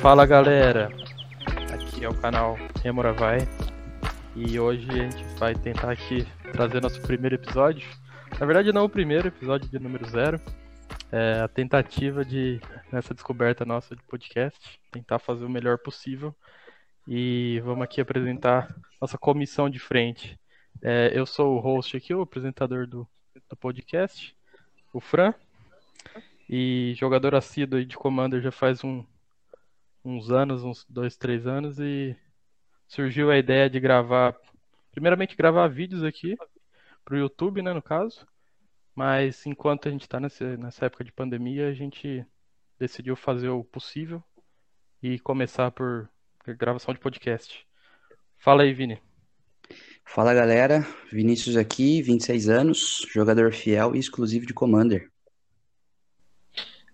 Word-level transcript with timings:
Fala 0.00 0.24
galera, 0.24 0.92
aqui 1.74 2.04
é 2.04 2.08
o 2.08 2.14
canal 2.14 2.56
Remora 2.84 3.12
Vai. 3.12 3.38
E 4.36 4.58
hoje 4.58 4.88
a 4.88 4.94
gente 4.94 5.24
vai 5.38 5.56
tentar 5.56 5.90
aqui 5.90 6.24
trazer 6.52 6.80
nosso 6.80 7.02
primeiro 7.02 7.34
episódio. 7.34 7.88
Na 8.38 8.46
verdade 8.46 8.72
não 8.72 8.84
o 8.84 8.88
primeiro 8.88 9.26
episódio 9.26 9.68
de 9.68 9.76
número 9.80 10.08
zero, 10.08 10.40
é 11.10 11.40
a 11.40 11.48
tentativa 11.48 12.24
de 12.24 12.60
nessa 12.92 13.12
descoberta 13.12 13.64
nossa 13.64 13.96
de 13.96 14.02
podcast, 14.04 14.80
tentar 14.92 15.18
fazer 15.18 15.44
o 15.44 15.50
melhor 15.50 15.78
possível. 15.78 16.32
E 17.06 17.60
vamos 17.64 17.82
aqui 17.82 18.00
apresentar 18.00 18.72
nossa 19.00 19.18
comissão 19.18 19.68
de 19.68 19.80
frente. 19.80 20.38
É, 20.80 21.10
eu 21.12 21.26
sou 21.26 21.56
o 21.56 21.60
host 21.60 21.96
aqui, 21.96 22.14
o 22.14 22.22
apresentador 22.22 22.86
do, 22.86 23.06
do 23.50 23.56
podcast, 23.56 24.32
o 24.92 25.00
Fran, 25.00 25.34
e 26.48 26.94
jogador 26.96 27.34
assíduo 27.34 27.84
de 27.84 27.96
Commander 27.96 28.40
já 28.40 28.52
faz 28.52 28.84
um, 28.84 29.04
uns 30.08 30.30
anos, 30.30 30.64
uns 30.64 30.86
dois, 30.88 31.16
três 31.16 31.46
anos, 31.46 31.78
e 31.78 32.16
surgiu 32.86 33.30
a 33.30 33.38
ideia 33.38 33.68
de 33.68 33.78
gravar, 33.78 34.34
primeiramente 34.90 35.36
gravar 35.36 35.68
vídeos 35.68 36.02
aqui 36.02 36.36
para 37.04 37.14
o 37.14 37.18
YouTube, 37.18 37.62
né, 37.62 37.72
no 37.72 37.82
caso, 37.82 38.26
mas 38.94 39.46
enquanto 39.46 39.88
a 39.88 39.90
gente 39.90 40.02
está 40.02 40.18
nessa, 40.18 40.56
nessa 40.56 40.86
época 40.86 41.04
de 41.04 41.12
pandemia, 41.12 41.68
a 41.68 41.74
gente 41.74 42.24
decidiu 42.78 43.14
fazer 43.14 43.48
o 43.48 43.62
possível 43.62 44.22
e 45.02 45.18
começar 45.18 45.70
por 45.70 46.08
gravação 46.46 46.94
de 46.94 47.00
podcast. 47.00 47.66
Fala 48.38 48.62
aí, 48.62 48.72
Vini. 48.72 49.00
Fala 50.04 50.32
galera, 50.32 50.86
Vinícius 51.12 51.56
aqui, 51.56 52.00
26 52.00 52.48
anos, 52.48 53.06
jogador 53.12 53.52
fiel 53.52 53.94
e 53.94 53.98
exclusivo 53.98 54.46
de 54.46 54.54
Commander. 54.54 55.10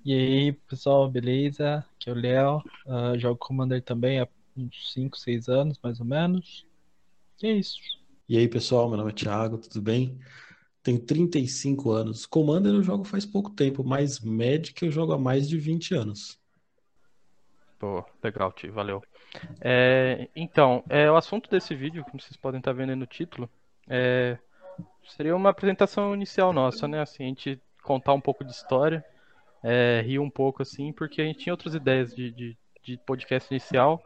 E 0.05 0.13
aí, 0.13 0.53
pessoal, 0.53 1.09
beleza? 1.09 1.85
Aqui 2.05 2.11
é 2.11 2.13
o 2.13 2.17
Léo, 2.17 2.63
uh, 2.87 3.19
jogo 3.19 3.39
Commander 3.39 3.83
também 3.83 4.21
há 4.21 4.29
uns 4.55 4.93
5, 4.93 5.17
6 5.17 5.49
anos, 5.49 5.81
mais 5.83 6.01
ou 6.01 6.07
menos. 6.07 6.67
E 7.43 7.47
é 7.47 7.53
isso. 7.53 7.79
E 8.29 8.37
aí, 8.37 8.47
pessoal, 8.47 8.89
meu 8.89 8.99
nome 8.99 9.11
é 9.11 9.15
Thiago, 9.15 9.57
tudo 9.57 9.81
bem? 9.81 10.19
Tenho 10.83 11.01
35 11.01 11.91
anos. 11.93 12.27
Commander 12.27 12.75
eu 12.75 12.83
jogo 12.83 13.05
faz 13.05 13.25
pouco 13.25 13.51
tempo, 13.51 13.83
mas 13.83 14.21
Magic 14.21 14.85
eu 14.85 14.93
jogo 14.93 15.15
há 15.15 15.19
mais 15.19 15.49
de 15.49 15.57
20 15.57 15.95
anos. 15.95 16.39
Pô, 17.79 18.05
legal, 18.23 18.53
tio, 18.53 18.71
valeu. 18.71 19.03
É, 19.63 20.29
então, 20.37 20.85
é, 20.91 21.11
o 21.11 21.17
assunto 21.17 21.49
desse 21.49 21.75
vídeo, 21.75 22.05
como 22.05 22.21
vocês 22.21 22.37
podem 22.37 22.59
estar 22.59 22.75
vendo 22.75 22.91
aí 22.91 22.97
no 22.97 23.07
título, 23.07 23.49
é, 23.89 24.37
seria 25.07 25.35
uma 25.35 25.49
apresentação 25.49 26.15
inicial 26.15 26.53
nossa, 26.53 26.87
né? 26.87 27.01
Assim, 27.01 27.25
a 27.25 27.29
gente 27.29 27.59
contar 27.83 28.13
um 28.13 28.21
pouco 28.21 28.45
de 28.45 28.53
história 28.53 29.03
é, 29.67 30.05
um 30.21 30.29
pouco, 30.29 30.61
assim, 30.61 30.93
porque 30.93 31.23
a 31.23 31.25
gente 31.25 31.39
tinha 31.39 31.53
outras 31.55 31.75
ideias 31.75 32.15
de, 32.15 32.31
de, 32.31 32.57
de 32.83 32.99
podcast 32.99 33.51
inicial, 33.51 34.05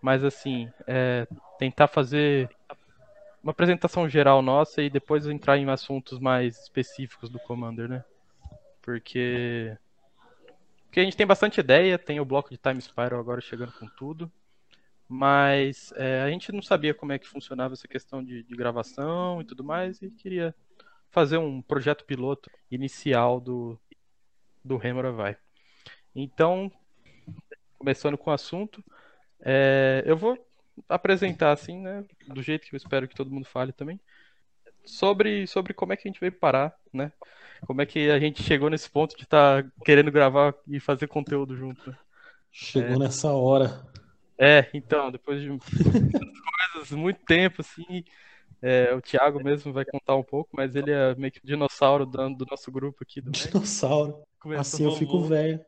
mas, 0.00 0.22
assim, 0.22 0.70
é, 0.86 1.26
tentar 1.58 1.88
fazer 1.88 2.48
uma 3.42 3.50
apresentação 3.50 4.08
geral 4.08 4.40
nossa 4.40 4.80
e 4.80 4.88
depois 4.88 5.26
entrar 5.26 5.58
em 5.58 5.68
assuntos 5.68 6.20
mais 6.20 6.62
específicos 6.62 7.28
do 7.28 7.40
Commander, 7.40 7.88
né? 7.88 8.04
Porque, 8.80 9.76
porque 10.84 11.00
a 11.00 11.02
gente 11.02 11.16
tem 11.16 11.26
bastante 11.26 11.58
ideia, 11.58 11.98
tem 11.98 12.20
o 12.20 12.24
bloco 12.24 12.50
de 12.50 12.56
Time 12.56 12.80
Spiral 12.80 13.18
agora 13.18 13.40
chegando 13.40 13.72
com 13.72 13.88
tudo, 13.88 14.30
mas 15.08 15.92
é, 15.96 16.22
a 16.22 16.30
gente 16.30 16.52
não 16.52 16.62
sabia 16.62 16.94
como 16.94 17.10
é 17.10 17.18
que 17.18 17.26
funcionava 17.26 17.74
essa 17.74 17.88
questão 17.88 18.22
de, 18.22 18.44
de 18.44 18.54
gravação 18.54 19.40
e 19.40 19.44
tudo 19.44 19.64
mais, 19.64 20.00
e 20.02 20.08
queria 20.08 20.54
fazer 21.10 21.38
um 21.38 21.60
projeto 21.60 22.04
piloto 22.04 22.48
inicial 22.70 23.40
do, 23.40 23.76
do 24.64 24.76
Remora 24.76 25.12
vai. 25.12 25.36
Então, 26.14 26.70
começando 27.78 28.18
com 28.18 28.30
o 28.30 28.34
assunto, 28.34 28.84
é, 29.40 30.02
eu 30.06 30.16
vou 30.16 30.38
apresentar 30.88 31.52
assim, 31.52 31.80
né, 31.80 32.04
do 32.26 32.42
jeito 32.42 32.66
que 32.66 32.74
eu 32.74 32.78
espero 32.78 33.08
que 33.08 33.14
todo 33.14 33.30
mundo 33.30 33.46
fale 33.46 33.72
também, 33.72 34.00
sobre, 34.84 35.46
sobre 35.46 35.74
como 35.74 35.92
é 35.92 35.96
que 35.96 36.08
a 36.08 36.10
gente 36.10 36.20
veio 36.20 36.32
parar, 36.32 36.74
né? 36.92 37.12
Como 37.66 37.80
é 37.82 37.86
que 37.86 38.10
a 38.10 38.18
gente 38.18 38.42
chegou 38.42 38.70
nesse 38.70 38.88
ponto 38.88 39.16
de 39.16 39.24
estar 39.24 39.62
tá 39.62 39.70
querendo 39.84 40.10
gravar 40.10 40.54
e 40.66 40.80
fazer 40.80 41.06
conteúdo 41.06 41.54
junto. 41.54 41.90
Né? 41.90 41.96
Chegou 42.50 42.96
é, 42.96 42.98
nessa 42.98 43.32
hora. 43.32 43.86
É, 44.38 44.68
então, 44.72 45.10
depois 45.10 45.42
de 45.42 45.48
coisas, 46.72 46.90
muito 46.92 47.20
tempo, 47.26 47.60
assim, 47.60 48.04
é, 48.62 48.94
o 48.94 49.00
Thiago 49.00 49.42
mesmo 49.42 49.72
vai 49.72 49.84
contar 49.84 50.16
um 50.16 50.22
pouco, 50.22 50.50
mas 50.52 50.74
ele 50.74 50.90
é 50.90 51.14
meio 51.14 51.32
que 51.32 51.38
o 51.38 51.46
dinossauro 51.46 52.04
do, 52.04 52.34
do 52.34 52.46
nosso 52.50 52.70
grupo 52.70 52.98
aqui. 53.02 53.20
Do 53.20 53.30
dinossauro. 53.30 54.22
assim 54.58 54.84
eu 54.84 54.92
fico 54.92 55.22
velho. 55.22 55.60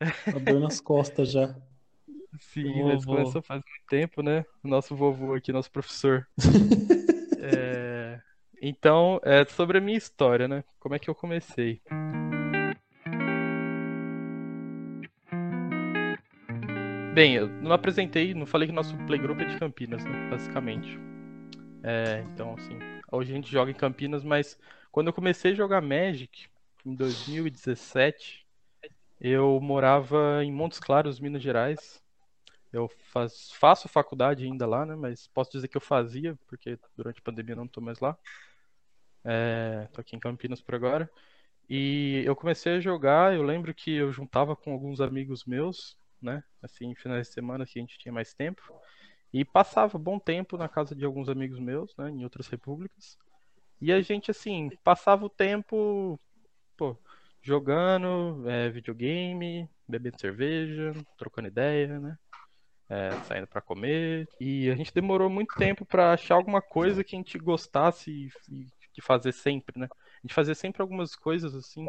A 0.00 0.38
dor 0.38 0.60
nas 0.60 0.80
costas 0.82 1.30
já. 1.30 1.54
Sim, 2.38 2.84
mas 2.84 3.04
começou 3.04 3.42
faz 3.42 3.62
muito 3.64 3.86
tempo, 3.88 4.22
né? 4.22 4.44
O 4.62 4.68
nosso 4.68 4.94
vovô 4.96 5.34
aqui, 5.34 5.52
nosso 5.52 5.70
professor. 5.70 6.26
é... 7.38 8.20
Então, 8.62 9.20
é 9.22 9.44
sobre 9.44 9.78
a 9.78 9.80
minha 9.80 9.98
história, 9.98 10.46
né? 10.46 10.64
Como 10.78 10.94
é 10.94 10.98
que 10.98 11.08
eu 11.08 11.14
comecei? 11.14 11.80
Bem, 17.14 17.34
eu 17.34 17.48
não 17.48 17.72
apresentei, 17.72 18.34
não 18.34 18.46
falei 18.46 18.68
que 18.68 18.74
nosso 18.74 18.96
playgroup 19.06 19.40
é 19.40 19.44
de 19.44 19.58
Campinas, 19.58 20.04
né? 20.04 20.30
Basicamente. 20.30 20.98
É, 21.82 22.24
então, 22.32 22.54
assim, 22.54 22.78
hoje 23.10 23.32
a 23.32 23.34
gente 23.34 23.50
joga 23.50 23.70
em 23.70 23.74
Campinas, 23.74 24.22
mas 24.22 24.58
quando 24.92 25.06
eu 25.06 25.12
comecei 25.12 25.52
a 25.52 25.54
jogar 25.54 25.80
Magic, 25.80 26.48
em 26.84 26.94
2017, 26.94 28.46
eu 29.20 29.60
morava 29.60 30.42
em 30.44 30.52
Montes 30.52 30.78
Claros, 30.78 31.20
Minas 31.20 31.42
Gerais. 31.42 32.02
Eu 32.72 32.88
faz, 33.12 33.50
faço 33.52 33.88
faculdade 33.88 34.44
ainda 34.44 34.66
lá, 34.66 34.86
né? 34.86 34.94
Mas 34.94 35.26
posso 35.28 35.50
dizer 35.50 35.68
que 35.68 35.76
eu 35.76 35.80
fazia, 35.80 36.38
porque 36.46 36.78
durante 36.96 37.18
a 37.18 37.22
pandemia 37.22 37.56
não 37.56 37.64
estou 37.64 37.82
mais 37.82 37.98
lá. 38.00 38.16
É, 39.24 39.88
tô 39.92 40.00
aqui 40.00 40.16
em 40.16 40.20
Campinas 40.20 40.60
por 40.60 40.74
agora. 40.74 41.10
E 41.68 42.22
eu 42.24 42.34
comecei 42.34 42.76
a 42.76 42.80
jogar, 42.80 43.34
eu 43.34 43.42
lembro 43.42 43.74
que 43.74 43.92
eu 43.92 44.12
juntava 44.12 44.56
com 44.56 44.72
alguns 44.72 45.00
amigos 45.00 45.44
meus, 45.44 45.96
né? 46.20 46.42
Assim, 46.62 46.94
finais 46.94 47.28
de 47.28 47.34
semana 47.34 47.66
que 47.66 47.78
a 47.78 47.82
gente 47.82 47.98
tinha 47.98 48.12
mais 48.12 48.34
tempo. 48.34 48.62
E 49.32 49.44
passava 49.44 49.98
bom 49.98 50.18
tempo 50.18 50.56
na 50.56 50.68
casa 50.68 50.94
de 50.94 51.04
alguns 51.04 51.28
amigos 51.28 51.58
meus, 51.58 51.94
né, 51.96 52.10
em 52.10 52.24
outras 52.24 52.48
repúblicas. 52.48 53.16
E 53.80 53.92
a 53.92 54.00
gente, 54.02 54.30
assim, 54.30 54.70
passava 54.84 55.24
o 55.24 55.30
tempo, 55.30 56.18
pô, 56.76 56.96
jogando 57.40 58.48
é, 58.48 58.68
videogame, 58.68 59.68
bebendo 59.88 60.20
cerveja, 60.20 60.92
trocando 61.16 61.48
ideia, 61.48 61.98
né? 61.98 62.18
É, 62.88 63.10
saindo 63.22 63.46
para 63.46 63.60
comer. 63.60 64.28
E 64.40 64.68
a 64.68 64.74
gente 64.74 64.92
demorou 64.92 65.30
muito 65.30 65.54
tempo 65.56 65.86
para 65.86 66.12
achar 66.12 66.34
alguma 66.34 66.60
coisa 66.60 67.04
que 67.04 67.14
a 67.14 67.18
gente 67.18 67.38
gostasse 67.38 68.28
de 68.48 69.00
fazer 69.00 69.32
sempre, 69.32 69.78
né? 69.78 69.88
A 69.92 70.26
gente 70.26 70.34
fazia 70.34 70.54
sempre 70.54 70.82
algumas 70.82 71.14
coisas, 71.14 71.54
assim, 71.54 71.86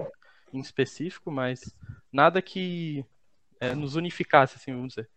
em 0.53 0.59
específico, 0.59 1.31
mas 1.31 1.75
nada 2.11 2.41
que 2.41 3.03
é, 3.59 3.73
nos 3.75 3.95
unificasse, 3.95 4.55
assim, 4.57 4.71
vamos 4.73 4.89
dizer. 4.89 5.09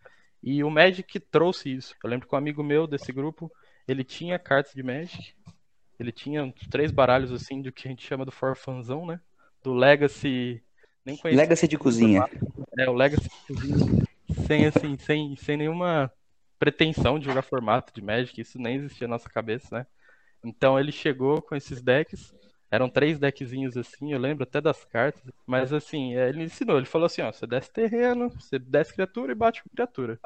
E 0.47 0.63
o 0.63 0.71
Magic 0.71 1.19
trouxe 1.19 1.75
isso. 1.75 1.95
Eu 2.05 2.11
lembro 2.11 2.29
que 2.29 2.35
um 2.35 2.39
amigo 2.39 2.63
meu 2.63 2.87
desse 2.87 3.11
grupo, 3.11 3.51
ele 3.89 4.05
tinha 4.05 4.39
cartas 4.39 4.75
de 4.75 4.83
Magic. 4.83 5.35
Ele 5.99 6.13
tinha 6.13 6.45
uns 6.45 6.69
três 6.71 6.91
baralhos 6.91 7.33
assim 7.33 7.63
do 7.63 7.73
que 7.73 7.89
a 7.89 7.91
gente 7.91 8.07
chama 8.07 8.27
do 8.27 8.31
Forfanzão, 8.31 9.07
né? 9.07 9.19
Do 9.63 9.73
Legacy. 9.73 10.63
Nem 11.03 11.17
conhecia. 11.17 11.43
Legacy 11.43 11.67
de 11.67 11.79
cozinha. 11.79 12.29
É, 12.79 12.91
o 12.91 12.93
Legacy 12.93 13.27
de 13.49 13.55
cozinha. 13.55 14.05
Sem 14.47 14.67
assim, 14.67 14.99
sem, 14.99 15.35
sem 15.37 15.57
nenhuma 15.57 16.13
pretensão 16.59 17.19
de 17.19 17.25
jogar 17.25 17.43
formato 17.43 17.95
de 17.95 18.03
Magic, 18.03 18.39
isso 18.39 18.59
nem 18.59 18.77
existia 18.77 19.09
na 19.09 19.15
nossa 19.15 19.31
cabeça, 19.31 19.79
né? 19.79 19.87
Então 20.45 20.79
ele 20.79 20.93
chegou 20.93 21.41
com 21.41 21.57
esses 21.57 21.81
decks 21.81 22.35
eram 22.75 22.89
três 22.89 23.21
deckzinhos 23.21 23.77
assim, 23.77 24.13
eu 24.13 24.19
lembro 24.19 24.43
até 24.43 24.61
das 24.61 24.85
cartas. 24.85 25.23
Mas 25.47 25.73
assim, 25.73 26.17
é, 26.17 26.29
ele 26.29 26.43
ensinou, 26.43 26.77
ele 26.77 26.87
falou 26.87 27.07
assim, 27.07 27.23
ó, 27.23 27.31
você 27.31 27.47
desce 27.47 27.71
terreno, 27.71 28.29
você 28.31 28.59
desce 28.59 28.93
criatura 28.93 29.31
e 29.31 29.37
bate 29.37 29.63
com 29.63 29.71
criatura. 29.71 30.19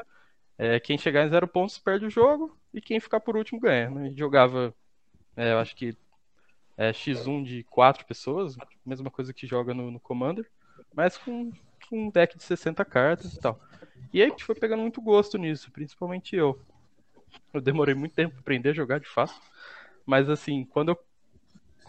É, 0.57 0.81
quem 0.81 0.97
chegar 0.97 1.27
em 1.27 1.29
zero 1.29 1.47
pontos 1.47 1.79
perde 1.79 2.07
o 2.07 2.11
jogo 2.11 2.59
e 2.73 2.81
quem 2.81 2.99
ficar 3.01 3.21
por 3.21 3.37
último 3.37 3.61
ganha. 3.61 3.91
Né? 3.91 4.13
jogava, 4.17 4.75
é, 5.37 5.53
eu 5.53 5.59
acho 5.59 5.77
que 5.77 5.95
é, 6.79 6.91
X1 6.91 7.45
de 7.45 7.65
quatro 7.65 8.07
pessoas, 8.07 8.57
mesma 8.85 9.11
coisa 9.11 9.33
que 9.35 9.47
joga 9.47 9.75
no, 9.75 9.91
no 9.91 10.01
Commander, 10.01 10.49
mas 10.95 11.19
com, 11.19 11.53
com, 11.89 12.07
um 12.07 12.11
deck 12.11 12.35
de 12.39 12.45
60 12.45 12.83
cartas 12.83 13.35
e 13.35 13.41
tal. 13.41 13.61
E 14.11 14.23
aí 14.23 14.27
a 14.27 14.31
gente 14.31 14.45
foi 14.45 14.55
pegando 14.55 14.81
muito 14.81 15.03
gosto 15.03 15.37
nisso, 15.37 15.71
principalmente 15.71 16.35
eu. 16.35 16.59
Eu 17.53 17.61
demorei 17.61 17.95
muito 17.95 18.15
tempo 18.15 18.33
pra 18.33 18.41
aprender 18.41 18.71
a 18.71 18.75
jogar 18.75 19.01
de 19.01 19.09
fato. 19.09 19.39
Mas 20.07 20.31
assim, 20.31 20.65
quando 20.65 20.93
eu 20.93 20.99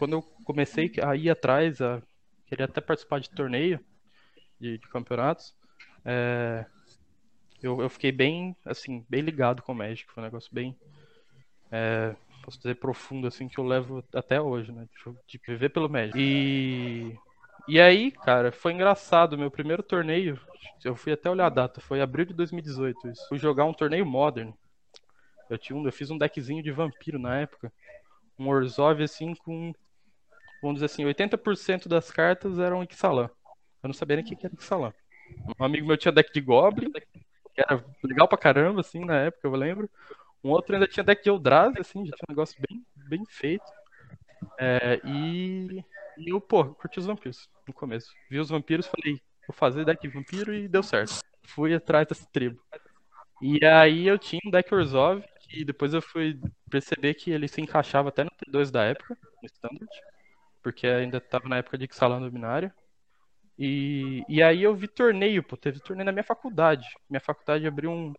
quando 0.00 0.14
eu 0.14 0.22
comecei 0.52 0.90
a 1.02 1.14
ir 1.14 1.30
atrás, 1.30 1.80
a 1.80 2.02
querer 2.46 2.64
até 2.64 2.80
participar 2.80 3.20
de 3.20 3.30
torneio, 3.30 3.78
de, 4.60 4.78
de 4.78 4.88
campeonatos, 4.88 5.54
é, 6.04 6.66
eu, 7.62 7.80
eu, 7.80 7.88
fiquei 7.88 8.10
bem, 8.10 8.56
assim, 8.64 9.04
bem 9.08 9.20
ligado 9.20 9.62
com 9.62 9.72
o 9.72 9.74
Magic. 9.74 10.10
Foi 10.10 10.22
um 10.22 10.26
negócio 10.26 10.52
bem, 10.52 10.76
é, 11.70 12.14
posso 12.42 12.58
dizer, 12.58 12.76
profundo, 12.76 13.26
assim, 13.26 13.48
que 13.48 13.58
eu 13.58 13.64
levo 13.64 14.02
até 14.14 14.40
hoje, 14.40 14.72
né? 14.72 14.86
De, 14.86 15.14
de 15.26 15.40
viver 15.46 15.68
pelo 15.68 15.88
Magic. 15.88 16.18
E 16.18 17.16
E 17.68 17.80
aí, 17.80 18.10
cara, 18.10 18.50
foi 18.50 18.72
engraçado. 18.72 19.36
Meu 19.36 19.50
primeiro 19.50 19.82
torneio, 19.82 20.40
eu 20.84 20.96
fui 20.96 21.12
até 21.12 21.30
olhar 21.30 21.46
a 21.46 21.50
data, 21.50 21.80
foi 21.80 22.00
abril 22.00 22.24
de 22.24 22.34
2018. 22.34 23.08
Isso. 23.08 23.28
Fui 23.28 23.38
jogar 23.38 23.64
um 23.64 23.74
torneio 23.74 24.06
Modern. 24.06 24.52
Eu, 25.48 25.58
tinha 25.58 25.76
um, 25.76 25.84
eu 25.84 25.92
fiz 25.92 26.10
um 26.10 26.18
deckzinho 26.18 26.62
de 26.62 26.70
vampiro 26.70 27.18
na 27.18 27.40
época. 27.40 27.72
Um 28.38 28.48
Orzhov, 28.48 29.02
assim, 29.02 29.34
com. 29.34 29.72
Vamos 30.62 30.76
dizer 30.76 30.86
assim, 30.86 31.04
80% 31.04 31.88
das 31.88 32.10
cartas 32.10 32.58
eram 32.58 32.82
Ixalan. 32.82 33.30
Eu 33.82 33.88
não 33.88 33.94
sabia 33.94 34.16
nem 34.16 34.24
o 34.24 34.28
que 34.28 34.46
era 34.46 34.54
Ixalan. 34.54 34.92
Um 35.58 35.64
amigo 35.64 35.86
meu 35.86 35.96
tinha 35.96 36.12
deck 36.12 36.32
de 36.32 36.40
Goblin, 36.40 36.90
que 36.92 37.60
era 37.60 37.84
legal 38.02 38.28
pra 38.28 38.38
caramba, 38.38 38.80
assim, 38.80 39.04
na 39.04 39.16
época, 39.16 39.46
eu 39.46 39.52
lembro. 39.52 39.88
Um 40.42 40.50
outro 40.50 40.74
ainda 40.74 40.86
tinha 40.86 41.04
deck 41.04 41.22
de 41.22 41.28
Eldrazi, 41.30 41.80
assim, 41.80 42.04
já 42.06 42.12
tinha 42.12 42.26
um 42.28 42.32
negócio 42.32 42.60
bem, 42.68 42.84
bem 43.08 43.24
feito. 43.26 43.64
É, 44.58 45.00
e, 45.04 45.84
e 46.18 46.30
eu, 46.30 46.40
pô, 46.40 46.64
curti 46.74 46.98
os 46.98 47.06
vampiros 47.06 47.48
no 47.66 47.74
começo. 47.74 48.12
Vi 48.30 48.38
os 48.38 48.50
vampiros, 48.50 48.86
falei, 48.86 49.20
vou 49.46 49.54
fazer 49.54 49.84
deck 49.84 50.00
de 50.00 50.08
vampiro 50.08 50.54
e 50.54 50.68
deu 50.68 50.82
certo. 50.82 51.20
Fui 51.44 51.74
atrás 51.74 52.06
dessa 52.06 52.26
tribo. 52.32 52.60
E 53.42 53.64
aí 53.64 54.06
eu 54.06 54.18
tinha 54.18 54.40
um 54.44 54.50
deck 54.50 54.74
Orzhov, 54.74 55.22
que 55.40 55.64
depois 55.64 55.94
eu 55.94 56.02
fui 56.02 56.38
perceber 56.70 57.14
que 57.14 57.30
ele 57.30 57.48
se 57.48 57.60
encaixava 57.60 58.10
até 58.10 58.24
no 58.24 58.30
T2 58.30 58.70
da 58.70 58.84
época, 58.84 59.16
no 59.42 59.46
Standard, 59.46 59.90
porque 60.62 60.86
ainda 60.86 61.20
tava 61.20 61.48
na 61.48 61.58
época 61.58 61.78
de 61.78 61.88
Xalan 61.92 62.20
Dominário. 62.20 62.72
E, 63.58 64.24
e 64.28 64.42
aí 64.42 64.62
eu 64.62 64.74
vi 64.74 64.88
torneio, 64.88 65.42
pô, 65.42 65.56
teve 65.56 65.80
torneio 65.80 66.06
na 66.06 66.12
minha 66.12 66.24
faculdade. 66.24 66.86
Minha 67.08 67.20
faculdade 67.20 67.66
abriu 67.66 67.90
um 67.90 68.14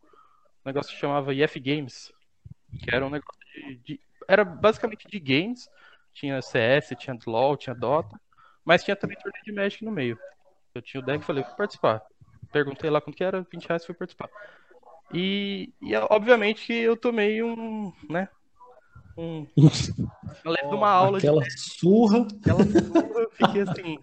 negócio 0.63 0.93
que 0.93 0.99
chamava 0.99 1.33
IF 1.33 1.59
Games, 1.59 2.11
que 2.83 2.93
era 2.93 3.05
um 3.05 3.09
negócio 3.09 3.39
de, 3.55 3.75
de 3.77 3.99
era 4.27 4.45
basicamente 4.45 5.07
de 5.07 5.19
games, 5.19 5.67
tinha 6.13 6.41
CS, 6.41 6.95
tinha 6.97 7.17
LoL, 7.25 7.57
tinha 7.57 7.75
Dota, 7.75 8.19
mas 8.63 8.83
tinha 8.83 8.95
também 8.95 9.17
torneio 9.17 9.43
de 9.43 9.51
Magic 9.51 9.83
no 9.83 9.91
meio. 9.91 10.17
Eu 10.73 10.81
tinha 10.81 11.01
o 11.01 11.05
deck 11.05 11.21
e 11.23 11.25
falei, 11.25 11.43
vou 11.43 11.55
participar. 11.55 12.01
Perguntei 12.51 12.89
lá 12.89 13.01
quanto 13.01 13.15
que 13.15 13.23
era, 13.23 13.45
20 13.51 13.65
reais, 13.65 13.85
fui 13.85 13.95
participar. 13.95 14.29
E, 15.13 15.73
e 15.81 15.95
obviamente 16.09 16.65
que 16.65 16.73
eu 16.73 16.95
tomei 16.95 17.43
um, 17.43 17.91
né, 18.09 18.29
um, 19.17 19.45
uma, 20.43 20.75
uma 20.75 20.89
aula 20.89 21.17
Aquela 21.17 21.41
de... 21.41 21.59
surra. 21.59 22.27
Aquela 22.39 22.63
surra, 22.63 23.07
eu 23.21 23.31
fiquei 23.31 23.61
assim, 23.61 23.99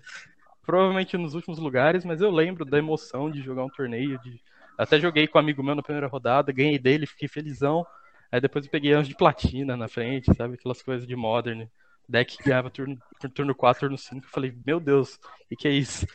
provavelmente 0.64 1.16
nos 1.16 1.34
últimos 1.34 1.58
lugares, 1.58 2.04
mas 2.04 2.20
eu 2.20 2.30
lembro 2.30 2.64
da 2.64 2.78
emoção 2.78 3.30
de 3.30 3.42
jogar 3.42 3.64
um 3.64 3.70
torneio, 3.70 4.18
de 4.20 4.40
até 4.78 5.00
joguei 5.00 5.26
com 5.26 5.38
um 5.38 5.40
amigo 5.40 5.60
meu 5.60 5.74
na 5.74 5.82
primeira 5.82 6.06
rodada, 6.06 6.52
ganhei 6.52 6.78
dele, 6.78 7.04
fiquei 7.04 7.26
felizão. 7.26 7.84
Aí 8.30 8.40
depois 8.40 8.64
eu 8.64 8.70
peguei 8.70 8.92
anjo 8.92 9.08
de 9.08 9.16
platina 9.16 9.76
na 9.76 9.88
frente, 9.88 10.32
sabe? 10.36 10.54
Aquelas 10.54 10.80
coisas 10.80 11.06
de 11.06 11.16
modern. 11.16 11.66
Deck 12.08 12.38
que 12.38 12.44
ganhava 12.44 12.70
turno, 12.70 12.96
turno 13.34 13.54
4, 13.54 13.80
turno 13.80 13.98
5. 13.98 14.24
Eu 14.24 14.30
falei, 14.30 14.56
meu 14.64 14.78
Deus, 14.78 15.18
o 15.50 15.56
que, 15.56 15.66
é 15.66 15.72
isso? 15.72 16.06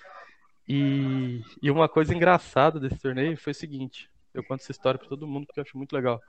E, 0.67 1.41
e 1.61 1.69
uma 1.69 1.89
coisa 1.89 2.15
engraçada 2.15 2.79
desse 2.79 2.97
torneio 2.99 3.37
foi 3.37 3.51
o 3.51 3.55
seguinte: 3.55 4.09
eu 4.33 4.43
conto 4.43 4.61
essa 4.61 4.71
história 4.71 4.97
pra 4.97 5.09
todo 5.09 5.27
mundo 5.27 5.45
porque 5.45 5.59
eu 5.59 5.63
acho 5.63 5.77
muito 5.77 5.93
legal. 5.93 6.21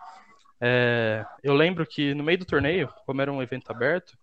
É, 0.60 1.24
eu 1.42 1.54
lembro 1.54 1.86
que 1.86 2.14
no 2.14 2.24
meio 2.24 2.38
do 2.38 2.44
torneio, 2.44 2.88
como 3.06 3.20
era 3.20 3.32
um 3.32 3.42
evento 3.42 3.70
aberto, 3.70 4.16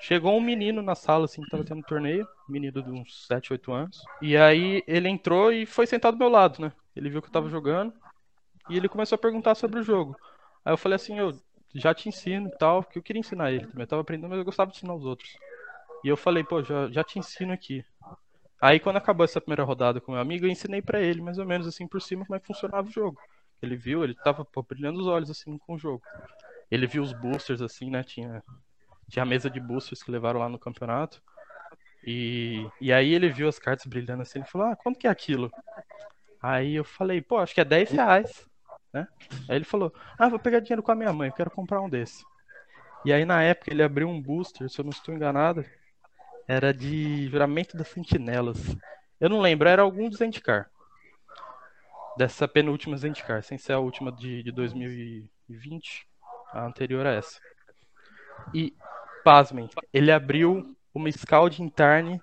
chegou 0.00 0.36
um 0.36 0.40
menino 0.40 0.82
na 0.82 0.94
sala, 0.94 1.24
assim, 1.24 1.42
que 1.42 1.50
tava 1.50 1.64
tendo 1.64 1.78
um 1.78 1.82
torneio, 1.82 2.26
menino 2.48 2.82
de 2.82 2.90
uns 2.90 3.26
7, 3.26 3.52
8 3.52 3.72
anos. 3.72 4.02
E 4.20 4.36
aí 4.36 4.82
ele 4.86 5.08
entrou 5.08 5.52
e 5.52 5.66
foi 5.66 5.86
sentado 5.86 6.14
do 6.14 6.18
meu 6.18 6.28
lado, 6.28 6.60
né? 6.60 6.72
Ele 6.94 7.10
viu 7.10 7.20
que 7.20 7.28
eu 7.28 7.32
tava 7.32 7.48
jogando 7.48 7.92
e 8.68 8.76
ele 8.76 8.88
começou 8.88 9.16
a 9.16 9.18
perguntar 9.18 9.54
sobre 9.54 9.80
o 9.80 9.82
jogo. 9.82 10.16
Aí 10.64 10.72
eu 10.72 10.76
falei 10.76 10.96
assim, 10.96 11.18
eu 11.18 11.32
já 11.74 11.94
te 11.94 12.08
ensino 12.08 12.48
e 12.48 12.58
tal, 12.58 12.82
porque 12.82 12.98
eu 12.98 13.02
queria 13.02 13.20
ensinar 13.20 13.52
ele 13.52 13.66
também. 13.66 13.82
Eu 13.82 13.86
tava 13.86 14.02
aprendendo, 14.02 14.30
mas 14.30 14.38
eu 14.38 14.44
gostava 14.44 14.70
de 14.70 14.76
ensinar 14.76 14.94
os 14.94 15.04
outros. 15.04 15.30
E 16.04 16.08
eu 16.08 16.16
falei, 16.16 16.44
pô, 16.44 16.62
já, 16.62 16.88
já 16.90 17.04
te 17.04 17.18
ensino 17.18 17.52
aqui. 17.52 17.84
Aí 18.60 18.80
quando 18.80 18.96
acabou 18.96 19.24
essa 19.24 19.40
primeira 19.40 19.62
rodada 19.62 20.00
com 20.00 20.12
meu 20.12 20.20
amigo, 20.20 20.46
eu 20.46 20.50
ensinei 20.50 20.82
para 20.82 21.00
ele, 21.00 21.20
mais 21.20 21.38
ou 21.38 21.46
menos 21.46 21.66
assim, 21.66 21.86
por 21.86 22.00
cima, 22.00 22.24
como 22.24 22.36
é 22.36 22.40
que 22.40 22.46
funcionava 22.46 22.88
o 22.88 22.92
jogo. 22.92 23.18
Ele 23.62 23.76
viu, 23.76 24.04
ele 24.04 24.14
tava 24.14 24.44
pô, 24.44 24.62
brilhando 24.62 25.00
os 25.00 25.06
olhos 25.06 25.30
assim 25.30 25.58
com 25.58 25.74
o 25.74 25.78
jogo. 25.78 26.02
Ele 26.70 26.86
viu 26.86 27.02
os 27.02 27.12
boosters 27.12 27.60
assim, 27.60 27.90
né? 27.90 28.02
Tinha, 28.02 28.42
tinha 29.08 29.22
a 29.22 29.26
mesa 29.26 29.50
de 29.50 29.58
boosters 29.58 30.02
que 30.02 30.10
levaram 30.10 30.40
lá 30.40 30.48
no 30.48 30.58
campeonato. 30.58 31.22
E, 32.04 32.66
e 32.80 32.92
aí 32.92 33.12
ele 33.12 33.28
viu 33.28 33.48
as 33.48 33.58
cartas 33.58 33.86
brilhando 33.86 34.22
assim, 34.22 34.38
ele 34.38 34.48
falou, 34.48 34.68
ah, 34.68 34.76
quanto 34.76 34.98
que 34.98 35.06
é 35.06 35.10
aquilo? 35.10 35.50
Aí 36.40 36.74
eu 36.74 36.84
falei, 36.84 37.20
pô, 37.20 37.38
acho 37.38 37.54
que 37.54 37.60
é 37.60 37.64
10 37.64 37.90
reais. 37.90 38.46
Né? 38.92 39.06
Aí 39.48 39.56
ele 39.56 39.64
falou, 39.64 39.92
ah, 40.18 40.28
vou 40.28 40.38
pegar 40.38 40.60
dinheiro 40.60 40.82
com 40.82 40.92
a 40.92 40.94
minha 40.94 41.12
mãe, 41.12 41.32
quero 41.32 41.50
comprar 41.50 41.80
um 41.80 41.88
desse. 41.88 42.24
E 43.04 43.12
aí 43.12 43.24
na 43.24 43.42
época 43.42 43.72
ele 43.72 43.82
abriu 43.82 44.08
um 44.08 44.20
booster, 44.20 44.68
se 44.70 44.80
eu 44.80 44.84
não 44.84 44.90
estou 44.90 45.14
enganado, 45.14 45.64
era 46.46 46.72
de 46.72 47.28
juramento 47.28 47.76
das 47.76 47.88
sentinelas. 47.88 48.58
Eu 49.20 49.28
não 49.28 49.40
lembro, 49.40 49.68
era 49.68 49.82
algum 49.82 50.08
dos 50.08 50.18
Zendikar. 50.18 50.70
Dessa 52.18 52.48
penúltima 52.48 52.96
Zendikar, 52.96 53.44
sem 53.44 53.56
ser 53.56 53.74
a 53.74 53.78
última 53.78 54.10
de, 54.10 54.42
de 54.42 54.50
2020, 54.50 56.04
a 56.52 56.66
anterior 56.66 57.06
a 57.06 57.12
essa. 57.12 57.38
E, 58.52 58.74
pasmem, 59.22 59.70
ele 59.92 60.10
abriu 60.10 60.76
uma 60.92 61.08
Scald 61.12 61.56
Tarn 61.70 62.18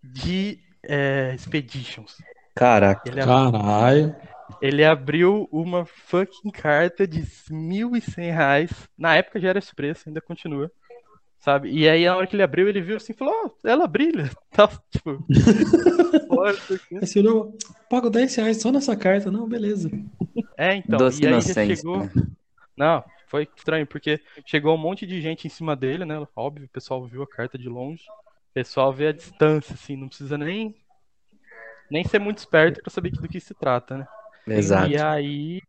de 0.00 0.60
é, 0.84 1.32
Expeditions. 1.34 2.16
Caraca. 2.54 3.02
Ele 3.10 3.20
abriu, 3.20 3.52
Caralho. 3.52 4.16
ele 4.60 4.84
abriu 4.84 5.48
uma 5.50 5.84
fucking 5.84 6.50
carta 6.52 7.04
de 7.04 7.22
1.100 7.22 8.32
reais. 8.32 8.70
Na 8.96 9.16
época 9.16 9.40
já 9.40 9.48
era 9.48 9.58
esse 9.58 9.74
preço, 9.74 10.04
ainda 10.06 10.20
continua. 10.20 10.70
Sabe? 11.42 11.70
E 11.72 11.88
aí, 11.88 12.04
na 12.06 12.16
hora 12.16 12.26
que 12.26 12.36
ele 12.36 12.42
abriu, 12.44 12.68
ele 12.68 12.80
viu 12.80 12.96
assim 12.96 13.12
e 13.12 13.16
falou: 13.16 13.34
oh, 13.44 13.68
ela 13.68 13.88
brilha. 13.88 14.30
Tá, 14.52 14.68
tipo. 14.90 15.26
Você 17.00 17.18
olhou, 17.18 17.56
pago 17.90 18.10
10 18.10 18.36
reais 18.36 18.60
só 18.60 18.70
nessa 18.70 18.94
carta. 18.94 19.30
Não, 19.30 19.48
beleza. 19.48 19.90
É, 20.56 20.76
então. 20.76 20.98
Doce 20.98 21.22
e 21.22 21.26
aí 21.26 21.40
já 21.40 21.54
chegou. 21.54 21.98
né? 21.98 22.12
Não, 22.76 23.02
foi 23.26 23.48
estranho, 23.56 23.86
porque 23.86 24.20
chegou 24.46 24.74
um 24.74 24.78
monte 24.78 25.04
de 25.04 25.20
gente 25.20 25.46
em 25.46 25.50
cima 25.50 25.74
dele, 25.74 26.04
né? 26.04 26.24
Óbvio, 26.36 26.66
o 26.66 26.68
pessoal 26.68 27.04
viu 27.06 27.22
a 27.22 27.26
carta 27.26 27.58
de 27.58 27.68
longe. 27.68 28.04
O 28.50 28.54
pessoal 28.54 28.92
vê 28.92 29.08
a 29.08 29.12
distância, 29.12 29.74
assim, 29.74 29.96
não 29.96 30.08
precisa 30.08 30.38
nem 30.38 30.76
nem 31.90 32.04
ser 32.04 32.20
muito 32.20 32.38
esperto 32.38 32.80
pra 32.82 32.90
saber 32.90 33.10
do 33.10 33.26
que 33.28 33.40
se 33.40 33.54
trata, 33.54 33.96
né? 33.96 34.06
Exato. 34.46 34.90
E 34.90 34.96
aí 34.96 35.60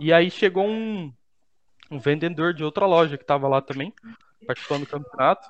e 0.00 0.12
aí 0.12 0.28
chegou 0.28 0.66
um 0.66 1.12
um 1.90 1.98
vendedor 1.98 2.52
de 2.52 2.64
outra 2.64 2.84
loja 2.84 3.16
que 3.16 3.24
tava 3.24 3.46
lá 3.46 3.62
também, 3.62 3.92
participando 4.46 4.80
do 4.80 4.90
campeonato. 4.90 5.48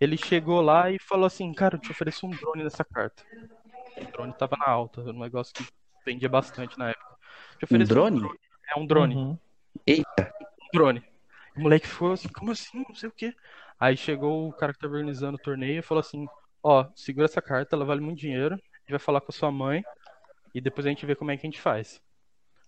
Ele 0.00 0.16
chegou 0.16 0.60
lá 0.60 0.90
e 0.90 0.98
falou 0.98 1.26
assim, 1.26 1.52
cara, 1.52 1.76
eu 1.76 1.80
te 1.80 1.90
ofereço 1.90 2.26
um 2.26 2.30
drone 2.30 2.64
nessa 2.64 2.84
carta. 2.84 3.22
O 3.96 4.12
drone 4.12 4.32
tava 4.34 4.56
na 4.56 4.68
alta, 4.68 5.00
um 5.00 5.20
negócio 5.20 5.54
que 5.54 5.64
vendia 6.04 6.28
bastante 6.28 6.78
na 6.78 6.90
época. 6.90 7.16
Te 7.58 7.64
Um 7.64 7.66
ofereço 7.66 7.88
drone? 7.88 8.28
É 8.74 8.78
um 8.78 8.86
drone. 8.86 9.14
Uhum. 9.14 9.38
Eita, 9.86 10.32
um 10.62 10.68
drone. 10.72 11.02
O 11.56 11.60
moleque 11.60 11.86
ficou 11.86 12.12
assim, 12.12 12.28
como 12.28 12.50
assim? 12.50 12.84
Não 12.88 12.94
sei 12.94 13.08
o 13.08 13.12
quê. 13.12 13.32
Aí 13.78 13.96
chegou 13.96 14.48
o 14.48 14.52
cara 14.52 14.72
que 14.72 14.78
tá 14.78 14.86
organizando 14.86 15.36
o 15.36 15.42
torneio 15.42 15.78
e 15.78 15.82
falou 15.82 16.00
assim: 16.00 16.26
Ó, 16.62 16.86
segura 16.94 17.26
essa 17.26 17.42
carta, 17.42 17.76
ela 17.76 17.84
vale 17.84 18.00
muito 18.00 18.18
dinheiro. 18.18 18.54
A 18.54 18.78
gente 18.78 18.90
vai 18.90 18.98
falar 18.98 19.20
com 19.20 19.30
a 19.30 19.34
sua 19.34 19.52
mãe 19.52 19.84
e 20.54 20.60
depois 20.60 20.86
a 20.86 20.88
gente 20.88 21.04
vê 21.06 21.14
como 21.14 21.30
é 21.30 21.36
que 21.36 21.46
a 21.46 21.50
gente 21.50 21.60
faz. 21.60 22.00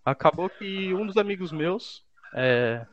Acabou 0.04 0.48
que 0.48 0.94
um 0.94 1.06
dos 1.06 1.16
amigos 1.16 1.50
meus, 1.50 2.04
é, 2.34 2.86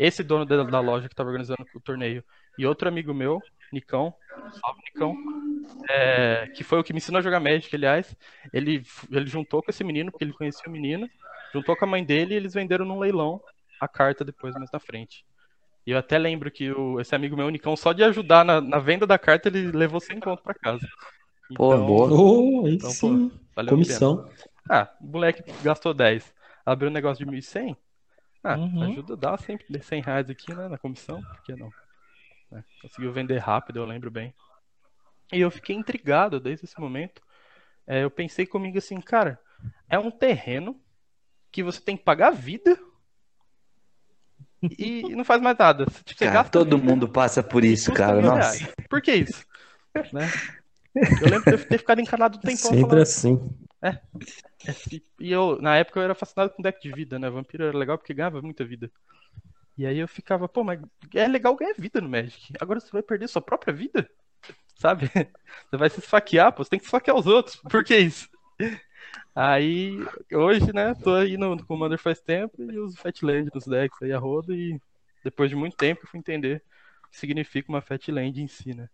esse 0.00 0.22
dono 0.22 0.46
da, 0.46 0.62
da 0.62 0.80
loja 0.80 1.10
que 1.10 1.14
tava 1.14 1.28
organizando 1.28 1.66
o 1.74 1.80
torneio, 1.80 2.24
e 2.56 2.64
outro 2.64 2.88
amigo 2.88 3.12
meu, 3.12 3.38
Nicão, 3.70 4.14
salve 4.60 4.80
Nicão, 4.86 5.14
é, 5.90 6.50
que 6.56 6.64
foi 6.64 6.80
o 6.80 6.82
que 6.82 6.94
me 6.94 6.96
ensinou 6.96 7.18
a 7.18 7.22
jogar 7.22 7.38
Magic, 7.38 7.74
aliás, 7.76 8.16
ele, 8.50 8.82
ele 9.10 9.26
juntou 9.26 9.62
com 9.62 9.70
esse 9.70 9.84
menino, 9.84 10.10
porque 10.10 10.24
ele 10.24 10.32
conhecia 10.32 10.64
o 10.66 10.70
menino, 10.70 11.06
juntou 11.52 11.76
com 11.76 11.84
a 11.84 11.88
mãe 11.88 12.02
dele 12.02 12.32
e 12.32 12.36
eles 12.38 12.54
venderam 12.54 12.86
num 12.86 12.98
leilão 12.98 13.42
a 13.78 13.86
carta 13.86 14.24
depois 14.24 14.54
mais 14.54 14.70
na 14.72 14.80
frente. 14.80 15.22
E 15.86 15.90
eu 15.90 15.98
até 15.98 16.18
lembro 16.18 16.50
que 16.50 16.70
o, 16.70 16.98
esse 16.98 17.14
amigo 17.14 17.36
meu, 17.36 17.50
Nicão, 17.50 17.76
só 17.76 17.92
de 17.92 18.02
ajudar 18.02 18.42
na, 18.42 18.58
na 18.60 18.78
venda 18.78 19.06
da 19.06 19.18
carta, 19.18 19.48
ele 19.48 19.70
levou 19.70 20.00
100 20.00 20.20
conto 20.20 20.42
pra 20.42 20.54
casa. 20.54 20.86
Pô, 21.54 21.76
boa. 21.76 22.08
Oh, 22.10 22.66
aí 22.66 22.74
Então, 22.74 22.88
pô, 22.90 22.94
sim. 22.94 23.30
valeu 23.30 23.34
a 23.34 23.54
pena. 23.54 23.68
Comissão. 23.68 24.30
Ah, 24.68 24.88
o 25.00 25.06
moleque 25.06 25.42
gastou 25.62 25.92
10. 25.92 26.32
Abriu 26.64 26.88
um 26.88 26.92
negócio 26.92 27.24
de 27.24 27.30
1.100. 27.30 27.76
Ah, 28.42 28.56
Uhum. 28.56 28.84
ajuda, 28.84 29.16
dá 29.16 29.36
sempre 29.36 29.82
100 29.82 30.00
reais 30.02 30.30
aqui, 30.30 30.54
né, 30.54 30.68
na 30.68 30.78
comissão, 30.78 31.22
por 31.22 31.42
que 31.42 31.54
não? 31.54 31.72
Né, 32.50 32.64
Conseguiu 32.80 33.12
vender 33.12 33.38
rápido, 33.38 33.78
eu 33.78 33.84
lembro 33.84 34.10
bem. 34.10 34.32
E 35.32 35.40
eu 35.40 35.50
fiquei 35.50 35.76
intrigado 35.76 36.40
desde 36.40 36.64
esse 36.64 36.80
momento. 36.80 37.22
É, 37.86 38.02
eu 38.04 38.10
pensei 38.10 38.46
comigo 38.46 38.78
assim, 38.78 39.00
cara, 39.00 39.40
é 39.88 39.98
um 39.98 40.10
terreno 40.10 40.80
que 41.52 41.62
você 41.62 41.80
tem 41.80 41.96
que 41.96 42.04
pagar 42.04 42.28
a 42.28 42.32
vida 42.32 42.78
e 44.78 45.14
não 45.14 45.24
faz 45.24 45.40
mais 45.40 45.56
nada. 45.58 45.86
Tipo, 46.04 46.20
Cara, 46.20 46.44
todo 46.44 46.76
vida 46.78 46.84
mundo 46.92 47.08
passa 47.08 47.42
por 47.42 47.64
isso, 47.64 47.92
cara. 47.92 48.20
Nossa. 48.20 48.58
reais. 48.58 48.74
Por 48.88 49.00
que 49.02 49.12
isso? 49.14 49.44
Né? 50.12 50.32
Eu 51.20 51.28
lembro 51.28 51.56
de 51.56 51.66
ter 51.66 51.78
ficado 51.78 52.00
encanado 52.00 52.38
um 52.38 52.40
tempão 52.40 52.56
Sempre 52.56 52.80
falando, 52.80 53.02
assim. 53.02 53.38
e- 53.82 54.00
E 55.18 55.30
eu, 55.32 55.60
na 55.60 55.76
época, 55.76 55.98
eu 56.00 56.04
era 56.04 56.14
fascinado 56.14 56.52
com 56.52 56.62
deck 56.62 56.80
de 56.80 56.92
vida, 56.92 57.18
né? 57.18 57.30
Vampiro 57.30 57.64
era 57.64 57.76
legal 57.76 57.96
porque 57.98 58.14
ganhava 58.14 58.42
muita 58.42 58.64
vida. 58.64 58.90
E 59.76 59.86
aí 59.86 59.98
eu 59.98 60.08
ficava, 60.08 60.48
pô, 60.48 60.62
mas 60.62 60.80
é 61.14 61.26
legal 61.26 61.56
ganhar 61.56 61.74
vida 61.78 62.00
no 62.00 62.08
Magic. 62.08 62.52
Agora 62.60 62.80
você 62.80 62.90
vai 62.92 63.02
perder 63.02 63.28
sua 63.28 63.40
própria 63.40 63.72
vida? 63.72 64.08
sabe? 64.80 65.10
Você 65.70 65.76
vai 65.76 65.90
se 65.90 66.00
esfaquear, 66.00 66.52
pô, 66.52 66.64
você 66.64 66.70
tem 66.70 66.78
que 66.78 66.86
esfaquear 66.86 67.16
os 67.16 67.26
outros. 67.26 67.56
Por 67.70 67.84
que 67.84 67.96
isso? 67.96 68.28
Aí, 69.34 69.98
hoje, 70.32 70.72
né, 70.72 70.94
tô 70.94 71.14
aí 71.14 71.36
no 71.36 71.64
Commander 71.64 71.98
faz 71.98 72.20
tempo 72.20 72.62
e 72.62 72.78
uso 72.78 72.96
Fatland 72.96 73.48
nos 73.54 73.66
decks 73.66 74.02
aí 74.02 74.12
a 74.12 74.18
roda 74.18 74.54
e 74.54 74.80
depois 75.22 75.48
de 75.50 75.56
muito 75.56 75.76
tempo 75.76 76.02
eu 76.02 76.08
fui 76.08 76.18
entender 76.18 76.62
o 77.04 77.10
que 77.10 77.18
significa 77.18 77.70
uma 77.70 77.80
Fatland 77.80 78.42
em 78.42 78.48
si, 78.48 78.74
né? 78.74 78.88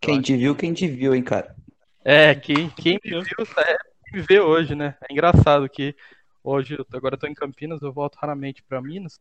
Quem 0.00 0.20
te 0.20 0.36
viu, 0.36 0.54
quem 0.54 0.74
te 0.74 0.86
viu, 0.86 1.14
hein, 1.14 1.22
cara? 1.22 1.56
É, 2.04 2.34
quem, 2.34 2.68
quem 2.70 3.00
me 3.02 3.10
viu 3.10 3.46
é, 3.58 3.76
vê 4.22 4.40
hoje, 4.40 4.74
né? 4.74 4.96
É 5.08 5.12
engraçado 5.12 5.68
que 5.68 5.94
hoje, 6.42 6.76
eu, 6.78 6.86
agora 6.92 7.14
eu 7.14 7.18
tô 7.18 7.26
em 7.26 7.34
Campinas, 7.34 7.82
eu 7.82 7.92
volto 7.92 8.16
raramente 8.16 8.62
pra 8.62 8.82
Minas. 8.82 9.18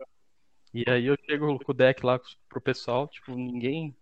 E 0.74 0.84
aí 0.90 1.06
eu 1.06 1.16
chego 1.26 1.60
com 1.60 1.72
o 1.72 1.76
deck 1.76 2.06
lá 2.06 2.20
pro 2.50 2.62
pessoal, 2.62 3.08
tipo, 3.08 3.36
ninguém 3.36 3.96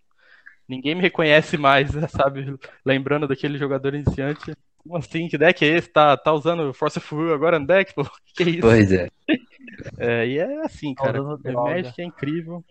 ninguém 0.67 0.95
me 0.95 1.01
reconhece 1.01 1.57
mais, 1.57 1.91
sabe? 2.12 2.57
Lembrando 2.86 3.27
daquele 3.27 3.57
jogador 3.57 3.93
iniciante. 3.93 4.53
Como 4.77 4.98
assim? 4.98 5.27
Que 5.27 5.38
deck 5.38 5.63
é 5.63 5.77
esse? 5.77 5.89
Tá, 5.89 6.17
tá 6.17 6.33
usando 6.33 6.74
Force 6.74 6.98
of 6.98 7.13
Will 7.13 7.33
agora 7.33 7.60
no 7.60 7.67
deck? 7.67 7.93
Pô, 7.95 8.03
que 8.33 8.43
é 8.43 8.50
isso? 8.50 8.62
Pois 8.62 8.91
é. 8.91 9.10
É, 9.98 10.27
e 10.27 10.38
é 10.38 10.65
assim, 10.65 10.93
cara. 10.93 11.19
É, 11.45 11.51
Magic 11.51 12.01
é 12.01 12.03
incrível. 12.03 12.63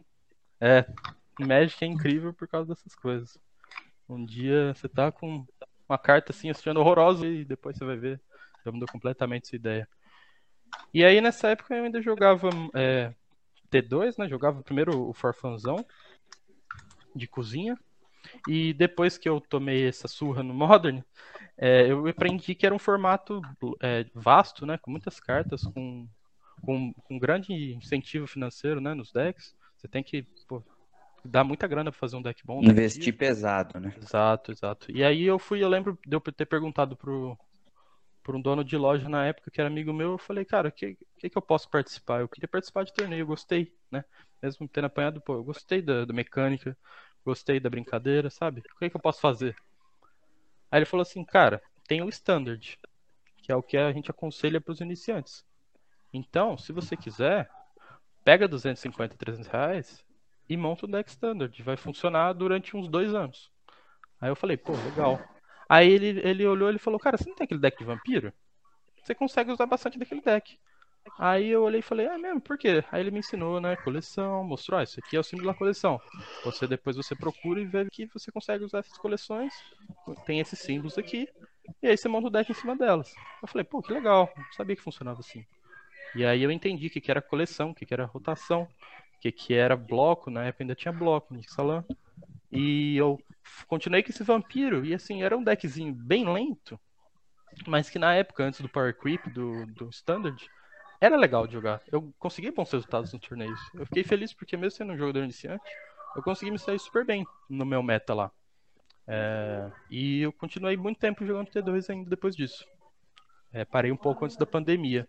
É, 0.60 0.84
Magic 1.38 1.82
é 1.82 1.88
incrível 1.88 2.32
por 2.32 2.46
causa 2.46 2.68
dessas 2.68 2.94
coisas. 2.94 3.38
Um 4.08 4.24
dia 4.24 4.74
você 4.74 4.88
tá 4.88 5.10
com 5.10 5.46
uma 5.90 5.98
carta 5.98 6.30
assim, 6.30 6.48
assistindo 6.48 6.78
horrorosa 6.78 7.26
e 7.26 7.44
depois 7.44 7.76
você 7.76 7.84
vai 7.84 7.96
ver. 7.96 8.20
Já 8.64 8.70
mudou 8.70 8.88
completamente 8.88 9.48
sua 9.48 9.56
ideia. 9.56 9.88
E 10.94 11.04
aí 11.04 11.20
nessa 11.20 11.48
época 11.48 11.74
eu 11.74 11.84
ainda 11.84 12.00
jogava 12.00 12.48
é, 12.74 13.12
T2, 13.70 14.16
né? 14.18 14.28
Jogava 14.28 14.62
primeiro 14.62 15.08
o 15.08 15.12
Farfanzão 15.12 15.84
de 17.14 17.26
cozinha. 17.26 17.76
E 18.46 18.72
depois 18.74 19.18
que 19.18 19.28
eu 19.28 19.40
tomei 19.40 19.88
essa 19.88 20.06
surra 20.06 20.42
no 20.42 20.54
Modern, 20.54 21.02
é, 21.56 21.90
eu 21.90 22.06
aprendi 22.06 22.54
que 22.54 22.64
era 22.64 22.74
um 22.74 22.78
formato 22.78 23.42
é, 23.82 24.06
vasto, 24.14 24.64
né? 24.64 24.78
Com 24.78 24.92
muitas 24.92 25.18
cartas, 25.18 25.62
com, 25.62 26.06
com, 26.62 26.92
com 26.92 27.18
grande 27.18 27.74
incentivo 27.74 28.28
financeiro 28.28 28.80
né, 28.80 28.94
nos 28.94 29.10
decks. 29.10 29.56
Você 29.76 29.88
tem 29.88 30.04
que 30.04 30.22
pô, 30.46 30.62
dar 31.24 31.44
muita 31.44 31.66
grana 31.66 31.90
para 31.90 31.98
fazer 31.98 32.16
um 32.16 32.22
deck 32.22 32.44
bom. 32.44 32.62
Investir 32.62 33.16
pesado, 33.16 33.78
né? 33.78 33.94
Exato, 33.96 34.52
exato. 34.52 34.90
E 34.90 35.04
aí 35.04 35.22
eu 35.24 35.38
fui, 35.38 35.62
eu 35.62 35.68
lembro 35.68 35.98
de 36.06 36.14
eu 36.16 36.20
ter 36.20 36.46
perguntado 36.46 36.96
pro, 36.96 37.38
por 38.22 38.34
um 38.34 38.40
dono 38.40 38.64
de 38.64 38.76
loja 38.76 39.08
na 39.08 39.26
época 39.26 39.50
que 39.50 39.60
era 39.60 39.68
amigo 39.68 39.92
meu, 39.92 40.12
eu 40.12 40.18
falei, 40.18 40.44
cara, 40.44 40.68
o 40.68 40.72
que, 40.72 40.96
que, 41.18 41.30
que 41.30 41.38
eu 41.38 41.42
posso 41.42 41.68
participar? 41.68 42.20
Eu 42.20 42.28
queria 42.28 42.48
participar 42.48 42.84
de 42.84 42.92
torneio, 42.92 43.22
eu 43.22 43.26
gostei, 43.26 43.74
né? 43.90 44.04
Mesmo 44.42 44.68
tendo 44.68 44.86
apanhado, 44.86 45.20
pô, 45.20 45.34
eu 45.34 45.44
gostei 45.44 45.82
da, 45.82 46.04
da 46.04 46.12
mecânica, 46.12 46.76
gostei 47.24 47.60
da 47.60 47.70
brincadeira, 47.70 48.30
sabe? 48.30 48.62
O 48.74 48.78
que, 48.78 48.90
que 48.90 48.96
eu 48.96 49.00
posso 49.00 49.20
fazer? 49.20 49.56
Aí 50.70 50.78
ele 50.78 50.86
falou 50.86 51.02
assim, 51.02 51.24
cara, 51.24 51.62
tem 51.86 52.02
o 52.02 52.08
standard, 52.08 52.78
que 53.38 53.50
é 53.50 53.56
o 53.56 53.62
que 53.62 53.76
a 53.76 53.92
gente 53.92 54.10
aconselha 54.10 54.60
para 54.60 54.72
os 54.72 54.80
iniciantes. 54.80 55.44
Então, 56.12 56.56
se 56.56 56.72
você 56.72 56.96
quiser, 56.96 57.50
pega 58.24 58.46
250, 58.46 59.16
300 59.16 59.48
reais 59.48 60.04
e 60.50 60.56
monta 60.56 60.84
o 60.84 60.88
deck 60.88 61.08
standard. 61.08 61.62
Vai 61.62 61.76
funcionar 61.76 62.32
durante 62.32 62.76
uns 62.76 62.88
dois 62.88 63.14
anos. 63.14 63.48
Aí 64.20 64.28
eu 64.28 64.34
falei, 64.34 64.56
pô, 64.56 64.72
legal. 64.72 65.20
Aí 65.68 65.88
ele, 65.88 66.20
ele 66.28 66.44
olhou 66.44 66.68
e 66.72 66.78
falou, 66.78 66.98
cara, 66.98 67.16
você 67.16 67.28
não 67.28 67.36
tem 67.36 67.44
aquele 67.44 67.60
deck 67.60 67.78
de 67.78 67.84
vampiro? 67.84 68.32
Você 69.00 69.14
consegue 69.14 69.52
usar 69.52 69.66
bastante 69.66 69.96
daquele 69.96 70.20
deck. 70.20 70.58
Aí 71.16 71.48
eu 71.48 71.62
olhei 71.62 71.78
e 71.78 71.82
falei, 71.82 72.06
ah, 72.06 72.18
mesmo, 72.18 72.40
por 72.40 72.58
quê? 72.58 72.84
Aí 72.90 73.00
ele 73.00 73.12
me 73.12 73.20
ensinou, 73.20 73.60
né, 73.60 73.76
coleção, 73.76 74.42
mostrou, 74.42 74.80
ah, 74.80 74.82
isso 74.82 74.98
aqui 74.98 75.16
é 75.16 75.20
o 75.20 75.22
símbolo 75.22 75.52
da 75.52 75.56
coleção. 75.56 76.00
Você 76.44 76.66
depois 76.66 76.96
você 76.96 77.14
procura 77.14 77.60
e 77.60 77.64
vê 77.64 77.88
que 77.88 78.06
você 78.06 78.32
consegue 78.32 78.64
usar 78.64 78.80
essas 78.80 78.98
coleções, 78.98 79.54
tem 80.26 80.40
esses 80.40 80.58
símbolos 80.58 80.98
aqui, 80.98 81.28
e 81.82 81.86
aí 81.86 81.96
você 81.96 82.08
monta 82.08 82.26
o 82.26 82.30
deck 82.30 82.50
em 82.50 82.54
cima 82.54 82.76
delas. 82.76 83.14
Eu 83.40 83.48
falei, 83.48 83.64
pô, 83.64 83.80
que 83.80 83.92
legal, 83.92 84.30
não 84.36 84.52
sabia 84.52 84.76
que 84.76 84.82
funcionava 84.82 85.20
assim. 85.20 85.46
E 86.14 86.24
aí 86.24 86.42
eu 86.42 86.50
entendi 86.50 86.88
o 86.88 86.90
que, 86.90 87.00
que 87.00 87.10
era 87.10 87.22
coleção, 87.22 87.70
o 87.70 87.74
que, 87.74 87.86
que 87.86 87.94
era 87.94 88.04
rotação, 88.04 88.68
que, 89.20 89.30
que 89.30 89.54
era 89.54 89.76
bloco, 89.76 90.30
na 90.30 90.44
época 90.46 90.64
ainda 90.64 90.74
tinha 90.74 90.92
bloco 90.92 91.34
no 91.34 91.40
Ixalan. 91.40 91.84
E 92.50 92.96
eu 92.96 93.18
continuei 93.66 94.02
com 94.02 94.10
esse 94.10 94.24
vampiro, 94.24 94.84
e 94.84 94.94
assim, 94.94 95.22
era 95.22 95.36
um 95.36 95.44
deckzinho 95.44 95.94
bem 95.94 96.26
lento, 96.26 96.80
mas 97.66 97.88
que 97.90 97.98
na 97.98 98.14
época, 98.14 98.44
antes 98.44 98.60
do 98.60 98.68
Power 98.68 98.96
Creep, 98.96 99.26
do, 99.28 99.66
do 99.66 99.88
Standard, 99.90 100.48
era 101.00 101.16
legal 101.16 101.46
de 101.46 101.52
jogar. 101.52 101.80
Eu 101.90 102.12
consegui 102.18 102.50
bons 102.50 102.70
resultados 102.70 103.12
no 103.12 103.18
torneio. 103.18 103.54
Eu 103.74 103.86
fiquei 103.86 104.04
feliz 104.04 104.32
porque 104.32 104.56
mesmo 104.56 104.76
sendo 104.76 104.92
um 104.92 104.98
jogador 104.98 105.22
iniciante, 105.22 105.64
eu 106.14 106.22
consegui 106.22 106.50
me 106.50 106.58
sair 106.58 106.78
super 106.78 107.04
bem 107.04 107.24
no 107.48 107.64
meu 107.64 107.82
meta 107.82 108.12
lá. 108.14 108.30
É... 109.12 109.72
e 109.90 110.20
eu 110.20 110.32
continuei 110.32 110.76
muito 110.76 111.00
tempo 111.00 111.26
jogando 111.26 111.48
T2 111.48 111.90
ainda 111.90 112.08
depois 112.08 112.36
disso. 112.36 112.64
É, 113.52 113.64
parei 113.64 113.90
um 113.90 113.96
pouco 113.96 114.24
antes 114.24 114.36
da 114.36 114.46
pandemia. 114.46 115.06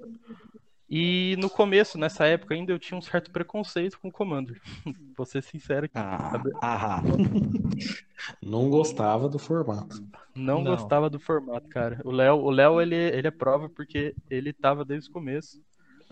E 0.93 1.37
no 1.37 1.49
começo, 1.49 1.97
nessa 1.97 2.25
época 2.25 2.53
ainda, 2.53 2.73
eu 2.73 2.77
tinha 2.77 2.97
um 2.97 3.01
certo 3.01 3.31
preconceito 3.31 3.97
com 3.97 4.09
o 4.09 4.11
Commander. 4.11 4.59
Vou 5.15 5.25
ser 5.25 5.41
sincero 5.41 5.85
aqui. 5.85 5.93
Ah, 5.95 6.33
ah, 6.61 7.01
Não 8.43 8.69
gostava 8.69 9.29
do 9.29 9.39
formato. 9.39 10.03
Não, 10.35 10.61
Não. 10.61 10.71
gostava 10.75 11.09
do 11.09 11.17
formato, 11.17 11.69
cara. 11.69 12.01
O 12.03 12.11
Léo, 12.11 12.35
o 12.39 12.51
Léo 12.51 12.81
ele, 12.81 12.95
ele 12.95 13.25
é 13.25 13.31
prova 13.31 13.69
porque 13.69 14.13
ele 14.29 14.51
tava 14.51 14.83
desde 14.83 15.09
o 15.09 15.13
começo. 15.13 15.61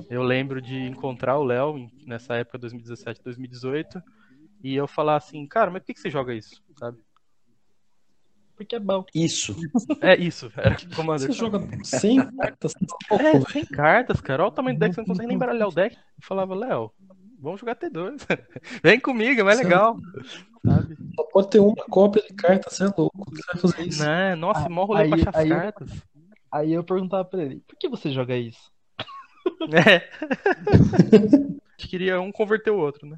Eu 0.09 0.24
lembro 0.24 0.62
de 0.62 0.77
encontrar 0.88 1.38
o 1.38 1.43
Léo 1.43 1.89
nessa 2.07 2.36
época, 2.36 2.57
2017, 2.57 3.21
2018, 3.21 4.01
e 4.63 4.75
eu 4.75 4.88
falar 4.88 5.17
assim, 5.17 5.45
cara, 5.45 5.69
mas 5.69 5.81
por 5.81 5.88
que, 5.88 5.93
que 5.95 6.00
você 6.00 6.09
joga 6.09 6.33
isso? 6.33 6.63
Sabe? 6.77 6.98
Porque 8.60 8.75
é 8.75 8.80
bom. 8.80 9.06
isso. 9.16 9.56
É 10.01 10.18
isso, 10.18 10.51
era 10.58 10.75
Commander. 10.94 11.28
Você 11.28 11.32
joga 11.32 11.66
sem 11.82 12.18
cartas, 12.36 12.74
É, 13.10 13.39
sem 13.51 13.63
cartas, 13.66 14.20
cara. 14.20 14.44
Olha 14.44 14.50
o 14.51 14.54
tamanho 14.54 14.75
do 14.75 14.80
deck, 14.82 14.94
você 14.96 15.00
não 15.01 15.08
consegue 15.08 15.30
nem 15.30 15.38
baralhar 15.38 15.70
o 15.70 15.74
deck. 15.74 15.96
Eu 15.96 16.01
falava, 16.28 16.54
Léo, 16.54 16.92
vamos 17.39 17.62
jogar 17.62 17.75
T2. 17.78 18.20
Vem 18.84 19.00
comigo, 19.00 19.39
é 19.39 19.44
mais 19.46 19.60
legal. 19.60 19.98
Sabe? 20.66 20.98
só 21.16 21.24
pode 21.32 21.50
ter 21.51 21.60
uma 21.60 21.74
cópia 21.89 22.22
de 22.22 22.34
carta, 22.34 22.70
você 22.70 22.84
é 22.84 22.88
louco. 22.98 23.32
Você 23.34 23.42
vai 23.54 23.62
fazer 23.62 23.82
isso? 23.88 24.04
Né? 24.04 24.36
Nossa, 24.36 24.66
Ah, 24.66 24.70
mó 24.70 24.84
rolê 24.84 25.04
aí- 25.04 25.10
pra 25.10 25.18
achar 25.20 25.30
as 25.30 25.36
aí- 25.38 25.50
cartas. 25.50 25.92
Aí 26.51 26.74
eu 26.74 26.84
perguntava 26.84 27.24
pra 27.24 27.42
ele, 27.42 27.63
por 27.66 27.78
que 27.80 27.88
você 27.88 28.12
joga 28.12 28.36
isso? 28.36 28.72
É. 29.72 30.10
A 30.68 31.18
gente 31.78 31.88
queria 31.88 32.20
um 32.20 32.30
converter 32.32 32.72
o 32.72 32.78
outro, 32.78 33.08
né? 33.08 33.18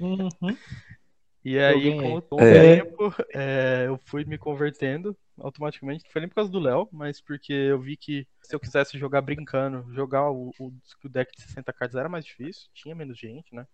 Uhum. 0.00 0.28
E 1.50 1.58
aí, 1.58 1.94
com 1.94 2.16
o 2.16 2.22
com 2.22 2.42
o 2.42 2.44
É. 2.44 2.76
tempo, 2.76 3.14
é, 3.34 3.84
eu 3.86 3.98
fui 4.06 4.24
me 4.24 4.36
convertendo 4.36 5.16
automaticamente. 5.38 6.04
Não 6.04 6.10
foi 6.12 6.20
nem 6.20 6.28
por 6.28 6.34
causa 6.34 6.50
do 6.50 6.58
Léo, 6.58 6.88
mas 6.92 7.20
porque 7.22 7.52
eu 7.52 7.80
vi 7.80 7.96
que 7.96 8.26
se 8.42 8.54
eu 8.54 8.60
quisesse 8.60 8.98
jogar 8.98 9.22
brincando, 9.22 9.90
jogar 9.94 10.30
o, 10.30 10.50
o, 10.58 10.72
o 11.04 11.08
deck 11.08 11.32
de 11.34 11.42
60 11.42 11.72
cartas 11.72 11.96
era 11.96 12.08
mais 12.08 12.24
difícil, 12.26 12.68
tinha 12.74 12.94
menos 12.94 13.18
gente, 13.18 13.54
né? 13.54 13.66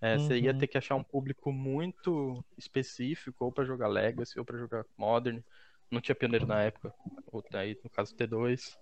É, 0.00 0.18
Você 0.18 0.38
ia 0.38 0.52
Uhum. 0.52 0.58
ter 0.58 0.66
que 0.68 0.78
achar 0.78 0.94
um 0.96 1.04
público 1.04 1.52
muito 1.52 2.44
específico, 2.58 3.44
ou 3.46 3.52
pra 3.52 3.64
jogar 3.64 3.88
Legacy, 3.88 4.38
ou 4.38 4.44
pra 4.44 4.58
jogar 4.58 4.84
Modern. 4.96 5.42
Não 5.90 6.00
tinha 6.00 6.14
pioneiro 6.14 6.46
na 6.46 6.62
época, 6.62 6.92
ou 7.32 7.44
daí, 7.50 7.78
no 7.84 7.90
caso 7.90 8.14
T2, 8.14 8.76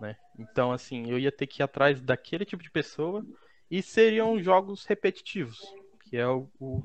né? 0.00 0.16
Então, 0.38 0.72
assim, 0.72 1.10
eu 1.10 1.18
ia 1.18 1.32
ter 1.32 1.46
que 1.48 1.62
ir 1.62 1.64
atrás 1.64 2.00
daquele 2.00 2.44
tipo 2.44 2.62
de 2.62 2.70
pessoa 2.70 3.26
e 3.70 3.82
seriam 3.82 4.40
jogos 4.42 4.84
repetitivos, 4.86 5.58
que 6.04 6.16
é 6.16 6.26
o, 6.28 6.48
o 6.60 6.82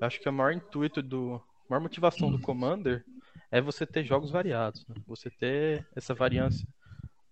acho 0.00 0.20
que 0.20 0.28
o 0.28 0.32
maior 0.32 0.52
intuito 0.52 1.02
do, 1.02 1.34
a 1.34 1.70
maior 1.70 1.82
motivação 1.82 2.30
do 2.30 2.40
Commander 2.40 3.04
é 3.50 3.60
você 3.60 3.86
ter 3.86 4.04
jogos 4.04 4.30
variados, 4.30 4.86
né? 4.86 4.94
você 5.06 5.30
ter 5.30 5.86
essa 5.94 6.14
variância 6.14 6.66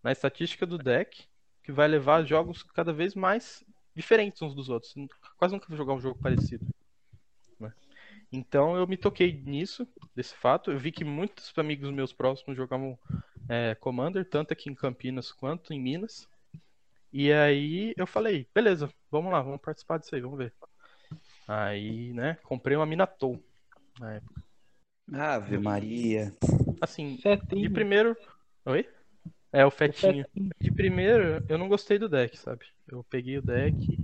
na 0.03 0.13
estatística 0.13 0.67
do 0.67 0.79
deck 0.79 1.27
que 1.63 1.73
vai 1.73 1.87
levar 1.87 2.25
jogos 2.25 2.63
cada 2.63 2.93
vez 2.93 3.15
mais 3.15 3.65
diferentes 3.95 4.41
uns 4.43 4.55
dos 4.55 4.69
outros. 4.69 4.95
Quase 5.37 5.53
nunca 5.53 5.67
vou 5.69 5.77
jogar 5.77 5.95
um 5.95 6.01
jogo 6.01 6.19
parecido. 6.21 6.67
né? 7.59 7.73
Então 8.33 8.77
eu 8.77 8.87
me 8.87 8.97
toquei 8.97 9.33
nisso, 9.33 9.87
desse 10.15 10.35
fato. 10.35 10.71
Eu 10.71 10.79
vi 10.79 10.93
que 10.93 11.05
muitos 11.05 11.53
amigos 11.57 11.91
meus 11.91 12.13
próximos 12.13 12.57
jogavam 12.57 12.99
é, 13.49 13.75
Commander, 13.75 14.25
tanto 14.25 14.53
aqui 14.53 14.71
em 14.71 14.75
Campinas 14.75 15.33
quanto 15.33 15.73
em 15.73 15.81
Minas. 15.81 16.29
E 17.13 17.33
aí 17.33 17.95
eu 17.97 18.07
falei, 18.07 18.47
beleza, 18.55 18.89
vamos 19.11 19.33
lá, 19.33 19.41
vamos 19.41 19.61
participar 19.61 19.99
disso 19.99 20.15
aí, 20.15 20.21
vamos 20.21 20.39
ver. 20.39 20.53
Aí, 21.49 22.13
né, 22.13 22.37
comprei 22.45 22.77
uma 22.77 22.85
Minatou. 22.87 23.43
na 23.99 24.15
época. 24.17 24.43
Ave 25.11 25.57
Maria. 25.57 26.37
Assim, 26.81 27.17
de 27.17 27.23
Fetinho. 27.23 27.73
primeiro. 27.73 28.15
Oi? 28.67 28.87
É, 29.51 29.65
o 29.65 29.71
fetinho. 29.71 30.25
Fetinho. 30.27 30.51
De 30.61 30.71
primeiro, 30.71 31.43
eu 31.49 31.57
não 31.57 31.67
gostei 31.69 31.99
do 31.99 32.07
deck, 32.07 32.37
sabe? 32.39 32.67
Eu 32.87 33.03
peguei 33.03 33.39
o 33.39 33.43
deck. 33.43 33.99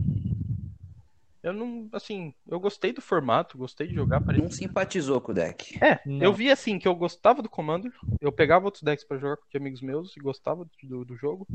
Eu 1.43 1.53
não. 1.53 1.87
Assim, 1.93 2.33
eu 2.49 2.59
gostei 2.59 2.91
do 2.95 3.03
formato, 3.03 3.59
gostei 3.59 3.87
de 3.87 3.95
jogar. 3.95 4.23
Parecia... 4.23 4.43
Não 4.43 4.51
simpatizou 4.51 5.21
com 5.21 5.33
o 5.33 5.35
deck. 5.35 5.79
É, 5.85 6.01
Não. 6.07 6.23
eu 6.25 6.33
vi 6.33 6.51
assim 6.51 6.79
que 6.79 6.89
eu 6.89 6.95
gostava 6.95 7.43
do 7.43 7.51
Commander. 7.51 7.93
Eu 8.19 8.33
pegava 8.33 8.65
outros 8.65 8.83
decks 8.83 9.05
pra 9.05 9.19
jogar 9.19 9.37
com 9.37 9.59
amigos 9.59 9.83
meus 9.83 10.17
e 10.17 10.21
gostava 10.21 10.67
do, 10.83 11.05
do 11.05 11.15
jogo. 11.15 11.47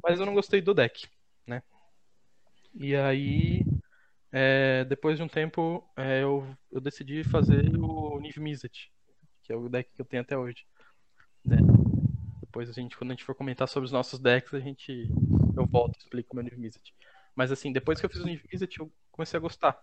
Mas 0.00 0.20
eu 0.20 0.26
não 0.26 0.34
gostei 0.34 0.60
do 0.60 0.72
deck, 0.72 1.08
né? 1.44 1.60
E 2.72 2.94
aí. 2.94 3.64
É, 4.32 4.84
depois 4.86 5.18
de 5.18 5.22
um 5.22 5.28
tempo, 5.28 5.84
é, 5.96 6.22
eu, 6.22 6.46
eu 6.70 6.80
decidi 6.80 7.22
fazer 7.22 7.76
o 7.76 8.18
Niv 8.18 8.38
Mizzet. 8.38 8.90
que 9.42 9.52
é 9.52 9.56
o 9.56 9.68
deck 9.68 9.90
que 9.94 10.00
eu 10.00 10.06
tenho 10.06 10.22
até 10.22 10.36
hoje. 10.36 10.64
né? 11.44 11.58
Depois 12.40 12.68
a 12.68 12.72
gente, 12.72 12.96
quando 12.96 13.10
a 13.10 13.14
gente 13.14 13.24
for 13.24 13.34
comentar 13.34 13.68
sobre 13.68 13.86
os 13.86 13.92
nossos 13.92 14.18
decks, 14.18 14.54
a 14.54 14.60
gente 14.60 15.08
eu 15.56 15.66
volto 15.66 15.96
e 15.96 15.98
explico 15.98 16.32
o 16.32 16.36
meu 16.36 16.44
New 16.44 16.60
Visit. 16.60 16.94
Mas 17.34 17.52
assim, 17.52 17.72
depois 17.72 17.98
que 18.00 18.06
eu 18.06 18.10
fiz 18.10 18.20
o 18.20 18.26
New 18.26 18.40
Visit, 18.50 18.78
eu 18.78 18.90
comecei 19.10 19.36
a 19.38 19.40
gostar. 19.40 19.78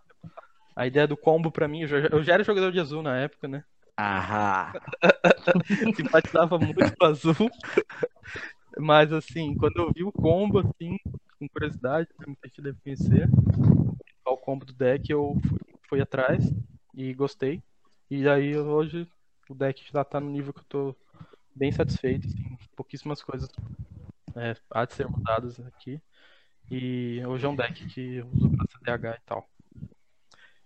A 0.76 0.86
ideia 0.86 1.06
do 1.06 1.16
combo 1.16 1.50
pra 1.50 1.68
mim, 1.68 1.82
eu 1.82 1.88
já, 1.88 1.98
eu 1.98 2.22
já 2.22 2.34
era 2.34 2.44
jogador 2.44 2.72
de 2.72 2.80
azul 2.80 3.02
na 3.02 3.16
época, 3.18 3.48
né? 3.48 3.64
Ahá. 3.96 4.72
Simpatizava 5.96 6.58
muito 6.58 6.96
com 6.96 7.04
azul. 7.04 7.50
Mas 8.78 9.12
assim, 9.12 9.54
quando 9.56 9.76
eu 9.76 9.92
vi 9.92 10.04
o 10.04 10.12
combo, 10.12 10.58
assim, 10.60 10.96
com 11.38 11.48
curiosidade, 11.48 12.08
muita 12.26 12.48
gente 12.48 12.62
deve 12.62 12.78
conhecer, 12.82 13.28
qual 14.22 14.36
o 14.36 14.38
combo 14.38 14.64
do 14.64 14.72
deck, 14.72 15.10
eu 15.10 15.36
fui, 15.48 15.58
fui 15.88 16.00
atrás 16.00 16.44
e 16.94 17.12
gostei. 17.14 17.62
E 18.10 18.28
aí 18.28 18.56
hoje 18.56 19.08
o 19.48 19.54
deck 19.54 19.84
já 19.92 20.04
tá 20.04 20.20
no 20.20 20.30
nível 20.30 20.52
que 20.52 20.60
eu 20.60 20.64
tô 20.68 20.96
bem 21.54 21.72
satisfeito, 21.72 22.26
assim, 22.26 22.56
pouquíssimas 22.76 23.22
coisas 23.22 23.48
é, 24.36 24.56
há 24.70 24.84
de 24.84 24.94
ser 24.94 25.08
mudadas 25.08 25.60
aqui. 25.60 26.00
E 26.70 27.20
hoje 27.26 27.46
é 27.46 27.48
um 27.48 27.56
deck 27.56 27.86
que 27.88 28.16
eu 28.16 28.28
uso 28.28 28.50
pra 28.50 28.66
CDH 28.68 29.16
e 29.16 29.20
tal. 29.26 29.48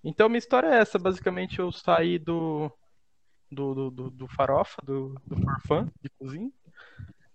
Então 0.02 0.28
minha 0.28 0.38
história 0.38 0.68
é 0.68 0.78
essa, 0.78 0.98
basicamente 0.98 1.58
eu 1.58 1.72
saí 1.72 2.18
do 2.18 2.70
do, 3.50 3.74
do, 3.74 3.90
do, 3.90 4.10
do 4.10 4.28
farofa, 4.28 4.82
do, 4.84 5.14
do 5.26 5.36
de 6.02 6.10
cozinha, 6.18 6.50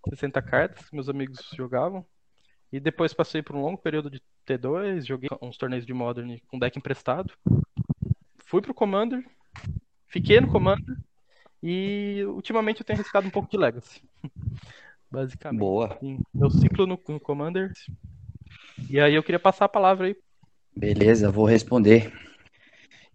60 0.08 0.42
cartas, 0.42 0.90
meus 0.92 1.08
amigos 1.08 1.38
jogavam. 1.54 2.06
E 2.72 2.78
depois 2.78 3.12
passei 3.12 3.42
por 3.42 3.56
um 3.56 3.62
longo 3.62 3.78
período 3.78 4.10
de 4.10 4.22
T2, 4.46 5.04
joguei 5.04 5.28
uns 5.42 5.56
torneios 5.56 5.84
de 5.84 5.92
Modern 5.92 6.38
com 6.46 6.58
deck 6.58 6.78
emprestado. 6.78 7.32
Fui 8.46 8.60
pro 8.60 8.74
Commander, 8.74 9.24
fiquei 10.06 10.40
no 10.40 10.48
Commander 10.48 10.96
e 11.62 12.22
ultimamente 12.26 12.80
eu 12.80 12.86
tenho 12.86 12.98
arriscado 12.98 13.26
um 13.26 13.30
pouco 13.30 13.50
de 13.50 13.56
Legacy. 13.56 14.02
Basicamente. 15.10 15.58
Boa. 15.58 15.98
Sim, 15.98 16.20
meu 16.32 16.50
ciclo 16.50 16.86
no, 16.86 16.98
no 17.08 17.18
Commander. 17.18 17.72
E 18.88 19.00
aí 19.00 19.14
eu 19.14 19.22
queria 19.22 19.40
passar 19.40 19.64
a 19.64 19.68
palavra 19.68 20.06
aí. 20.06 20.16
Beleza, 20.74 21.30
vou 21.30 21.44
responder. 21.44 22.12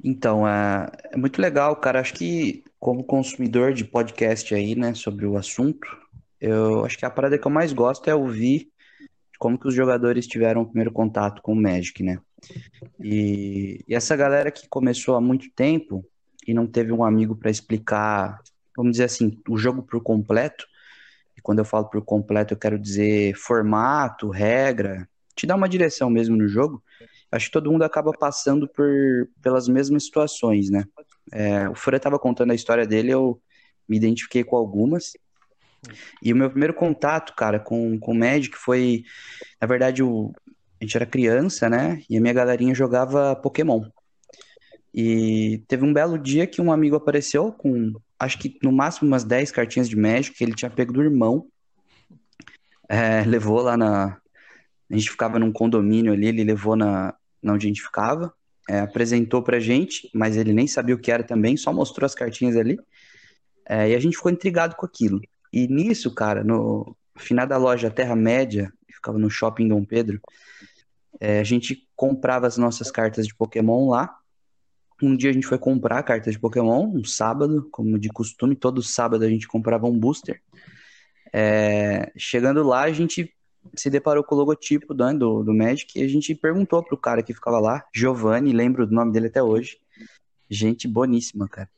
Então, 0.03 0.47
é, 0.47 0.91
é 1.11 1.17
muito 1.17 1.41
legal, 1.41 1.75
cara. 1.77 2.01
Acho 2.01 2.13
que 2.13 2.63
como 2.79 3.03
consumidor 3.03 3.73
de 3.73 3.85
podcast 3.85 4.53
aí, 4.53 4.75
né, 4.75 4.93
sobre 4.93 5.25
o 5.25 5.37
assunto, 5.37 5.87
eu 6.39 6.85
acho 6.85 6.97
que 6.97 7.05
a 7.05 7.09
parada 7.09 7.37
que 7.37 7.47
eu 7.47 7.51
mais 7.51 7.71
gosto 7.71 8.09
é 8.09 8.13
ouvir 8.13 8.69
como 9.37 9.57
que 9.57 9.67
os 9.67 9.73
jogadores 9.73 10.27
tiveram 10.27 10.61
o 10.61 10.65
primeiro 10.65 10.91
contato 10.91 11.41
com 11.41 11.53
o 11.53 11.55
Magic, 11.55 12.01
né? 12.03 12.19
E, 12.99 13.83
e 13.87 13.95
essa 13.95 14.15
galera 14.15 14.51
que 14.51 14.67
começou 14.67 15.15
há 15.15 15.21
muito 15.21 15.49
tempo 15.51 16.05
e 16.47 16.53
não 16.53 16.67
teve 16.67 16.91
um 16.91 17.03
amigo 17.03 17.35
para 17.35 17.49
explicar, 17.49 18.41
vamos 18.75 18.93
dizer 18.93 19.05
assim, 19.05 19.39
o 19.49 19.57
jogo 19.57 19.81
por 19.81 20.01
completo. 20.01 20.65
E 21.37 21.41
quando 21.41 21.59
eu 21.59 21.65
falo 21.65 21.89
por 21.89 22.01
completo, 22.03 22.53
eu 22.53 22.57
quero 22.57 22.79
dizer 22.79 23.35
formato, 23.35 24.29
regra, 24.29 25.07
te 25.35 25.45
dar 25.45 25.55
uma 25.55 25.69
direção 25.69 26.09
mesmo 26.09 26.35
no 26.35 26.47
jogo. 26.47 26.81
Acho 27.31 27.47
que 27.47 27.51
todo 27.51 27.71
mundo 27.71 27.83
acaba 27.83 28.11
passando 28.11 28.67
por 28.67 28.87
pelas 29.41 29.67
mesmas 29.67 30.05
situações, 30.05 30.69
né? 30.69 30.85
É, 31.31 31.67
o 31.67 31.75
Fura 31.75 31.97
estava 31.97 32.19
contando 32.19 32.51
a 32.51 32.55
história 32.55 32.85
dele, 32.85 33.11
eu 33.11 33.41
me 33.89 33.97
identifiquei 33.97 34.43
com 34.43 34.55
algumas. 34.55 35.13
E 36.21 36.33
o 36.33 36.35
meu 36.35 36.49
primeiro 36.49 36.73
contato, 36.73 37.33
cara, 37.35 37.59
com, 37.59 37.99
com 37.99 38.11
o 38.11 38.15
Magic 38.15 38.57
foi, 38.57 39.03
na 39.61 39.67
verdade, 39.67 40.03
o, 40.03 40.33
a 40.79 40.83
gente 40.83 40.95
era 40.95 41.05
criança, 41.05 41.69
né? 41.69 42.01
E 42.09 42.17
a 42.17 42.21
minha 42.21 42.33
galerinha 42.33 42.73
jogava 42.73 43.35
Pokémon. 43.35 43.83
E 44.93 45.61
teve 45.67 45.83
um 45.83 45.93
belo 45.93 46.17
dia 46.17 46.47
que 46.47 46.61
um 46.61 46.71
amigo 46.71 46.95
apareceu 46.95 47.51
com, 47.51 47.93
acho 48.17 48.39
que 48.39 48.57
no 48.63 48.71
máximo 48.71 49.07
umas 49.07 49.23
10 49.23 49.51
cartinhas 49.51 49.89
de 49.89 49.95
Magic 49.95 50.37
que 50.37 50.43
ele 50.43 50.55
tinha 50.55 50.71
pego 50.71 50.93
do 50.93 51.03
irmão. 51.03 51.47
É, 52.87 53.23
levou 53.23 53.61
lá 53.61 53.75
na. 53.75 54.17
A 54.89 54.95
gente 54.95 55.09
ficava 55.09 55.39
num 55.39 55.51
condomínio 55.51 56.13
ali, 56.13 56.27
ele 56.27 56.43
levou 56.43 56.75
na, 56.75 57.13
na 57.41 57.53
onde 57.53 57.65
a 57.65 57.69
gente 57.69 57.81
ficava, 57.81 58.33
é, 58.69 58.79
apresentou 58.79 59.41
pra 59.41 59.59
gente, 59.59 60.09
mas 60.13 60.37
ele 60.37 60.53
nem 60.53 60.67
sabia 60.67 60.95
o 60.95 60.99
que 60.99 61.11
era 61.11 61.23
também, 61.23 61.57
só 61.57 61.73
mostrou 61.73 62.05
as 62.05 62.13
cartinhas 62.13 62.55
ali. 62.55 62.79
É, 63.67 63.89
e 63.89 63.95
a 63.95 63.99
gente 63.99 64.15
ficou 64.15 64.31
intrigado 64.31 64.75
com 64.75 64.85
aquilo. 64.85 65.19
E 65.55 65.69
nisso, 65.69 66.13
cara, 66.13 66.43
no 66.43 66.97
final 67.15 67.47
da 67.47 67.55
loja 67.55 67.89
Terra-média, 67.89 68.73
que 68.85 68.93
ficava 68.93 69.17
no 69.17 69.29
shopping 69.29 69.69
Dom 69.69 69.85
Pedro, 69.85 70.19
é, 71.17 71.39
a 71.39 71.45
gente 71.45 71.87
comprava 71.95 72.45
as 72.45 72.57
nossas 72.57 72.91
cartas 72.91 73.25
de 73.25 73.33
Pokémon 73.33 73.87
lá. 73.87 74.13
Um 75.01 75.15
dia 75.15 75.29
a 75.29 75.33
gente 75.33 75.47
foi 75.47 75.57
comprar 75.57 76.03
cartas 76.03 76.33
de 76.33 76.39
Pokémon, 76.39 76.91
um 76.93 77.05
sábado, 77.05 77.69
como 77.71 77.97
de 77.97 78.09
costume, 78.09 78.53
todo 78.53 78.83
sábado 78.83 79.23
a 79.23 79.29
gente 79.29 79.47
comprava 79.47 79.87
um 79.87 79.97
booster. 79.97 80.41
É, 81.31 82.11
chegando 82.17 82.61
lá, 82.61 82.81
a 82.81 82.91
gente 82.91 83.33
se 83.77 83.89
deparou 83.89 84.25
com 84.25 84.35
o 84.35 84.37
logotipo 84.37 84.93
né, 84.93 85.13
do, 85.13 85.41
do 85.41 85.53
Magic 85.53 85.97
e 85.97 86.03
a 86.03 86.07
gente 86.09 86.35
perguntou 86.35 86.83
pro 86.83 86.97
cara 86.97 87.23
que 87.23 87.33
ficava 87.33 87.59
lá, 87.59 87.85
Giovanni, 87.95 88.51
lembro 88.51 88.85
do 88.85 88.93
nome 88.93 89.13
dele 89.13 89.27
até 89.27 89.41
hoje. 89.41 89.77
Gente 90.49 90.85
boníssima, 90.85 91.47
cara. 91.47 91.69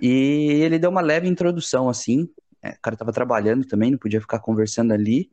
E 0.00 0.62
ele 0.62 0.78
deu 0.78 0.90
uma 0.90 1.00
leve 1.00 1.28
introdução, 1.28 1.88
assim. 1.88 2.30
É, 2.62 2.70
o 2.70 2.80
cara 2.82 2.96
tava 2.96 3.12
trabalhando 3.12 3.66
também, 3.66 3.90
não 3.90 3.98
podia 3.98 4.20
ficar 4.20 4.38
conversando 4.38 4.92
ali. 4.92 5.30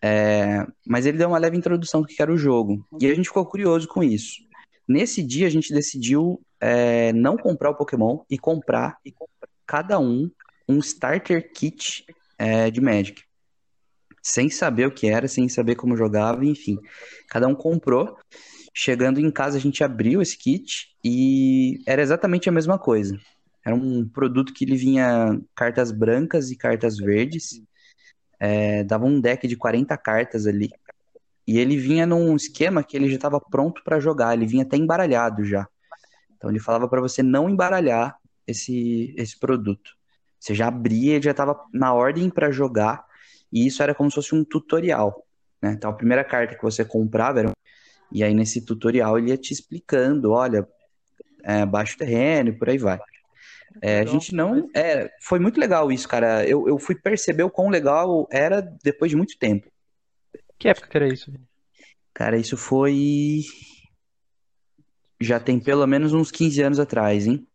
É, 0.00 0.66
mas 0.86 1.06
ele 1.06 1.18
deu 1.18 1.28
uma 1.28 1.38
leve 1.38 1.56
introdução 1.56 2.00
do 2.00 2.06
que 2.06 2.20
era 2.20 2.32
o 2.32 2.38
jogo. 2.38 2.84
E 3.00 3.06
a 3.06 3.14
gente 3.14 3.28
ficou 3.28 3.44
curioso 3.44 3.86
com 3.88 4.02
isso. 4.02 4.40
Nesse 4.86 5.22
dia 5.22 5.46
a 5.46 5.50
gente 5.50 5.72
decidiu 5.72 6.40
é, 6.60 7.12
não 7.12 7.36
comprar 7.36 7.70
o 7.70 7.74
Pokémon 7.74 8.20
e 8.28 8.38
comprar 8.38 8.98
cada 9.66 9.98
um 9.98 10.30
um 10.68 10.78
starter 10.78 11.52
kit 11.52 12.04
é, 12.38 12.70
de 12.70 12.80
Magic. 12.80 13.22
Sem 14.22 14.48
saber 14.48 14.86
o 14.86 14.90
que 14.90 15.08
era, 15.08 15.26
sem 15.26 15.48
saber 15.48 15.74
como 15.74 15.96
jogava, 15.96 16.44
enfim. 16.44 16.78
Cada 17.28 17.48
um 17.48 17.54
comprou. 17.54 18.16
Chegando 18.74 19.20
em 19.20 19.30
casa, 19.30 19.58
a 19.58 19.60
gente 19.60 19.84
abriu 19.84 20.22
esse 20.22 20.38
kit 20.38 20.88
e 21.04 21.80
era 21.86 22.00
exatamente 22.00 22.48
a 22.48 22.52
mesma 22.52 22.78
coisa. 22.78 23.18
Era 23.64 23.74
um 23.74 24.08
produto 24.08 24.52
que 24.52 24.64
ele 24.64 24.76
vinha 24.76 25.40
cartas 25.54 25.92
brancas 25.92 26.50
e 26.50 26.56
cartas 26.56 26.96
verdes. 26.96 27.62
É, 28.38 28.82
dava 28.82 29.04
um 29.06 29.20
deck 29.20 29.46
de 29.46 29.56
40 29.56 29.96
cartas 29.96 30.46
ali. 30.46 30.70
E 31.46 31.58
ele 31.58 31.76
vinha 31.76 32.06
num 32.06 32.34
esquema 32.36 32.82
que 32.82 32.96
ele 32.96 33.08
já 33.08 33.16
estava 33.16 33.40
pronto 33.40 33.82
para 33.84 34.00
jogar, 34.00 34.34
ele 34.34 34.46
vinha 34.46 34.62
até 34.62 34.76
embaralhado 34.76 35.44
já. 35.44 35.66
Então 36.36 36.50
ele 36.50 36.60
falava 36.60 36.88
para 36.88 37.00
você 37.00 37.22
não 37.22 37.48
embaralhar 37.48 38.16
esse, 38.46 39.14
esse 39.16 39.38
produto. 39.38 39.92
Você 40.38 40.54
já 40.54 40.68
abria, 40.68 41.14
ele 41.14 41.24
já 41.24 41.30
estava 41.30 41.56
na 41.72 41.94
ordem 41.94 42.28
para 42.28 42.50
jogar, 42.50 43.04
e 43.52 43.66
isso 43.66 43.82
era 43.82 43.94
como 43.94 44.10
se 44.10 44.16
fosse 44.16 44.34
um 44.34 44.44
tutorial. 44.44 45.24
Né? 45.60 45.72
Então 45.72 45.90
a 45.90 45.94
primeira 45.94 46.24
carta 46.24 46.56
que 46.56 46.62
você 46.62 46.84
comprava 46.84 47.40
era. 47.40 47.52
E 48.10 48.22
aí 48.22 48.34
nesse 48.34 48.60
tutorial 48.64 49.18
ele 49.18 49.30
ia 49.30 49.38
te 49.38 49.52
explicando: 49.52 50.32
olha, 50.32 50.68
é, 51.42 51.64
baixo 51.64 51.96
terreno 51.96 52.50
e 52.50 52.52
por 52.52 52.68
aí 52.68 52.78
vai. 52.78 52.98
É, 53.80 54.00
a 54.00 54.04
gente 54.04 54.34
não. 54.34 54.68
É, 54.74 55.10
foi 55.20 55.38
muito 55.38 55.58
legal 55.58 55.90
isso, 55.90 56.08
cara. 56.08 56.46
Eu, 56.46 56.68
eu 56.68 56.78
fui 56.78 56.94
perceber 56.94 57.42
o 57.42 57.50
quão 57.50 57.68
legal 57.68 58.28
era 58.30 58.60
depois 58.60 59.10
de 59.10 59.16
muito 59.16 59.38
tempo. 59.38 59.70
Que 60.58 60.68
época 60.68 60.88
que 60.88 60.96
era 60.96 61.12
isso? 61.12 61.32
Cara, 62.12 62.36
isso 62.36 62.56
foi. 62.56 63.40
Já 65.20 65.38
tem 65.38 65.58
pelo 65.58 65.86
menos 65.86 66.12
uns 66.12 66.30
15 66.30 66.62
anos 66.62 66.80
atrás, 66.80 67.26
hein? 67.26 67.46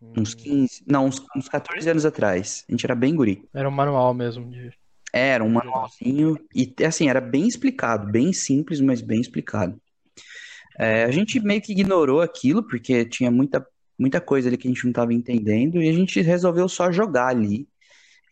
Uns 0.00 0.34
15. 0.34 0.84
Não, 0.86 1.06
uns, 1.06 1.22
uns 1.36 1.48
14 1.48 1.88
anos 1.90 2.06
atrás. 2.06 2.64
A 2.68 2.72
gente 2.72 2.86
era 2.86 2.94
bem 2.94 3.14
guri. 3.14 3.44
Era 3.52 3.68
um 3.68 3.72
manual 3.72 4.14
mesmo 4.14 4.50
de. 4.50 4.72
Era 5.12 5.42
um 5.42 5.48
manualzinho. 5.48 6.38
E 6.54 6.72
assim, 6.84 7.08
era 7.08 7.20
bem 7.20 7.48
explicado. 7.48 8.10
Bem 8.10 8.32
simples, 8.32 8.80
mas 8.80 9.00
bem 9.00 9.20
explicado. 9.20 9.80
É, 10.78 11.04
a 11.04 11.10
gente 11.10 11.40
meio 11.40 11.60
que 11.60 11.72
ignorou 11.72 12.20
aquilo, 12.20 12.62
porque 12.62 13.04
tinha 13.04 13.30
muita, 13.30 13.66
muita 13.98 14.20
coisa 14.20 14.48
ali 14.48 14.56
que 14.56 14.68
a 14.68 14.70
gente 14.70 14.84
não 14.84 14.90
estava 14.90 15.12
entendendo. 15.12 15.82
E 15.82 15.88
a 15.88 15.92
gente 15.92 16.20
resolveu 16.20 16.68
só 16.68 16.92
jogar 16.92 17.28
ali. 17.28 17.68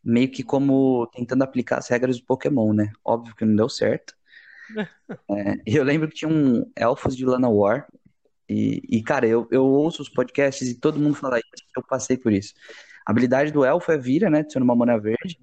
Meio 0.05 0.31
que 0.31 0.42
como 0.42 1.07
tentando 1.09 1.42
aplicar 1.42 1.79
as 1.79 1.88
regras 1.88 2.18
do 2.18 2.24
Pokémon, 2.24 2.72
né? 2.72 2.92
Óbvio 3.05 3.35
que 3.35 3.44
não 3.44 3.57
deu 3.57 3.68
certo. 3.68 4.14
É, 5.31 5.55
eu 5.64 5.85
lembro 5.85 6.09
que 6.09 6.16
tinha 6.16 6.29
um 6.29 6.68
Elfos 6.76 7.16
de 7.16 7.24
Lana 7.24 7.48
War. 7.48 7.87
E, 8.48 8.83
e, 8.88 9.02
cara, 9.02 9.26
eu, 9.26 9.46
eu 9.50 9.64
ouço 9.64 10.02
os 10.02 10.09
podcasts 10.09 10.68
e 10.68 10.74
todo 10.74 10.98
mundo 10.98 11.14
fala 11.14 11.38
isso. 11.38 11.64
Eu 11.76 11.83
passei 11.83 12.16
por 12.16 12.33
isso. 12.33 12.52
A 13.05 13.12
habilidade 13.12 13.52
do 13.52 13.64
elfo 13.64 13.92
é 13.92 13.98
vira, 13.98 14.29
né? 14.29 14.44
Sendo 14.48 14.64
uma 14.64 14.74
mana 14.74 14.98
verde. 14.98 15.38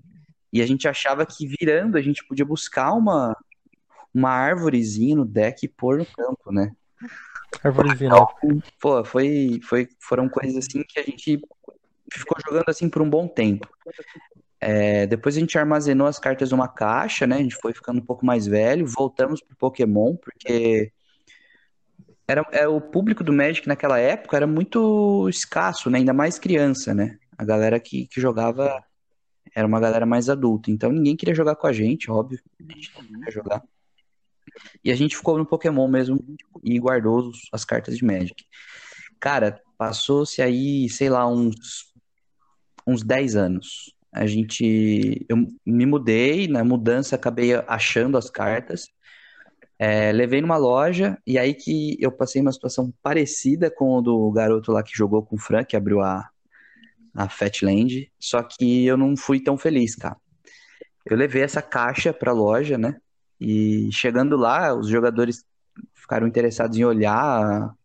E 0.51 0.61
a 0.61 0.67
gente 0.67 0.87
achava 0.87 1.25
que 1.25 1.47
virando 1.47 1.97
a 1.97 2.01
gente 2.01 2.25
podia 2.25 2.45
buscar 2.45 2.93
uma, 2.93 3.35
uma 4.13 4.29
árvorezinha 4.29 5.15
no 5.15 5.25
deck 5.25 5.65
e 5.65 5.69
pôr 5.69 5.97
no 5.97 6.05
campo, 6.05 6.51
né? 6.51 6.71
Árvorezinha. 7.63 8.11
Pô, 8.79 9.03
foi, 9.03 9.59
foi, 9.63 9.87
foram 9.99 10.29
coisas 10.29 10.57
assim 10.57 10.83
que 10.83 10.99
a 10.99 11.03
gente 11.03 11.41
ficou 12.11 12.37
jogando 12.45 12.69
assim 12.69 12.89
por 12.89 13.01
um 13.01 13.09
bom 13.09 13.27
tempo. 13.27 13.67
É, 14.59 15.05
depois 15.07 15.35
a 15.35 15.39
gente 15.39 15.57
armazenou 15.57 16.07
as 16.07 16.17
cartas 16.17 16.51
numa 16.51 16.67
caixa, 16.67 17.27
né? 17.27 17.35
A 17.35 17.41
gente 17.41 17.55
foi 17.55 17.73
ficando 17.73 17.99
um 17.99 18.05
pouco 18.05 18.25
mais 18.25 18.47
velho, 18.47 18.85
voltamos 18.87 19.41
pro 19.41 19.57
Pokémon, 19.57 20.15
porque 20.15 20.91
era, 22.25 22.45
é, 22.51 22.67
o 22.67 22.79
público 22.79 23.23
do 23.23 23.33
Magic 23.33 23.67
naquela 23.67 23.99
época 23.99 24.37
era 24.37 24.47
muito 24.47 25.27
escasso, 25.27 25.89
né? 25.89 25.99
Ainda 25.99 26.13
mais 26.13 26.39
criança, 26.39 26.93
né? 26.93 27.17
A 27.37 27.43
galera 27.43 27.79
que, 27.79 28.07
que 28.07 28.21
jogava 28.21 28.81
era 29.53 29.67
uma 29.67 29.79
galera 29.79 30.05
mais 30.05 30.29
adulta. 30.29 30.71
Então 30.71 30.91
ninguém 30.91 31.15
queria 31.15 31.35
jogar 31.35 31.55
com 31.55 31.67
a 31.67 31.73
gente, 31.73 32.09
óbvio. 32.09 32.39
A 32.59 32.73
gente 32.73 32.91
não 32.95 33.03
queria 33.03 33.31
jogar. 33.31 33.63
E 34.83 34.91
a 34.91 34.95
gente 34.95 35.15
ficou 35.15 35.37
no 35.37 35.45
Pokémon 35.45 35.87
mesmo 35.87 36.19
e 36.63 36.79
guardou 36.79 37.31
as 37.51 37.63
cartas 37.65 37.97
de 37.97 38.05
Magic. 38.05 38.45
Cara, 39.19 39.61
passou-se 39.77 40.41
aí, 40.41 40.89
sei 40.89 41.09
lá, 41.09 41.27
uns, 41.27 41.93
uns 42.85 43.03
10 43.03 43.35
anos. 43.35 43.93
A 44.11 44.27
gente. 44.27 45.25
Eu 45.27 45.37
me 45.65 45.85
mudei, 45.85 46.47
na 46.47 46.63
mudança 46.63 47.15
acabei 47.15 47.53
achando 47.67 48.17
as 48.17 48.29
cartas. 48.29 48.87
É, 49.79 50.11
levei 50.11 50.39
numa 50.39 50.55
loja 50.55 51.17
e 51.25 51.37
aí 51.37 51.53
que 51.53 51.97
eu 51.99 52.11
passei 52.11 52.41
uma 52.41 52.51
situação 52.51 52.93
parecida 53.01 53.71
com 53.71 53.97
o 53.97 54.01
do 54.01 54.31
garoto 54.31 54.71
lá 54.71 54.83
que 54.83 54.95
jogou 54.95 55.25
com 55.25 55.35
o 55.35 55.39
Frank, 55.39 55.67
que 55.67 55.75
abriu 55.75 55.99
a, 55.99 56.29
a 57.13 57.27
Fatland, 57.27 58.11
só 58.19 58.41
que 58.43 58.85
eu 58.85 58.95
não 58.95 59.17
fui 59.17 59.41
tão 59.41 59.57
feliz, 59.57 59.95
cara. 59.95 60.15
Eu 61.05 61.17
levei 61.17 61.41
essa 61.41 61.61
caixa 61.61 62.13
pra 62.13 62.31
loja, 62.31 62.77
né? 62.77 62.95
E 63.43 63.91
chegando 63.91 64.37
lá, 64.37 64.73
os 64.73 64.87
jogadores 64.87 65.43
ficaram 65.93 66.25
interessados 66.25 66.77
em 66.77 66.85
olhar 66.85 67.75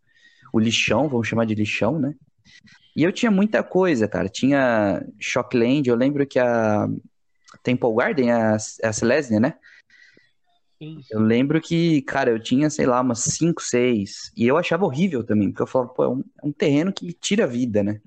o 0.53 0.61
lixão, 0.61 1.09
vamos 1.09 1.27
chamar 1.27 1.47
de 1.47 1.55
lixão, 1.57 1.99
né? 1.99 2.15
E 2.95 3.03
eu 3.03 3.11
tinha 3.11 3.31
muita 3.31 3.61
coisa, 3.65 4.07
cara. 4.07 4.29
Tinha 4.29 5.05
Shockland, 5.19 5.89
eu 5.89 5.97
lembro 5.97 6.25
que 6.25 6.39
a 6.39 6.89
Temple 7.65 7.93
Garden, 7.93 8.31
a, 8.31 8.55
a 8.55 8.93
Celestia, 8.93 9.41
né? 9.41 9.55
Isso. 10.81 11.09
Eu 11.11 11.21
lembro 11.21 11.61
que, 11.61 12.03
cara, 12.03 12.31
eu 12.31 12.41
tinha, 12.41 12.71
sei 12.71 12.87
lá, 12.87 13.01
umas 13.01 13.19
5, 13.19 13.61
6. 13.61 14.31
E 14.37 14.47
eu 14.47 14.57
achava 14.57 14.85
horrível 14.85 15.25
também, 15.25 15.51
porque 15.51 15.63
eu 15.63 15.67
falava, 15.67 15.91
pô, 15.91 16.05
é 16.05 16.09
um, 16.09 16.25
é 16.41 16.47
um 16.47 16.53
terreno 16.53 16.93
que 16.93 17.13
tira 17.13 17.45
a 17.45 17.49
vida, 17.49 17.83
né? 17.83 18.01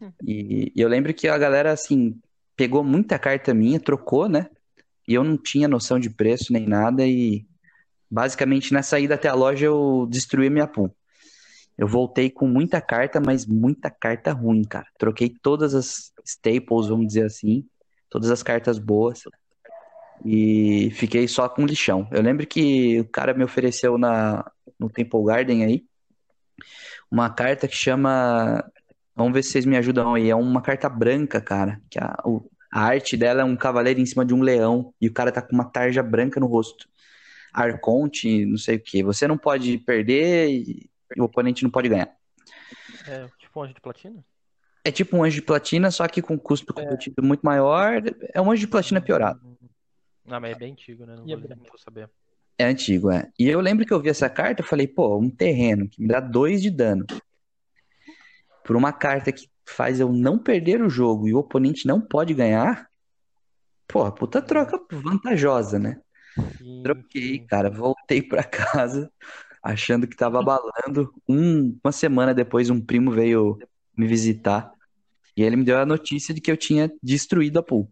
E, 0.24 0.72
e 0.76 0.80
eu 0.80 0.88
lembro 0.88 1.12
que 1.12 1.26
a 1.26 1.38
galera, 1.38 1.72
assim, 1.72 2.20
pegou 2.54 2.84
muita 2.84 3.18
carta 3.18 3.52
minha, 3.52 3.80
trocou, 3.80 4.28
né? 4.28 4.48
E 5.06 5.14
eu 5.14 5.24
não 5.24 5.36
tinha 5.36 5.68
noção 5.68 5.98
de 5.98 6.10
preço 6.10 6.52
nem 6.52 6.66
nada. 6.66 7.06
E 7.06 7.46
basicamente 8.10 8.72
na 8.72 8.82
saída 8.82 9.14
até 9.14 9.28
a 9.28 9.34
loja 9.34 9.66
eu 9.66 10.06
destruí 10.10 10.50
minha 10.50 10.66
pool. 10.66 10.94
Eu 11.78 11.86
voltei 11.86 12.30
com 12.30 12.46
muita 12.48 12.80
carta, 12.80 13.20
mas 13.20 13.46
muita 13.46 13.90
carta 13.90 14.32
ruim, 14.32 14.62
cara. 14.64 14.86
Troquei 14.98 15.28
todas 15.42 15.74
as 15.74 16.12
staples, 16.24 16.88
vamos 16.88 17.06
dizer 17.08 17.24
assim, 17.26 17.64
todas 18.10 18.30
as 18.30 18.42
cartas 18.42 18.78
boas. 18.78 19.22
E 20.24 20.90
fiquei 20.94 21.28
só 21.28 21.48
com 21.48 21.66
lixão. 21.66 22.08
Eu 22.10 22.22
lembro 22.22 22.46
que 22.46 23.00
o 23.00 23.08
cara 23.08 23.34
me 23.34 23.44
ofereceu 23.44 23.98
na, 23.98 24.50
no 24.78 24.88
Temple 24.88 25.24
Garden 25.24 25.64
aí 25.64 25.84
uma 27.10 27.30
carta 27.30 27.68
que 27.68 27.76
chama. 27.76 28.64
Vamos 29.14 29.32
ver 29.32 29.42
se 29.42 29.50
vocês 29.52 29.64
me 29.66 29.76
ajudam 29.76 30.14
aí. 30.14 30.30
É 30.30 30.36
uma 30.36 30.60
carta 30.62 30.88
branca, 30.88 31.40
cara. 31.40 31.80
Que 31.90 31.98
a, 31.98 32.16
o- 32.24 32.48
a 32.72 32.80
arte 32.80 33.16
dela 33.16 33.42
é 33.42 33.44
um 33.44 33.56
cavaleiro 33.56 34.00
em 34.00 34.06
cima 34.06 34.24
de 34.24 34.34
um 34.34 34.42
leão. 34.42 34.94
E 35.00 35.08
o 35.08 35.12
cara 35.12 35.32
tá 35.32 35.40
com 35.42 35.54
uma 35.54 35.64
tarja 35.64 36.02
branca 36.02 36.40
no 36.40 36.46
rosto. 36.46 36.88
Arconte, 37.52 38.44
não 38.44 38.58
sei 38.58 38.76
o 38.76 38.80
que. 38.80 39.02
Você 39.02 39.26
não 39.26 39.38
pode 39.38 39.78
perder 39.78 40.50
e 40.50 40.90
o 41.16 41.24
oponente 41.24 41.62
não 41.62 41.70
pode 41.70 41.88
ganhar. 41.88 42.14
É 43.06 43.26
tipo 43.38 43.60
um 43.60 43.62
anjo 43.62 43.74
de 43.74 43.80
platina? 43.80 44.24
É 44.84 44.90
tipo 44.90 45.16
um 45.16 45.24
anjo 45.24 45.36
de 45.36 45.42
platina, 45.42 45.90
só 45.90 46.06
que 46.06 46.22
com 46.22 46.38
custo 46.38 46.72
competitivo 46.72 47.26
muito 47.26 47.42
maior. 47.42 48.02
É 48.32 48.40
um 48.40 48.50
anjo 48.50 48.60
de 48.60 48.68
platina 48.68 49.00
piorado. 49.00 49.40
Não, 50.24 50.40
mas 50.40 50.56
é 50.56 50.58
bem 50.58 50.72
antigo, 50.72 51.06
né? 51.06 51.14
Não 51.16 51.24
é 51.24 51.26
vou, 51.28 51.38
branco. 51.38 51.62
não 51.62 51.68
vou 51.68 51.78
saber. 51.78 52.10
É 52.58 52.64
antigo, 52.64 53.10
é. 53.10 53.30
E 53.38 53.48
eu 53.48 53.60
lembro 53.60 53.84
que 53.84 53.92
eu 53.92 54.00
vi 54.00 54.08
essa 54.08 54.28
carta, 54.28 54.62
eu 54.62 54.66
falei, 54.66 54.86
pô, 54.88 55.18
um 55.18 55.30
terreno 55.30 55.88
que 55.88 56.00
me 56.00 56.08
dá 56.08 56.20
dois 56.20 56.62
de 56.62 56.70
dano. 56.70 57.06
Por 58.64 58.76
uma 58.76 58.92
carta 58.92 59.30
que 59.30 59.48
faz 59.68 60.00
eu 60.00 60.12
não 60.12 60.38
perder 60.38 60.82
o 60.82 60.88
jogo 60.90 61.28
e 61.28 61.34
o 61.34 61.38
oponente 61.38 61.86
não 61.86 62.00
pode 62.00 62.34
ganhar. 62.34 62.88
Pô, 63.88 64.10
puta 64.12 64.42
troca 64.42 64.78
vantajosa, 64.90 65.78
né? 65.78 66.00
Sim, 66.56 67.04
Troquei, 67.16 67.40
sim. 67.40 67.48
cara. 67.48 67.70
Voltei 67.70 68.22
pra 68.22 68.44
casa 68.44 69.10
achando 69.62 70.06
que 70.08 70.16
tava 70.16 70.40
abalando. 70.40 71.12
Um- 71.28 71.78
uma 71.84 71.92
semana 71.92 72.34
depois, 72.34 72.70
um 72.70 72.80
primo 72.80 73.10
veio 73.12 73.58
me 73.96 74.06
visitar 74.06 74.72
e 75.36 75.42
ele 75.42 75.56
me 75.56 75.64
deu 75.64 75.78
a 75.78 75.86
notícia 75.86 76.34
de 76.34 76.40
que 76.40 76.50
eu 76.50 76.56
tinha 76.56 76.90
destruído 77.02 77.58
a 77.58 77.62
pool. 77.62 77.88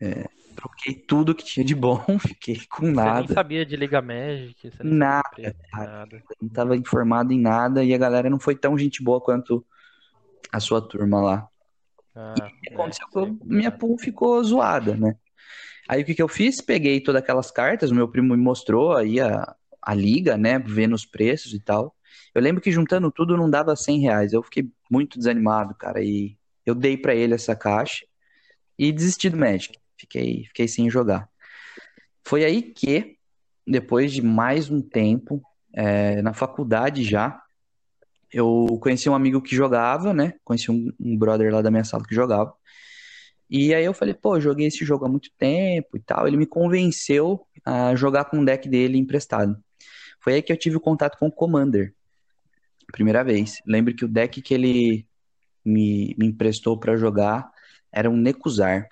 É, 0.00 0.28
troquei 0.56 0.94
tudo 0.94 1.34
que 1.34 1.44
tinha 1.44 1.64
de 1.64 1.74
bom, 1.74 2.04
fiquei 2.20 2.60
com 2.70 2.90
Você 2.94 3.10
nem 3.10 3.26
nada. 3.26 3.26
sabia 3.28 3.66
de 3.66 3.76
Liga 3.76 4.00
Magic, 4.00 4.70
você 4.70 4.84
Nada, 4.84 5.22
sabia 5.22 5.54
nada. 5.72 6.24
não 6.40 6.48
estava 6.48 6.76
informado 6.76 7.32
em 7.32 7.40
nada 7.40 7.84
e 7.84 7.94
a 7.94 7.98
galera 7.98 8.28
não 8.30 8.38
foi 8.40 8.56
tão 8.56 8.76
gente 8.76 9.02
boa 9.02 9.20
quanto 9.20 9.64
a 10.50 10.60
sua 10.60 10.80
turma 10.80 11.20
lá. 11.20 11.48
Ah, 12.14 12.34
O 12.34 12.60
que 12.60 12.70
é, 12.70 12.74
aconteceu 12.74 13.06
eu- 13.14 13.38
minha 13.44 13.70
pool 13.70 13.98
ficou 13.98 14.42
zoada, 14.42 14.96
né? 14.96 15.16
Aí 15.88 16.02
o 16.02 16.04
que 16.04 16.14
que 16.14 16.22
eu 16.22 16.28
fiz? 16.28 16.60
Peguei 16.60 17.00
todas 17.00 17.22
aquelas 17.22 17.50
cartas, 17.50 17.90
o 17.90 17.94
meu 17.94 18.08
primo 18.08 18.36
me 18.36 18.42
mostrou 18.42 18.96
aí 18.96 19.20
a, 19.20 19.54
a 19.80 19.94
liga, 19.94 20.36
né? 20.36 20.58
Vendo 20.58 20.94
os 20.94 21.04
preços 21.04 21.52
e 21.52 21.60
tal. 21.60 21.94
Eu 22.34 22.40
lembro 22.40 22.62
que 22.62 22.70
juntando 22.70 23.10
tudo 23.10 23.36
não 23.36 23.50
dava 23.50 23.74
100 23.76 24.00
reais. 24.00 24.32
Eu 24.32 24.42
fiquei 24.42 24.70
muito 24.90 25.18
desanimado, 25.18 25.74
cara. 25.74 26.02
E 26.02 26.36
eu 26.64 26.74
dei 26.74 26.96
pra 26.96 27.14
ele 27.14 27.34
essa 27.34 27.54
caixa 27.56 28.04
e 28.78 28.92
desisti 28.92 29.28
do 29.28 29.36
Magic. 29.36 29.78
Fiquei, 29.98 30.44
fiquei 30.46 30.68
sem 30.68 30.88
jogar. 30.88 31.28
Foi 32.24 32.44
aí 32.44 32.62
que, 32.62 33.16
depois 33.66 34.12
de 34.12 34.22
mais 34.22 34.70
um 34.70 34.80
tempo, 34.80 35.42
é, 35.74 36.22
na 36.22 36.32
faculdade 36.32 37.02
já, 37.02 37.40
eu 38.32 38.78
conheci 38.80 39.08
um 39.10 39.14
amigo 39.14 39.42
que 39.42 39.54
jogava, 39.54 40.14
né? 40.14 40.34
Conheci 40.44 40.70
um, 40.70 40.92
um 40.98 41.16
brother 41.16 41.52
lá 41.52 41.60
da 41.60 41.70
minha 41.70 41.84
sala 41.84 42.04
que 42.04 42.14
jogava. 42.14 42.54
E 43.50 43.74
aí 43.74 43.84
eu 43.84 43.92
falei, 43.92 44.14
pô, 44.14 44.40
joguei 44.40 44.66
esse 44.66 44.84
jogo 44.84 45.04
há 45.04 45.08
muito 45.08 45.30
tempo 45.36 45.96
e 45.96 46.00
tal. 46.00 46.26
Ele 46.26 46.38
me 46.38 46.46
convenceu 46.46 47.46
a 47.64 47.94
jogar 47.94 48.24
com 48.24 48.40
o 48.40 48.44
deck 48.44 48.66
dele 48.68 48.96
emprestado. 48.96 49.56
Foi 50.20 50.34
aí 50.34 50.42
que 50.42 50.50
eu 50.50 50.56
tive 50.56 50.76
o 50.76 50.80
contato 50.80 51.18
com 51.18 51.26
o 51.26 51.32
Commander. 51.32 51.94
Primeira 52.90 53.22
vez. 53.22 53.60
Lembro 53.66 53.94
que 53.94 54.06
o 54.06 54.08
deck 54.08 54.40
que 54.40 54.54
ele 54.54 55.06
me, 55.62 56.14
me 56.18 56.26
emprestou 56.26 56.78
pra 56.78 56.96
jogar 56.96 57.50
era 57.92 58.08
um 58.08 58.16
Nekuzar. 58.16 58.88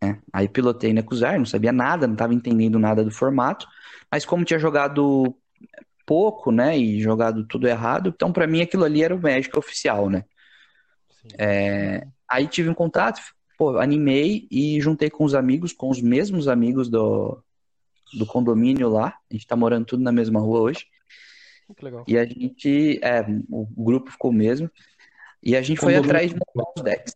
né? 0.00 0.20
Aí 0.32 0.48
pilotei 0.48 0.92
Nekuzar, 0.92 1.36
não 1.36 1.46
sabia 1.46 1.72
nada, 1.72 2.06
não 2.06 2.14
estava 2.14 2.34
entendendo 2.34 2.78
nada 2.78 3.02
do 3.02 3.10
formato. 3.10 3.66
Mas 4.10 4.24
como 4.24 4.44
tinha 4.44 4.60
jogado 4.60 5.36
pouco, 6.06 6.52
né, 6.52 6.78
e 6.78 7.00
jogado 7.00 7.44
tudo 7.44 7.66
errado, 7.66 8.12
então 8.14 8.32
pra 8.32 8.46
mim 8.46 8.62
aquilo 8.62 8.84
ali 8.84 9.02
era 9.02 9.14
o 9.14 9.20
Magic 9.20 9.56
oficial, 9.58 10.08
né? 10.08 10.24
É, 11.36 12.06
aí 12.28 12.46
tive 12.46 12.68
um 12.68 12.74
contato, 12.74 13.20
pô, 13.58 13.78
animei 13.78 14.46
e 14.50 14.80
juntei 14.80 15.10
com 15.10 15.24
os 15.24 15.34
amigos, 15.34 15.72
com 15.72 15.90
os 15.90 16.00
mesmos 16.00 16.46
amigos 16.46 16.88
do, 16.88 17.42
do 18.14 18.24
condomínio 18.24 18.88
lá. 18.88 19.18
A 19.30 19.34
gente 19.34 19.46
tá 19.46 19.56
morando 19.56 19.86
tudo 19.86 20.02
na 20.02 20.12
mesma 20.12 20.40
rua 20.40 20.60
hoje. 20.60 20.86
Que 21.76 21.84
legal. 21.84 22.04
E 22.06 22.16
a 22.16 22.24
gente, 22.24 23.00
é, 23.02 23.24
o 23.50 23.66
grupo 23.76 24.10
ficou 24.10 24.30
o 24.30 24.34
mesmo. 24.34 24.70
E 25.42 25.56
a 25.56 25.62
gente 25.62 25.80
foi 25.80 25.96
atrás 25.96 26.30
de 26.30 26.36
montar 26.36 26.72
os 26.76 26.82
decks. 26.82 27.14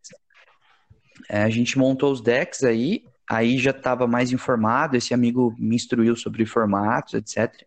É, 1.28 1.42
a 1.42 1.50
gente 1.50 1.78
montou 1.78 2.12
os 2.12 2.20
decks 2.20 2.64
aí, 2.64 3.04
aí 3.28 3.58
já 3.58 3.70
estava 3.70 4.06
mais 4.06 4.32
informado. 4.32 4.96
Esse 4.96 5.14
amigo 5.14 5.54
me 5.58 5.76
instruiu 5.76 6.16
sobre 6.16 6.44
formatos, 6.44 7.14
etc. 7.14 7.64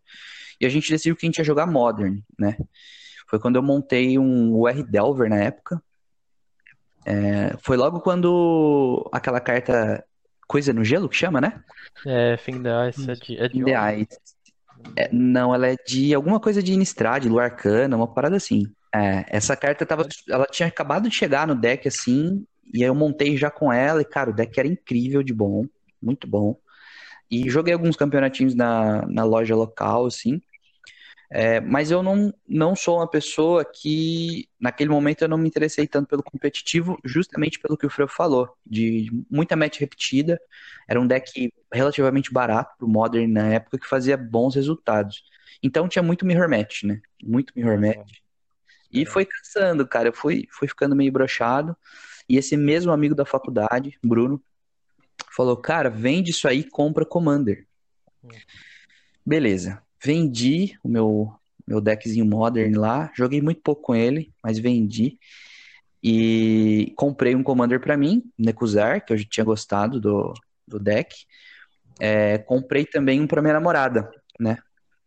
E 0.63 0.65
a 0.65 0.69
gente 0.69 0.89
decidiu 0.89 1.15
que 1.15 1.26
a 1.26 1.28
gente 1.28 1.38
ia 1.39 1.43
jogar 1.43 1.67
Modern, 1.67 2.19
né? 2.39 2.58
Foi 3.28 3.39
quando 3.39 3.56
eu 3.58 3.63
montei 3.63 4.17
um 4.17 4.54
UR 4.54 4.84
Delver 4.84 5.30
na 5.30 5.38
época. 5.38 5.82
É, 7.06 7.56
foi 7.62 7.76
logo 7.76 7.99
quando 7.99 9.10
aquela 9.12 9.39
carta 9.41 10.04
Coisa 10.47 10.71
no 10.71 10.84
Gelo, 10.84 11.10
que 11.10 11.15
chama, 11.15 11.41
né? 11.41 11.63
É, 12.06 12.38
Fim 12.38 12.62
the 12.62 12.89
Ice 12.89 13.10
é 13.10 13.13
de, 13.13 13.38
é 13.38 13.47
de 13.47 13.63
the. 13.63 13.99
Ice. 13.99 14.19
É, 14.95 15.10
não, 15.12 15.54
ela 15.54 15.67
é 15.67 15.76
de 15.76 16.13
alguma 16.13 16.39
coisa 16.39 16.62
de 16.62 16.73
Innistrad, 16.73 17.26
Lua 17.26 17.43
Arcana, 17.43 17.95
uma 17.95 18.08
parada 18.08 18.36
assim. 18.36 18.65
É, 18.93 19.26
essa 19.28 19.56
carta 19.56 19.86
tava, 19.86 20.08
ela 20.30 20.45
tinha 20.45 20.67
acabado 20.67 21.10
de 21.10 21.15
chegar 21.15 21.47
no 21.47 21.56
deck 21.56 21.88
assim, 21.88 22.45
e 22.73 22.84
aí 22.84 22.89
eu 22.89 22.95
montei 22.95 23.36
já 23.36 23.49
com 23.49 23.71
ela, 23.71 24.02
e 24.02 24.06
cara, 24.06 24.30
o 24.30 24.34
deck 24.34 24.60
era 24.60 24.67
incrível 24.67 25.23
de 25.23 25.34
bom, 25.34 25.65
muito 26.02 26.28
bom. 26.28 26.58
E 27.32 27.49
joguei 27.49 27.73
alguns 27.73 27.95
campeonatinhos 27.95 28.54
na, 28.54 29.08
na 29.08 29.23
loja 29.23 29.56
local, 29.56 30.06
assim. 30.06 30.39
É, 31.36 31.60
mas 31.60 31.89
eu 31.89 32.04
não, 32.04 32.32
não 32.48 32.76
sou 32.76 32.98
uma 32.98 33.10
pessoa 33.10 33.65
que, 33.65 34.48
naquele 34.60 34.91
momento, 34.91 35.24
eu 35.24 35.28
não 35.28 35.36
me 35.36 35.48
interessei 35.48 35.88
tanto 35.88 36.08
pelo 36.08 36.22
competitivo, 36.22 36.96
justamente 37.04 37.60
pelo 37.60 37.76
que 37.76 37.88
o 37.88 37.89
Freu 37.89 38.08
falou, 38.08 38.56
de 38.63 39.10
muita 39.32 39.56
match 39.56 39.80
repetida. 39.80 40.39
Era 40.88 41.02
um 41.02 41.08
deck 41.08 41.52
relativamente 41.74 42.32
barato 42.32 42.78
pro 42.78 42.88
Modern 42.88 43.32
na 43.32 43.52
época 43.52 43.80
que 43.80 43.88
fazia 43.88 44.15
bons 44.15 44.54
resultados. 44.54 45.24
Então 45.63 45.88
tinha 45.88 46.04
muito 46.04 46.24
mirror 46.24 46.48
match, 46.48 46.84
né? 46.84 47.02
Muito 47.24 47.52
mirror 47.56 47.82
match. 47.82 48.19
E 48.91 49.04
foi 49.04 49.26
cansando, 49.26 49.88
cara. 49.88 50.10
Eu 50.10 50.13
fui, 50.13 50.48
fui 50.52 50.67
ficando 50.67 50.96
meio 50.96 51.12
brochado. 51.12 51.76
E 52.30 52.38
esse 52.38 52.56
mesmo 52.56 52.91
amigo 52.91 53.15
da 53.15 53.26
faculdade, 53.26 53.98
Bruno, 54.06 54.39
falou: 55.36 55.58
Cara, 55.58 55.89
vende 55.89 56.30
isso 56.30 56.48
aí 56.48 56.60
e 56.60 56.69
compra 56.69 57.04
Commander. 57.04 57.65
Beleza. 59.26 59.83
Vendi 60.03 60.77
o 60.83 60.89
meu, 60.89 61.33
meu 61.65 61.79
deckzinho 61.79 62.25
Modern 62.25 62.77
lá. 62.77 63.11
Joguei 63.15 63.41
muito 63.41 63.61
pouco 63.61 63.81
com 63.81 63.95
ele, 63.95 64.31
mas 64.43 64.59
vendi. 64.59 65.17
E 66.03 66.91
comprei 66.97 67.33
um 67.33 67.43
Commander 67.43 67.79
pra 67.79 67.95
mim, 67.95 68.23
Nekuzar, 68.37 69.05
que 69.05 69.13
eu 69.13 69.17
já 69.17 69.25
tinha 69.29 69.43
gostado 69.45 70.01
do, 70.01 70.33
do 70.67 70.77
deck. 70.77 71.15
É, 71.99 72.37
comprei 72.37 72.85
também 72.85 73.21
um 73.21 73.27
pra 73.27 73.41
minha 73.41 73.53
namorada, 73.53 74.11
né? 74.39 74.57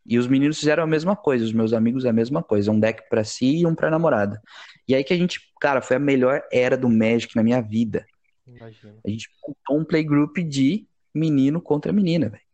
E 0.06 0.18
os 0.18 0.26
meninos 0.26 0.58
fizeram 0.58 0.84
a 0.84 0.86
mesma 0.86 1.16
coisa, 1.16 1.44
os 1.44 1.52
meus 1.52 1.72
amigos 1.72 2.06
a 2.06 2.12
mesma 2.12 2.42
coisa, 2.42 2.70
um 2.70 2.78
deck 2.78 3.02
pra 3.10 3.24
si 3.24 3.58
e 3.58 3.66
um 3.66 3.74
pra 3.74 3.90
namorada. 3.90 4.40
E 4.88 4.94
aí 4.94 5.02
que 5.02 5.12
a 5.12 5.16
gente, 5.16 5.40
cara, 5.60 5.82
foi 5.82 5.96
a 5.96 6.00
melhor 6.00 6.42
era 6.50 6.76
do 6.76 6.88
Magic 6.88 7.34
na 7.34 7.42
minha 7.42 7.60
vida. 7.60 8.06
Imagina. 8.46 8.94
A 9.04 9.10
gente 9.10 9.28
montou 9.46 9.80
um 9.80 9.84
playgroup 9.84 10.36
de 10.38 10.86
menino 11.12 11.60
contra 11.60 11.92
menina, 11.92 12.28
velho. 12.28 12.45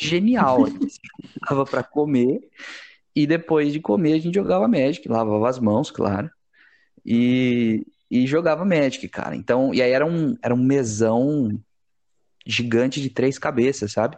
Genial. 0.00 0.64
A 0.64 0.70
gente 0.70 0.90
se 0.90 1.00
juntava 1.34 1.64
pra 1.64 1.82
comer 1.82 2.40
e 3.14 3.26
depois 3.26 3.72
de 3.72 3.80
comer 3.80 4.14
a 4.14 4.18
gente 4.18 4.34
jogava 4.34 4.68
Magic, 4.68 5.08
lavava 5.08 5.48
as 5.48 5.58
mãos, 5.58 5.90
claro. 5.90 6.30
E, 7.04 7.86
e 8.10 8.26
jogava 8.26 8.64
Magic, 8.64 9.08
cara. 9.08 9.34
Então, 9.34 9.74
e 9.74 9.82
aí 9.82 9.90
era 9.90 10.06
um, 10.06 10.36
era 10.42 10.54
um 10.54 10.62
mesão 10.62 11.58
gigante 12.46 13.00
de 13.00 13.10
três 13.10 13.38
cabeças, 13.38 13.92
sabe? 13.92 14.16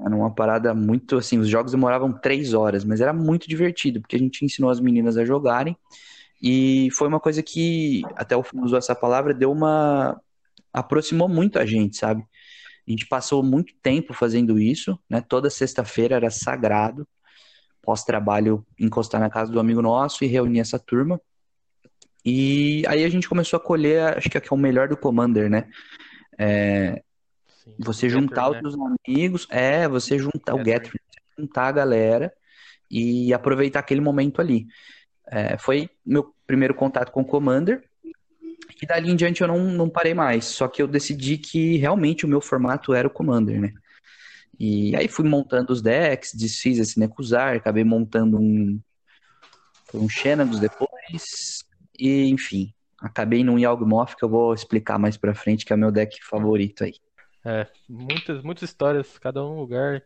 Era 0.00 0.14
uma 0.14 0.32
parada 0.32 0.72
muito 0.74 1.16
assim, 1.16 1.38
os 1.38 1.48
jogos 1.48 1.72
demoravam 1.72 2.12
três 2.12 2.54
horas, 2.54 2.84
mas 2.84 3.00
era 3.00 3.12
muito 3.12 3.48
divertido, 3.48 4.00
porque 4.00 4.16
a 4.16 4.18
gente 4.18 4.44
ensinou 4.44 4.70
as 4.70 4.80
meninas 4.80 5.16
a 5.16 5.24
jogarem. 5.24 5.76
E 6.40 6.88
foi 6.92 7.08
uma 7.08 7.18
coisa 7.18 7.42
que, 7.42 8.02
até 8.14 8.36
o 8.36 8.44
usou 8.54 8.78
essa 8.78 8.94
palavra, 8.94 9.34
deu 9.34 9.50
uma. 9.50 10.20
aproximou 10.72 11.28
muito 11.28 11.58
a 11.58 11.66
gente, 11.66 11.96
sabe? 11.96 12.24
A 12.88 12.90
gente 12.90 13.06
passou 13.06 13.42
muito 13.42 13.74
tempo 13.82 14.14
fazendo 14.14 14.58
isso, 14.58 14.98
né? 15.10 15.20
Toda 15.20 15.50
sexta-feira 15.50 16.16
era 16.16 16.30
sagrado, 16.30 17.06
pós-trabalho, 17.82 18.66
encostar 18.80 19.20
na 19.20 19.28
casa 19.28 19.52
do 19.52 19.60
amigo 19.60 19.82
nosso 19.82 20.24
e 20.24 20.26
reunir 20.26 20.60
essa 20.60 20.78
turma. 20.78 21.20
E 22.24 22.82
aí 22.88 23.04
a 23.04 23.08
gente 23.10 23.28
começou 23.28 23.58
a 23.58 23.60
colher, 23.60 24.16
acho 24.16 24.30
que 24.30 24.38
é 24.38 24.42
o 24.50 24.56
melhor 24.56 24.88
do 24.88 24.96
Commander, 24.96 25.50
né? 25.50 25.68
É, 26.38 27.02
Sim. 27.46 27.74
você 27.78 28.08
juntar 28.08 28.50
né? 28.50 28.56
os 28.56 28.72
seus 28.72 28.74
amigos, 29.06 29.46
é, 29.50 29.86
você 29.86 30.18
juntar 30.18 30.54
o 30.54 30.64
Gathering. 30.64 30.98
Juntar 31.38 31.68
a 31.68 31.72
galera 31.72 32.32
e 32.90 33.34
aproveitar 33.34 33.80
aquele 33.80 34.00
momento 34.00 34.40
ali. 34.40 34.66
É, 35.26 35.58
foi 35.58 35.90
meu 36.04 36.34
primeiro 36.46 36.74
contato 36.74 37.12
com 37.12 37.20
o 37.20 37.24
Commander. 37.24 37.87
E 38.80 38.86
dali 38.86 39.10
em 39.10 39.16
diante 39.16 39.40
eu 39.40 39.48
não, 39.48 39.58
não 39.58 39.88
parei 39.88 40.14
mais. 40.14 40.44
Só 40.44 40.68
que 40.68 40.80
eu 40.80 40.86
decidi 40.86 41.36
que 41.36 41.76
realmente 41.76 42.24
o 42.24 42.28
meu 42.28 42.40
formato 42.40 42.94
era 42.94 43.08
o 43.08 43.10
Commander, 43.10 43.60
né? 43.60 43.72
E 44.58 44.94
aí 44.96 45.06
fui 45.06 45.28
montando 45.28 45.72
os 45.72 45.80
decks, 45.80 46.34
desfiz 46.34 46.78
esse 46.78 46.98
Nekuzar, 46.98 47.56
acabei 47.56 47.84
montando 47.84 48.38
um, 48.38 48.80
foi 49.90 50.00
um 50.00 50.08
Xenagos 50.08 50.58
depois. 50.58 51.64
E 51.98 52.28
enfim, 52.28 52.72
acabei 53.00 53.44
num 53.44 53.58
Yawgmoth 53.58 54.14
que 54.16 54.24
eu 54.24 54.28
vou 54.28 54.52
explicar 54.52 54.98
mais 54.98 55.16
pra 55.16 55.34
frente, 55.34 55.64
que 55.64 55.72
é 55.72 55.76
o 55.76 55.78
meu 55.78 55.90
deck 55.90 56.18
favorito 56.24 56.84
aí. 56.84 56.94
É, 57.44 57.66
muitas, 57.88 58.42
muitas 58.42 58.68
histórias, 58.68 59.16
cada 59.18 59.44
um 59.44 59.60
lugar. 59.60 60.02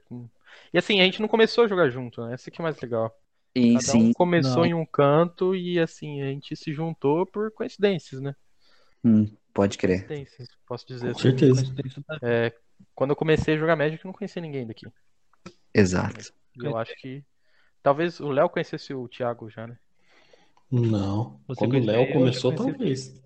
E 0.73 0.79
assim, 0.79 1.01
a 1.01 1.05
gente 1.05 1.21
não 1.21 1.29
começou 1.29 1.65
a 1.65 1.69
jogar 1.69 1.89
junto, 1.91 2.25
né? 2.25 2.35
Esse 2.35 2.51
que 2.51 2.61
é 2.61 2.63
mais 2.63 2.81
legal. 2.81 3.19
E 3.55 3.75
Cada 3.75 3.85
sim, 3.85 4.09
um 4.09 4.13
começou 4.13 4.59
Não. 4.59 4.67
em 4.67 4.75
um 4.75 4.87
canto 4.87 5.55
e 5.55 5.79
assim, 5.79 6.23
a 6.23 6.27
gente 6.27 6.55
se 6.57 6.73
juntou 6.73 7.27
por 7.27 7.51
coincidências, 7.53 8.21
né? 8.21 8.35
Hum, 9.05 9.27
pode 9.53 9.79
crer. 9.79 10.07
Coincidências, 10.07 10.49
posso 10.67 10.87
dizer 10.87 11.13
Com 11.13 11.19
assim. 11.19 11.23
certeza. 11.23 11.75
É, 12.23 12.53
quando 12.95 13.11
eu 13.11 13.17
comecei 13.17 13.55
a 13.55 13.59
jogar 13.59 13.77
Magic, 13.77 14.05
eu 14.05 14.09
não 14.09 14.15
conhecia 14.15 14.43
ninguém 14.43 14.67
daqui. 14.67 14.87
Exato. 15.75 16.33
Eu 16.57 16.77
acho 16.77 16.95
que. 16.97 17.25
Talvez 17.83 18.21
o 18.21 18.31
Léo 18.31 18.49
conhecesse 18.49 18.95
o 18.95 19.09
Thiago 19.09 19.51
já, 19.51 19.67
né? 19.67 19.77
Não. 20.71 21.41
Você 21.49 21.61
Quando 21.61 21.77
o 21.77 21.85
Léo 21.85 22.13
começou, 22.13 22.55
talvez. 22.55 23.21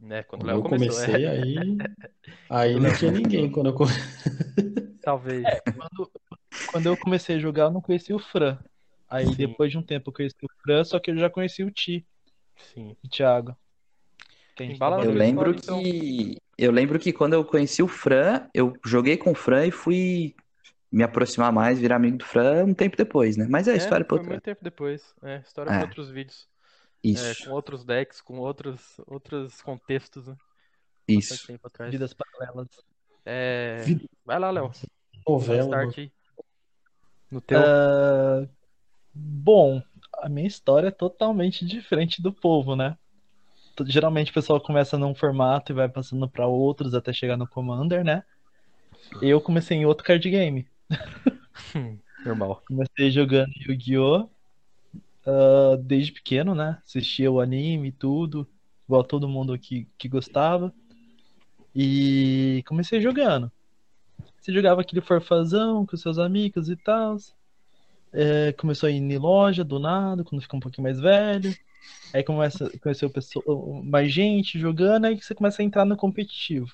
né? 0.00 0.22
Quando 0.22 0.42
o 0.42 0.44
Quando 0.44 0.56
eu 0.56 0.62
começou, 0.62 0.96
comecei, 0.96 1.26
é, 1.26 1.30
aí. 1.30 1.54
Aí 2.50 2.74
não 2.80 2.92
tinha 2.94 3.10
ninguém. 3.12 3.50
Quando 3.50 3.66
eu 3.68 3.74
come- 3.74 3.90
talvez. 5.02 5.44
Quando, 5.64 6.10
quando 6.66 6.86
eu 6.86 6.96
comecei 6.96 7.36
a 7.36 7.38
jogar, 7.38 7.64
eu 7.64 7.70
não 7.70 7.80
conhecia 7.80 8.14
o 8.14 8.18
Fran. 8.18 8.58
Aí 9.08 9.26
Sim. 9.26 9.36
depois 9.36 9.70
de 9.70 9.78
um 9.78 9.82
tempo 9.82 10.10
eu 10.10 10.14
conheci 10.14 10.36
o 10.42 10.48
Fran, 10.62 10.84
só 10.84 10.98
que 10.98 11.10
eu 11.10 11.16
já 11.16 11.28
conheci 11.30 11.62
o 11.62 11.70
Ti, 11.70 12.06
Sim. 12.56 12.96
o 13.04 13.08
Thiago. 13.08 13.56
Que 14.60 14.64
a 14.64 14.66
gente 14.66 14.76
Embala 14.76 14.96
tava 14.98 15.08
Eu 15.08 15.14
lembro 15.14 15.50
então. 15.52 15.82
que 15.82 16.36
eu 16.58 16.70
lembro 16.70 16.98
que 16.98 17.12
quando 17.14 17.32
eu 17.32 17.42
conheci 17.44 17.82
o 17.82 17.88
Fran, 17.88 18.46
eu 18.52 18.74
joguei 18.84 19.16
com 19.16 19.30
o 19.30 19.34
Fran 19.34 19.66
e 19.66 19.70
fui 19.70 20.34
me 20.92 21.02
aproximar 21.02 21.50
mais, 21.50 21.78
virar 21.78 21.96
amigo 21.96 22.18
do 22.18 22.24
Fran 22.26 22.64
um 22.66 22.74
tempo 22.74 22.94
depois, 22.96 23.36
né? 23.38 23.46
Mas 23.48 23.66
é 23.68 23.72
É, 23.72 23.76
história 23.76 24.04
pra 24.04 24.16
foi 24.16 24.18
outra. 24.18 24.34
muito 24.34 24.42
tempo 24.42 24.62
depois. 24.62 25.14
É, 25.22 25.38
história 25.38 25.70
É. 25.70 25.78
para 25.78 25.86
outros 25.86 26.10
vídeos. 26.10 26.46
É, 27.02 27.08
Isso, 27.08 27.44
com 27.46 27.52
outros 27.52 27.84
decks, 27.84 28.20
com 28.20 28.38
outros, 28.38 29.00
outros 29.06 29.62
contextos, 29.62 30.26
né? 30.26 30.36
Isso. 31.08 31.46
tempo 31.46 31.66
atrás. 31.66 31.90
Vidas 31.90 32.12
paralelas. 32.12 32.68
É... 33.24 33.80
Vida- 33.82 34.04
Vai 34.26 34.38
lá, 34.38 34.50
Léo. 34.50 34.70
Novela. 35.26 35.62
start 35.62 35.98
aí. 35.98 36.12
No 37.30 37.40
teu. 37.40 37.58
Ah, 37.58 38.46
bom, 39.14 39.82
a 40.18 40.28
minha 40.28 40.46
história 40.46 40.88
é 40.88 40.90
totalmente 40.90 41.64
diferente 41.64 42.20
do 42.20 42.30
povo, 42.32 42.76
né? 42.76 42.98
Geralmente 43.86 44.30
o 44.30 44.34
pessoal 44.34 44.60
começa 44.60 44.98
num 44.98 45.14
formato 45.14 45.72
e 45.72 45.74
vai 45.74 45.88
passando 45.88 46.28
pra 46.28 46.46
outros 46.46 46.94
até 46.94 47.12
chegar 47.12 47.36
no 47.36 47.46
Commander, 47.46 48.04
né? 48.04 48.22
Eu 49.20 49.40
comecei 49.40 49.76
em 49.76 49.86
outro 49.86 50.04
card 50.04 50.28
game. 50.28 50.66
Normal. 52.24 52.62
Comecei 52.66 53.10
jogando 53.10 53.50
Yu-Gi-Oh! 53.66 54.28
ah, 55.26 55.76
desde 55.80 56.12
pequeno, 56.12 56.54
né? 56.54 56.78
Assistia 56.84 57.30
o 57.30 57.40
anime 57.40 57.88
e 57.88 57.92
tudo, 57.92 58.46
igual 58.86 59.04
todo 59.04 59.28
mundo 59.28 59.58
que, 59.58 59.86
que 59.98 60.08
gostava. 60.08 60.72
E 61.74 62.64
comecei 62.66 63.00
jogando. 63.00 63.50
Você 64.40 64.52
jogava 64.52 64.80
aquele 64.80 65.00
forfazão 65.00 65.86
com 65.86 65.96
seus 65.96 66.18
amigos 66.18 66.68
e 66.68 66.76
tal. 66.76 67.16
É, 68.12 68.52
começou 68.52 68.88
a 68.88 68.90
ir 68.90 68.96
em 68.96 69.18
loja 69.18 69.62
do 69.62 69.78
nada, 69.78 70.24
quando 70.24 70.42
fica 70.42 70.56
um 70.56 70.60
pouquinho 70.60 70.82
mais 70.82 70.98
velho. 70.98 71.54
Aí 72.12 72.22
começa, 72.24 72.70
conheceu 72.80 73.08
pessoa, 73.08 73.82
mais 73.84 74.12
gente 74.12 74.58
jogando, 74.58 75.04
aí 75.04 75.20
você 75.20 75.34
começa 75.34 75.62
a 75.62 75.64
entrar 75.64 75.84
no 75.84 75.96
competitivo. 75.96 76.72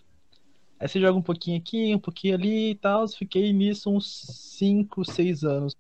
Aí 0.78 0.88
você 0.88 1.00
joga 1.00 1.18
um 1.18 1.22
pouquinho 1.22 1.58
aqui, 1.58 1.94
um 1.94 1.98
pouquinho 1.98 2.34
ali 2.34 2.70
e 2.70 2.74
tal. 2.74 3.06
Fiquei 3.08 3.52
nisso 3.52 3.90
uns 3.90 4.22
5, 4.58 5.04
6 5.04 5.44
anos 5.44 5.76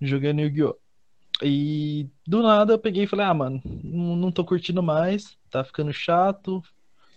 jogando 0.00 0.40
Yu-Gi-Oh! 0.40 0.76
E 1.42 2.08
do 2.26 2.42
nada 2.42 2.74
eu 2.74 2.78
peguei 2.78 3.04
e 3.04 3.06
falei, 3.06 3.26
ah, 3.26 3.34
mano, 3.34 3.60
não, 3.64 4.30
tô 4.30 4.44
curtindo 4.44 4.82
mais, 4.82 5.36
tá 5.50 5.64
ficando 5.64 5.92
chato, 5.92 6.58
o 6.58 6.64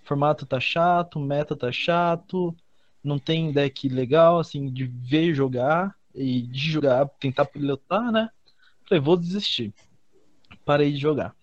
formato 0.04 0.46
tá 0.48 0.60
chato, 0.60 1.18
o 1.18 1.22
meta 1.22 1.56
tá 1.56 1.72
chato, 1.72 2.56
não 3.04 3.20
tem 3.20 3.52
deck 3.52 3.88
legal, 3.88 4.40
assim, 4.40 4.72
de 4.72 4.86
ver 4.86 5.36
jogar 5.36 5.96
e 6.14 6.42
de 6.42 6.72
jogar, 6.72 7.08
tentar 7.20 7.46
pilotar, 7.46 8.12
né? 8.12 8.30
Falei, 8.88 9.02
vou 9.02 9.16
desistir. 9.16 9.74
Parei 10.66 10.92
de 10.92 10.98
jogar. 10.98 11.36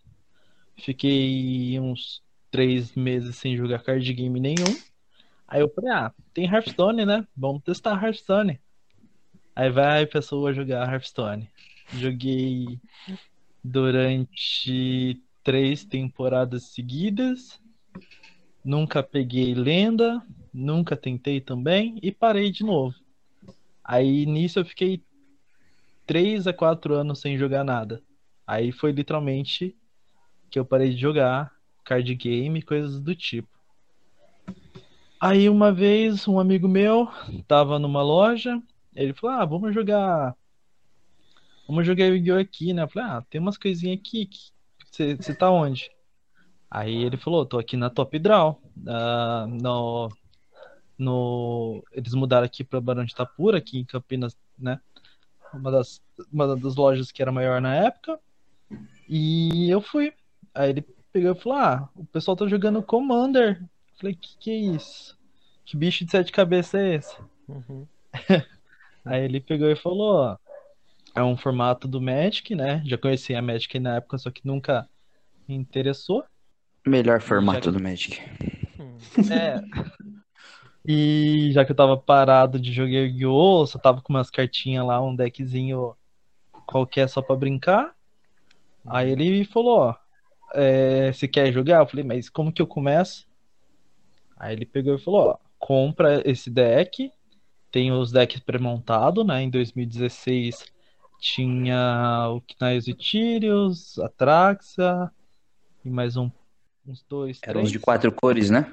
Fiquei 0.76 1.78
uns 1.78 2.22
três 2.50 2.94
meses 2.94 3.36
sem 3.36 3.56
jogar 3.56 3.82
card 3.82 4.12
game 4.12 4.40
nenhum. 4.40 4.76
Aí 5.46 5.60
eu 5.60 5.72
falei, 5.72 5.90
ah, 5.90 6.12
tem 6.34 6.46
Hearthstone, 6.46 7.06
né? 7.06 7.26
Vamos 7.36 7.62
testar 7.62 8.02
Hearthstone. 8.02 8.60
Aí 9.54 9.70
vai 9.70 10.02
a 10.02 10.06
pessoa 10.06 10.52
jogar 10.52 10.92
Hearthstone. 10.92 11.48
Joguei 11.94 12.80
durante 13.62 15.22
três 15.44 15.84
temporadas 15.84 16.64
seguidas. 16.64 17.60
Nunca 18.64 19.02
peguei 19.02 19.54
lenda, 19.54 20.22
nunca 20.52 20.96
tentei 20.96 21.40
também 21.40 21.98
e 22.02 22.10
parei 22.10 22.50
de 22.50 22.64
novo. 22.64 22.94
Aí 23.84 24.24
nisso 24.24 24.58
eu 24.58 24.64
fiquei 24.64 25.02
três 26.06 26.46
a 26.46 26.52
quatro 26.52 26.94
anos 26.94 27.20
sem 27.20 27.36
jogar 27.36 27.64
nada. 27.64 28.02
Aí 28.46 28.72
foi 28.72 28.92
literalmente 28.92 29.76
que 30.50 30.58
eu 30.58 30.64
parei 30.64 30.90
de 30.90 31.00
jogar 31.00 31.52
card 31.84 32.14
game, 32.14 32.62
coisas 32.62 33.00
do 33.00 33.14
tipo. 33.14 33.48
Aí 35.20 35.48
uma 35.48 35.72
vez 35.72 36.26
um 36.26 36.38
amigo 36.40 36.68
meu 36.68 37.08
tava 37.46 37.78
numa 37.78 38.02
loja, 38.02 38.60
ele 38.94 39.12
falou: 39.12 39.36
"Ah, 39.36 39.44
vamos 39.44 39.74
jogar 39.74 40.36
Vamos 41.66 41.86
jogar 41.86 42.04
Yu-Gi-Oh! 42.06 42.38
aqui, 42.38 42.72
né? 42.72 42.82
Eu 42.82 42.88
falei, 42.88 43.08
ah, 43.08 43.24
tem 43.30 43.40
umas 43.40 43.56
coisinhas 43.56 43.98
aqui. 43.98 44.28
Você 44.90 45.16
você 45.16 45.34
tá 45.34 45.50
onde? 45.50 45.90
Aí 46.70 47.02
ele 47.02 47.16
falou, 47.16 47.46
tô 47.46 47.58
aqui 47.58 47.76
na 47.76 47.88
Top 47.88 48.18
Draw. 48.18 48.60
ah, 48.86 49.46
no, 49.48 50.08
no... 50.98 51.84
Eles 51.92 52.14
mudaram 52.14 52.44
aqui 52.44 52.64
pra 52.64 52.80
Barão 52.80 53.04
de 53.04 53.12
Itapura, 53.12 53.58
aqui 53.58 53.78
em 53.78 53.84
Campinas, 53.84 54.36
né? 54.58 54.80
Uma 55.54 55.70
das, 55.70 56.02
uma 56.32 56.56
das 56.56 56.74
lojas 56.76 57.12
que 57.12 57.22
era 57.22 57.32
maior 57.32 57.60
na 57.60 57.74
época. 57.74 58.18
E 59.14 59.68
eu 59.68 59.82
fui. 59.82 60.10
Aí 60.54 60.70
ele 60.70 60.86
pegou 61.12 61.32
e 61.32 61.38
falou, 61.38 61.58
ah, 61.58 61.88
o 61.94 62.06
pessoal 62.06 62.34
tá 62.34 62.48
jogando 62.48 62.82
Commander. 62.82 63.60
Eu 63.60 63.96
falei, 63.98 64.14
que 64.14 64.38
que 64.38 64.50
é 64.50 64.56
isso? 64.56 65.18
Que 65.66 65.76
bicho 65.76 66.02
de 66.02 66.10
sete 66.10 66.32
cabeças 66.32 66.80
é 66.80 66.94
esse? 66.94 67.16
Uhum. 67.46 67.86
Aí 69.04 69.22
ele 69.22 69.38
pegou 69.38 69.68
e 69.68 69.76
falou, 69.76 70.14
ó, 70.14 70.36
é 71.14 71.22
um 71.22 71.36
formato 71.36 71.86
do 71.86 72.00
Magic, 72.00 72.54
né? 72.54 72.82
Já 72.86 72.96
conhecia 72.96 73.38
a 73.38 73.42
Magic 73.42 73.78
na 73.78 73.96
época, 73.96 74.16
só 74.16 74.30
que 74.30 74.46
nunca 74.46 74.88
interessou. 75.46 76.24
Melhor 76.86 77.20
formato 77.20 77.70
do 77.70 77.80
Magic. 77.80 78.18
É. 79.30 79.60
E 80.86 81.50
já 81.52 81.64
que 81.64 81.72
eu 81.72 81.76
tava 81.76 81.96
parado 81.96 82.58
de 82.58 82.72
jogar 82.72 82.90
Yu-Gi-Oh! 82.90 83.66
Só 83.66 83.78
tava 83.78 84.00
com 84.00 84.12
umas 84.12 84.30
cartinhas 84.30 84.86
lá, 84.86 85.02
um 85.02 85.14
deckzinho 85.14 85.94
qualquer 86.66 87.08
só 87.08 87.20
pra 87.20 87.36
brincar. 87.36 87.94
Aí 88.86 89.10
ele 89.10 89.44
falou, 89.44 89.78
ó, 89.78 89.94
é, 90.54 91.12
você 91.12 91.28
quer 91.28 91.52
jogar? 91.52 91.80
Eu 91.80 91.86
falei, 91.86 92.04
mas 92.04 92.28
como 92.28 92.52
que 92.52 92.60
eu 92.60 92.66
começo? 92.66 93.26
Aí 94.36 94.54
ele 94.54 94.66
pegou 94.66 94.94
e 94.94 94.98
falou, 94.98 95.28
ó, 95.28 95.38
compra 95.58 96.22
esse 96.28 96.50
deck. 96.50 97.10
Tem 97.70 97.90
os 97.90 98.12
decks 98.12 98.40
pré-montados, 98.40 99.24
né? 99.24 99.42
Em 99.42 99.48
2016 99.48 100.72
tinha 101.22 102.28
o 102.30 102.42
Knights 102.60 102.88
e 102.88 102.94
Tyrios, 102.94 103.98
a 104.00 104.08
Traxa 104.08 105.10
e 105.84 105.88
mais 105.88 106.16
um, 106.16 106.28
uns 106.86 107.04
dois, 107.08 107.38
Eram 107.42 107.62
os 107.62 107.68
três. 107.68 107.72
de 107.72 107.78
quatro 107.78 108.10
cores, 108.10 108.50
né? 108.50 108.70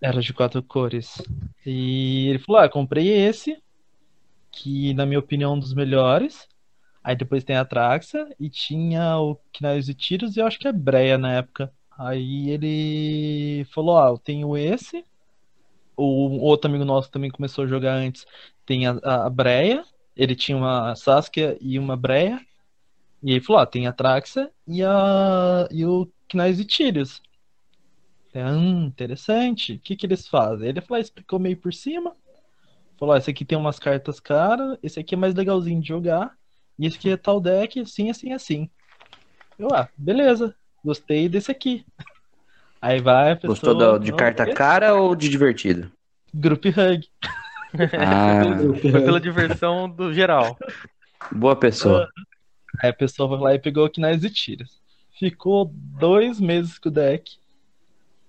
Era 0.00 0.20
de 0.20 0.32
quatro 0.32 0.60
cores. 0.60 1.22
E 1.64 2.28
ele 2.28 2.40
falou: 2.40 2.60
Ah, 2.60 2.68
comprei 2.68 3.08
esse, 3.08 3.62
que 4.50 4.92
na 4.94 5.06
minha 5.06 5.20
opinião 5.20 5.52
é 5.52 5.54
um 5.54 5.58
dos 5.58 5.72
melhores. 5.72 6.48
Aí 7.02 7.16
depois 7.16 7.44
tem 7.44 7.56
a 7.56 7.64
Traxa 7.64 8.28
e 8.38 8.48
tinha 8.48 9.18
o 9.18 9.36
Knives 9.52 9.88
e 9.88 9.94
Tiros 9.94 10.36
e 10.36 10.40
eu 10.40 10.46
acho 10.46 10.58
que 10.58 10.68
é 10.68 10.72
Breia 10.72 11.18
na 11.18 11.32
época. 11.32 11.72
Aí 11.98 12.50
ele 12.50 13.64
falou: 13.72 13.98
Ah, 13.98 14.08
eu 14.08 14.18
tenho 14.18 14.56
esse. 14.56 15.04
O 15.96 16.38
outro 16.40 16.68
amigo 16.70 16.84
nosso 16.84 17.10
também 17.10 17.30
começou 17.30 17.64
a 17.64 17.66
jogar 17.66 17.94
antes. 17.94 18.26
Tem 18.66 18.86
a, 18.86 18.92
a, 19.02 19.30
Breia. 19.30 19.84
Ele 20.16 20.34
tinha 20.36 20.56
uma 20.56 20.94
Saskia 20.96 21.56
e 21.60 21.78
uma 21.78 21.96
Breia. 21.96 22.40
E 23.22 23.32
ele 23.32 23.40
falou: 23.40 23.62
Ah, 23.62 23.66
tem 23.66 23.86
a 23.86 23.92
Traxa 23.92 24.50
e, 24.66 24.82
a, 24.84 25.68
e 25.70 25.84
o 25.84 26.10
Knives 26.28 26.60
e 26.60 26.64
Tiros. 26.64 27.22
Hum, 28.34 28.86
interessante. 28.86 29.74
O 29.74 29.78
que 29.80 29.96
que 29.96 30.06
eles 30.06 30.26
fazem? 30.26 30.68
Ele 30.68 30.80
falou, 30.80 30.98
ah, 30.98 31.00
explicou 31.00 31.38
meio 31.38 31.56
por 31.56 31.72
cima. 31.72 32.16
Falou, 32.98 33.14
ah, 33.14 33.18
esse 33.18 33.30
aqui 33.30 33.44
tem 33.44 33.58
umas 33.58 33.78
cartas 33.78 34.20
caras, 34.20 34.78
esse 34.82 34.98
aqui 35.00 35.14
é 35.14 35.18
mais 35.18 35.34
legalzinho 35.34 35.80
de 35.80 35.88
jogar, 35.88 36.36
e 36.82 36.86
esse 36.86 36.96
aqui 36.96 37.10
é 37.10 37.16
tal 37.16 37.40
deck, 37.40 37.78
assim, 37.78 38.10
assim, 38.10 38.32
assim. 38.32 38.68
Eu, 39.56 39.68
ah, 39.72 39.88
beleza, 39.96 40.52
gostei 40.84 41.28
desse 41.28 41.48
aqui. 41.48 41.86
Aí 42.82 43.00
vai 43.00 43.30
a 43.30 43.36
pessoa... 43.36 43.54
Gostou 43.54 43.74
da- 43.76 43.98
de 43.98 44.12
carta 44.12 44.52
cara 44.52 44.96
ou 44.96 45.14
de 45.14 45.28
divertido? 45.28 45.92
Group 46.34 46.64
Hug. 46.66 47.08
Ah, 47.96 48.40
Foi 48.90 49.00
pela 49.00 49.20
diversão 49.20 49.88
do 49.88 50.12
geral. 50.12 50.58
boa 51.30 51.54
pessoa. 51.54 52.08
Aí 52.82 52.90
a 52.90 52.92
pessoa 52.92 53.28
foi 53.28 53.38
lá 53.38 53.54
e 53.54 53.60
pegou 53.60 53.86
o 53.86 53.88
Knives 53.88 54.24
e 54.24 54.30
Tiras. 54.30 54.80
Ficou 55.16 55.70
dois 55.72 56.40
meses 56.40 56.80
com 56.80 56.88
o 56.88 56.92
deck. 56.92 57.38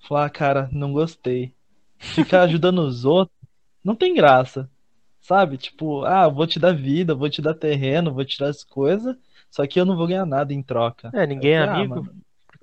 Falou, 0.08 0.24
ah, 0.26 0.30
cara, 0.30 0.70
não 0.72 0.94
gostei. 0.94 1.56
Ficar 1.98 2.44
ajudando 2.46 2.84
os 2.84 3.04
outros 3.04 3.36
não 3.84 3.96
tem 3.96 4.13
graça. 4.13 4.70
Sabe? 5.24 5.58
Tipo, 5.58 6.04
ah, 6.04 6.28
vou 6.28 6.46
te 6.46 6.60
dar 6.60 6.76
vida, 6.76 7.16
vou 7.16 7.30
te 7.30 7.42
dar 7.42 7.54
terreno, 7.54 8.14
vou 8.14 8.26
te 8.26 8.38
dar 8.38 8.50
as 8.50 8.62
coisas, 8.62 9.16
só 9.50 9.66
que 9.66 9.80
eu 9.80 9.86
não 9.86 9.96
vou 9.96 10.06
ganhar 10.06 10.26
nada 10.26 10.54
em 10.54 10.62
troca. 10.62 11.10
É, 11.14 11.26
ninguém 11.26 11.52
é 11.54 11.60
Eu 11.60 11.70
ah, 11.70 11.78
amigo. 11.78 11.96
mano, 11.96 12.16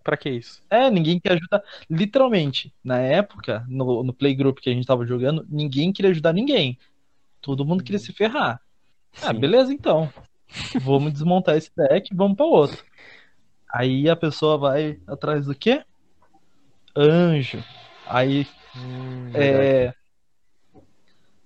Pra 0.04 0.16
que 0.16 0.28
isso? 0.28 0.62
É, 0.68 0.90
ninguém 0.90 1.18
quer 1.18 1.32
ajudar. 1.32 1.62
Literalmente, 1.88 2.72
na 2.84 2.98
época, 2.98 3.64
no, 3.66 4.04
no 4.04 4.12
playgroup 4.12 4.58
que 4.58 4.68
a 4.68 4.74
gente 4.74 4.86
tava 4.86 5.06
jogando, 5.06 5.46
ninguém 5.48 5.90
queria 5.90 6.10
ajudar 6.10 6.34
ninguém. 6.34 6.78
Todo 7.40 7.64
mundo 7.64 7.82
queria 7.82 7.98
se 7.98 8.12
ferrar. 8.12 8.60
Ah, 9.22 9.32
Sim. 9.32 9.40
beleza 9.40 9.72
então. 9.72 10.12
Vamos 10.82 11.14
desmontar 11.14 11.56
esse 11.56 11.70
deck 11.74 12.12
e 12.12 12.16
vamos 12.16 12.36
para 12.36 12.44
outro. 12.44 12.84
Aí 13.72 14.08
a 14.08 14.16
pessoa 14.16 14.58
vai 14.58 15.00
atrás 15.06 15.46
do 15.46 15.54
quê? 15.54 15.82
Anjo. 16.94 17.62
Aí 18.06 18.46
Hum, 18.76 19.32
é. 19.34 19.94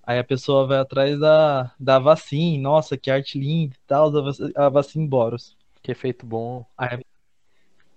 Aí 0.06 0.18
a 0.18 0.24
pessoa 0.24 0.66
vai 0.66 0.78
atrás 0.78 1.18
da, 1.18 1.72
da 1.78 1.98
Vacin. 1.98 2.60
Nossa, 2.60 2.96
que 2.96 3.10
arte 3.10 3.38
linda 3.38 3.74
e 3.74 3.78
tal, 3.86 4.10
a 4.56 4.68
Vacin 4.68 5.06
Boros. 5.06 5.56
Que 5.82 5.92
efeito 5.92 6.26
bom. 6.26 6.66
Aí, 6.76 7.04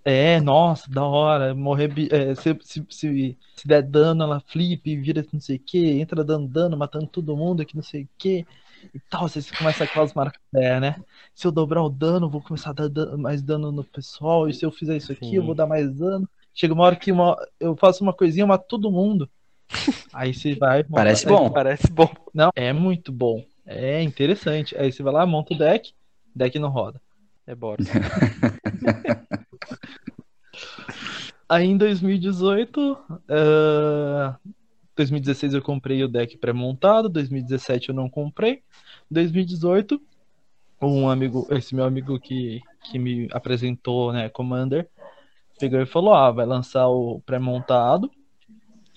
é, 0.04 0.40
nossa, 0.40 0.90
da 0.90 1.04
hora. 1.06 1.54
Morrer. 1.54 1.92
é, 2.14 2.34
se, 2.36 2.58
se, 2.62 2.86
se, 2.90 3.38
se 3.56 3.68
der 3.68 3.84
dano, 3.84 4.24
ela 4.24 4.40
flip, 4.40 4.96
vira 4.98 5.26
não 5.34 5.40
sei 5.42 5.58
o 5.58 5.60
que, 5.60 5.78
entra 6.00 6.24
dando 6.24 6.48
dano, 6.48 6.78
matando 6.78 7.08
todo 7.08 7.36
mundo 7.36 7.66
que 7.66 7.76
não 7.76 7.84
sei 7.84 8.04
o 8.04 8.10
que. 8.18 8.46
E 8.94 9.00
tal, 9.10 9.28
você 9.28 9.42
começa 9.54 9.84
aquelas 9.84 10.14
marcas, 10.14 10.40
é, 10.56 10.80
né? 10.80 11.04
Se 11.36 11.46
eu 11.46 11.52
dobrar 11.52 11.84
o 11.84 11.90
dano, 11.90 12.28
eu 12.28 12.30
vou 12.30 12.42
começar 12.42 12.70
a 12.70 12.74
dar 12.74 12.90
dan- 12.90 13.18
mais 13.18 13.42
dano 13.42 13.72
no 13.72 13.84
pessoal. 13.84 14.48
E 14.48 14.54
se 14.54 14.66
eu 14.66 14.72
fizer 14.72 14.96
isso 14.96 15.12
aqui, 15.12 15.36
eu 15.36 15.44
Sim. 15.44 15.46
vou 15.46 15.56
dar 15.56 15.68
mais 15.68 15.92
dano. 15.94 16.30
Chega 16.54 16.74
uma 16.74 16.84
hora 16.86 16.96
que 16.96 17.12
uma- 17.12 17.36
eu 17.60 17.76
faço 17.76 18.02
uma 18.04 18.14
coisinha, 18.14 18.44
eu 18.44 18.48
mato 18.48 18.66
todo 18.68 18.92
mundo. 18.92 19.30
Aí 20.14 20.34
você 20.34 20.56
vai. 20.56 20.80
monta- 20.84 20.94
Parece 20.96 21.26
bom. 21.28 21.50
Parece 21.50 21.92
bom. 21.92 22.10
Não, 22.34 22.50
é 22.56 22.72
muito 22.74 23.12
bom. 23.12 23.44
É 23.66 24.02
interessante. 24.02 24.76
Aí 24.78 24.92
você 24.92 25.04
vai 25.04 25.14
lá, 25.14 25.26
monta 25.26 25.54
o 25.54 25.58
deck, 25.58 25.94
deck 26.36 26.58
não 26.60 26.70
roda. 26.70 27.02
É 27.46 27.54
Boris. 27.56 27.88
Aí 31.50 31.66
em 31.66 31.78
2018, 31.78 32.98
ah, 33.30 34.38
2016 34.96 35.54
eu 35.54 35.62
comprei 35.62 36.04
o 36.04 36.08
deck 36.08 36.38
pré-montado, 36.38 37.08
2017 37.10 37.90
eu 37.90 37.96
não 37.96 38.10
comprei. 38.10 38.62
2018, 39.10 40.02
um 40.82 41.10
amigo, 41.10 41.48
esse 41.52 41.74
meu 41.74 41.86
amigo 41.86 42.20
que, 42.20 42.62
que 42.92 43.00
me 43.00 43.28
apresentou, 43.32 44.12
né, 44.12 44.28
Commander, 44.30 44.90
pegou 45.60 45.80
e 45.80 45.86
falou: 45.86 46.14
Ah, 46.14 46.32
vai 46.32 46.46
lançar 46.46 46.88
o 46.88 47.22
pré-montado. 47.26 48.12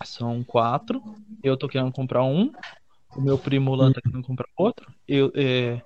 São 0.02 0.42
quatro. 0.44 1.02
Eu 1.42 1.56
tô 1.56 1.68
querendo 1.68 1.92
comprar 1.92 2.24
um. 2.24 2.52
O 3.16 3.20
meu 3.20 3.38
primo 3.38 3.74
lá 3.74 3.92
tá 3.92 4.00
querendo 4.00 4.24
comprar 4.24 4.46
outro. 4.56 4.92
Eu, 5.06 5.32
é, 5.34 5.82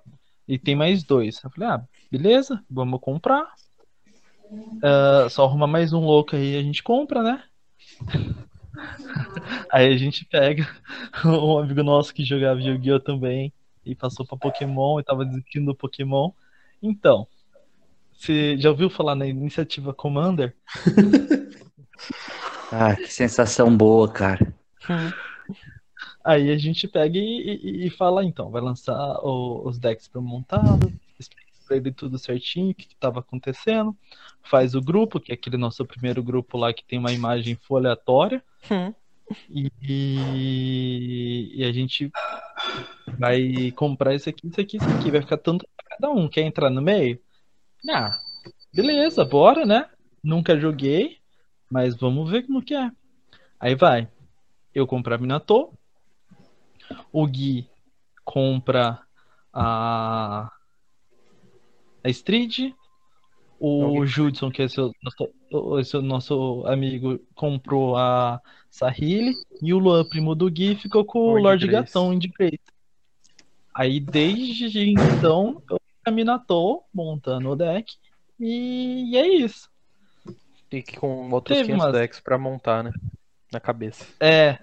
e 0.47 0.59
tem 0.59 0.77
mais 0.77 1.03
dois. 1.03 1.43
Eu 1.43 1.51
falei: 1.51 1.69
Ah, 1.69 1.85
beleza, 2.11 2.63
vamos 2.71 3.01
comprar. 3.01 3.47
Ah, 4.83 5.29
só 5.31 5.45
arruma 5.45 5.67
mais 5.67 5.93
um 5.93 6.05
louco 6.05 6.37
aí, 6.37 6.57
a 6.57 6.63
gente 6.63 6.83
compra, 6.83 7.23
né? 7.23 7.43
Aí 9.71 9.93
a 9.93 9.97
gente 9.97 10.25
pega 10.25 10.69
um 11.25 11.59
amigo 11.59 11.83
nosso 11.83 12.13
que 12.13 12.25
jogava 12.25 12.61
Yu-Gi-Oh! 12.61 13.01
também 13.01 13.53
e 13.85 13.95
passou 13.95 14.27
pra 14.27 14.37
Pokémon 14.37 14.99
e 14.99 15.05
tava 15.05 15.25
desistindo 15.25 15.67
do 15.67 15.75
Pokémon. 15.75 16.31
Então, 16.83 17.27
você 18.13 18.57
já 18.57 18.71
ouviu 18.71 18.91
falar 18.91 19.15
na 19.15 19.27
iniciativa 19.27 19.95
Commander? 19.95 20.57
Ah, 22.71 22.95
que 22.97 23.11
sensação 23.11 23.75
boa, 23.75 24.11
cara. 24.13 24.55
Aí 26.25 26.51
a 26.51 26.57
gente 26.59 26.89
pega 26.89 27.19
e, 27.19 27.83
e- 27.85 27.87
e 27.87 27.91
fala, 27.91 28.25
então, 28.25 28.51
vai 28.51 28.61
lançar 28.63 28.95
o- 29.23 29.67
os 29.69 29.79
decks 29.79 30.09
para 30.09 30.21
montado, 30.21 30.93
explica 31.19 31.45
pra 31.67 31.77
ele 31.77 31.93
tudo 31.93 32.19
certinho, 32.19 32.71
o 32.71 32.75
que, 32.75 32.87
que 32.89 32.97
tava 32.97 33.21
acontecendo, 33.21 33.97
faz 34.43 34.75
o 34.75 34.81
grupo, 34.83 35.21
que 35.21 35.33
é 35.33 35.35
aquele 35.35 35.57
nosso 35.57 35.85
primeiro 35.87 36.23
grupo 36.23 36.59
lá 36.59 36.73
que 36.75 36.85
tem 36.85 36.99
uma 36.99 37.13
imagem 37.13 37.59
aleatória, 37.71 38.43
Hum. 38.71 38.95
e, 39.49 39.71
e, 39.83 41.53
e 41.61 41.65
a 41.65 41.73
gente 41.73 42.11
vai 43.19 43.73
comprar 43.73 44.15
isso 44.15 44.29
aqui, 44.29 44.47
isso 44.49 44.61
aqui, 44.61 44.77
isso 44.79 44.91
aqui, 44.91 45.11
vai 45.11 45.21
ficar 45.21 45.39
tanto 45.39 45.67
pra 45.77 45.97
cada 45.97 46.11
um. 46.13 46.29
Quer 46.29 46.43
entrar 46.43 46.71
no 46.71 46.83
meio? 46.83 47.21
Ah, 47.91 48.11
beleza, 48.73 49.25
bora, 49.25 49.67
né? 49.67 49.91
Nunca 50.23 50.59
joguei, 50.59 51.21
mas 51.75 51.97
vamos 51.97 52.31
ver 52.31 52.47
como 52.47 52.63
que 52.63 52.73
é. 52.73 52.89
Aí 53.59 53.75
vai. 53.75 54.09
Eu 54.73 54.87
compro 54.87 55.13
a 55.13 55.19
Minato, 55.19 55.77
o 57.13 57.27
Gui 57.27 57.69
compra 58.25 59.01
a 59.53 60.53
a 62.05 62.09
Street, 62.11 62.73
o 63.59 63.99
Ok. 63.99 64.07
Judson, 64.07 64.51
que 64.53 64.63
é 64.63 64.69
seu, 64.69 64.93
nosso, 65.03 65.81
esse 65.81 65.99
nosso 66.01 66.63
amigo, 66.65 67.19
comprou 67.35 67.97
a 67.97 68.41
Sahili, 68.71 69.33
e 69.61 69.75
o 69.75 69.79
Luan, 69.79 70.05
primo 70.05 70.37
do 70.37 70.49
Gui, 70.49 70.77
ficou 70.77 71.05
com 71.05 71.19
o 71.19 71.27
Lord 71.31 71.43
Lord 71.43 71.67
Grace. 71.67 71.87
Gatão 71.87 72.17
de 72.17 72.29
Grace. 72.29 72.61
Aí 73.75 73.99
desde 73.99 74.91
então 74.91 75.61
eu 75.69 75.81
caminatou 76.05 76.85
montando 76.95 77.51
o 77.51 77.57
deck 77.57 77.97
e, 78.39 79.11
e 79.11 79.17
é 79.17 79.27
isso. 79.27 79.74
E 80.77 80.83
que 80.83 80.97
com 80.97 81.31
outros 81.31 81.57
Teve 81.57 81.69
500 81.69 81.85
umas- 81.85 81.93
decks 82.01 82.21
pra 82.21 82.37
montar, 82.39 82.83
né? 82.83 82.93
Na 83.53 83.61
cabeça. 83.61 84.05
É, 84.19 84.59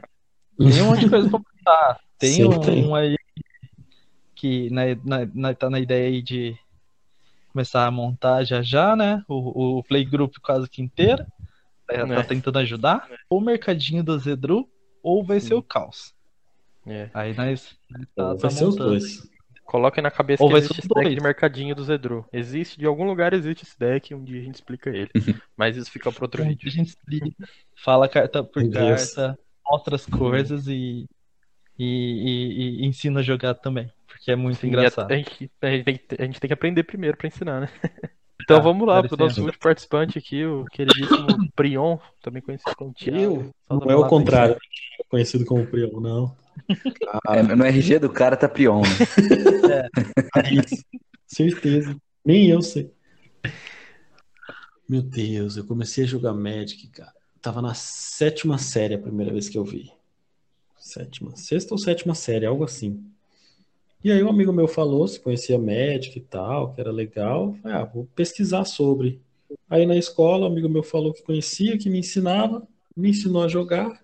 tem 0.57 0.81
um 0.81 0.87
monte 0.87 1.01
de 1.05 1.09
coisa 1.09 1.29
pra 1.29 1.39
montar. 1.39 1.99
Tem 2.19 2.31
Sempre 2.33 2.57
um, 2.57 2.61
tem. 2.61 2.95
aí 2.95 3.15
que 4.35 4.69
na, 4.69 4.81
na, 5.03 5.29
na- 5.33 5.53
tá 5.53 5.69
na 5.69 5.79
ideia 5.79 6.07
aí 6.07 6.21
de 6.21 6.55
começar 7.51 7.85
a 7.85 7.91
montar 7.91 8.43
já 8.43 8.61
já, 8.61 8.95
né? 8.95 9.23
O, 9.27 9.77
o 9.79 9.83
Playgroup 9.83 10.35
quase 10.41 10.69
que 10.69 10.81
inteiro. 10.81 11.25
Tá, 11.87 12.05
tá 12.07 12.13
É. 12.15 12.23
tentando 12.23 12.59
ajudar. 12.59 13.07
Ou 13.29 13.39
o 13.39 13.41
mercadinho 13.41 14.03
do 14.03 14.17
Zedru, 14.17 14.67
ou 15.03 15.23
vai 15.23 15.39
ser 15.39 15.53
o 15.53 15.61
caos. 15.63 16.13
É. 16.87 17.09
Aí 17.13 17.33
nós, 17.35 17.75
nós 17.89 18.05
tá, 18.15 18.23
Vai 18.29 18.37
tá 18.37 18.49
ser 18.49 18.63
os 18.65 18.71
montando. 18.75 18.89
dois. 18.89 19.29
Coloquem 19.71 20.03
na 20.03 20.11
cabeça 20.11 20.43
Ou 20.43 20.49
que 20.49 20.53
existe 20.53 20.79
esse 20.79 20.89
deck 20.93 21.15
de 21.15 21.21
mercadinho 21.21 21.73
do 21.73 21.83
Zedru. 21.83 22.25
Existe, 22.33 22.77
de 22.77 22.85
algum 22.85 23.05
lugar 23.05 23.33
existe 23.33 23.63
esse 23.63 23.79
deck, 23.79 24.13
um 24.13 24.21
dia 24.23 24.41
a 24.41 24.43
gente 24.43 24.55
explica 24.55 24.89
ele. 24.89 25.09
Mas 25.55 25.77
isso 25.77 25.89
fica 25.89 26.11
para 26.11 26.25
outro 26.25 26.43
A 26.43 26.45
vídeo. 26.45 26.69
gente 26.71 26.89
explica, 26.89 27.29
fala 27.83 28.09
carta 28.09 28.43
por 28.43 28.69
carta, 28.69 29.37
mostra 29.65 29.95
as 29.95 30.05
coisas 30.05 30.67
e, 30.67 31.07
e, 31.79 31.85
e- 31.85 32.83
e 32.83 32.85
ensina 32.85 33.21
a 33.21 33.23
jogar 33.23 33.55
também. 33.55 33.91
Porque 34.07 34.31
é 34.31 34.35
muito 34.35 34.59
Sim, 34.59 34.69
engraçado. 34.69 35.11
A 35.11 35.15
gente, 35.15 35.51
a, 35.61 35.67
gente 35.71 35.83
tem, 35.85 35.97
que- 35.97 36.15
a 36.21 36.25
gente 36.25 36.39
tem 36.39 36.47
que 36.47 36.53
aprender 36.53 36.83
primeiro 36.83 37.17
para 37.17 37.27
ensinar, 37.27 37.61
né? 37.61 37.67
Então 38.43 38.59
Tá, 38.59 38.61
vamos 38.61 38.85
lá 38.87 39.01
dá 39.01 39.07
pro 39.07 39.15
nosso 39.17 39.39
licença. 39.39 39.45
último 39.45 39.61
participante 39.61 40.17
aqui, 40.17 40.43
o 40.45 40.65
queridíssimo 40.65 41.39
Prion, 41.55 41.97
também 42.21 42.41
conhecido 42.41 42.75
como 42.75 42.93
Thiago. 42.93 43.15
Eu? 43.17 43.51
Não 43.69 43.89
é 43.91 43.95
o 43.95 44.07
contrário, 44.07 44.57
conhecido 45.09 45.45
como 45.45 45.65
Prion, 45.67 45.99
não. 45.99 46.35
É, 47.27 47.43
no 47.43 47.63
RG 47.63 47.99
do 47.99 48.09
cara 48.09 48.37
tá 48.37 48.47
Prion, 48.47 48.81
né? 48.81 49.89
É 50.37 50.53
isso. 50.53 50.83
Certeza. 51.27 51.95
Nem 52.23 52.49
eu 52.49 52.61
sei. 52.61 52.91
Meu 54.87 55.01
Deus, 55.01 55.57
eu 55.57 55.65
comecei 55.65 56.03
a 56.03 56.07
jogar 56.07 56.33
Magic, 56.33 56.87
cara. 56.87 57.13
Tava 57.41 57.61
na 57.61 57.73
sétima 57.73 58.57
série 58.57 58.95
a 58.95 58.99
primeira 58.99 59.31
vez 59.31 59.47
que 59.47 59.57
eu 59.57 59.63
vi. 59.63 59.91
Sétima, 60.77 61.35
sexta 61.35 61.73
ou 61.73 61.77
sétima 61.77 62.13
série, 62.13 62.45
algo 62.45 62.63
assim. 62.63 63.03
E 64.03 64.11
aí 64.11 64.23
um 64.23 64.29
amigo 64.29 64.51
meu 64.51 64.67
falou 64.67 65.07
se 65.07 65.19
conhecia 65.19 65.57
Magic 65.57 66.17
e 66.17 66.21
tal, 66.21 66.73
que 66.73 66.81
era 66.81 66.91
legal. 66.91 67.53
Falei, 67.61 67.77
ah, 67.77 67.85
vou 67.85 68.07
pesquisar 68.15 68.65
sobre. 68.65 69.21
Aí 69.69 69.85
na 69.85 69.95
escola, 69.95 70.45
um 70.45 70.51
amigo 70.51 70.67
meu 70.67 70.83
falou 70.83 71.13
que 71.13 71.23
conhecia, 71.23 71.77
que 71.77 71.89
me 71.89 71.99
ensinava, 71.99 72.67
me 72.95 73.11
ensinou 73.11 73.43
a 73.43 73.47
jogar 73.47 74.01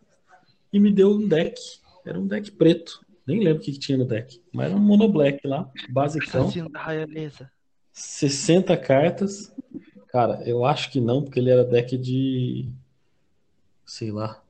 e 0.71 0.79
me 0.79 0.91
deu 0.91 1.11
um 1.11 1.27
deck. 1.27 1.59
Era 2.07 2.19
um 2.19 2.27
deck 2.27 2.51
preto. 2.51 3.05
Nem 3.25 3.39
lembro 3.43 3.61
o 3.61 3.65
que, 3.65 3.73
que 3.73 3.79
tinha 3.79 3.97
no 3.97 4.05
deck. 4.05 4.41
Mas 4.53 4.67
era 4.67 4.75
um 4.75 4.79
mono 4.81 5.07
black 5.09 5.45
lá, 5.45 5.69
basicão. 5.89 6.41
Assassino 6.43 6.69
da 6.69 6.83
realeza. 6.85 7.51
60 7.91 8.77
cartas. 8.77 9.53
Cara, 10.07 10.41
eu 10.47 10.63
acho 10.65 10.89
que 10.91 11.01
não, 11.01 11.21
porque 11.23 11.39
ele 11.39 11.49
era 11.51 11.65
deck 11.65 11.97
de. 11.97 12.69
Sei 13.85 14.11
lá. 14.11 14.41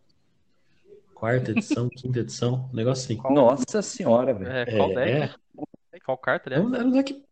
Quarta 1.16 1.52
edição, 1.52 1.90
quinta 1.96 2.20
edição, 2.20 2.70
um 2.72 2.76
negócio 2.76 3.04
assim. 3.18 3.34
Nossa 3.34 3.82
senhora, 3.82 4.34
velho. 4.34 4.52
É, 4.52 4.66
qual 4.78 4.92
É, 5.00 5.20
deck? 5.20 5.36
Qual 6.06 6.18
carta, 6.18 6.50
era 6.50 6.58
aliás? 6.58 6.72
um 6.72 6.76
era 6.76 6.86
um 6.88 6.92
deck. 6.92 7.24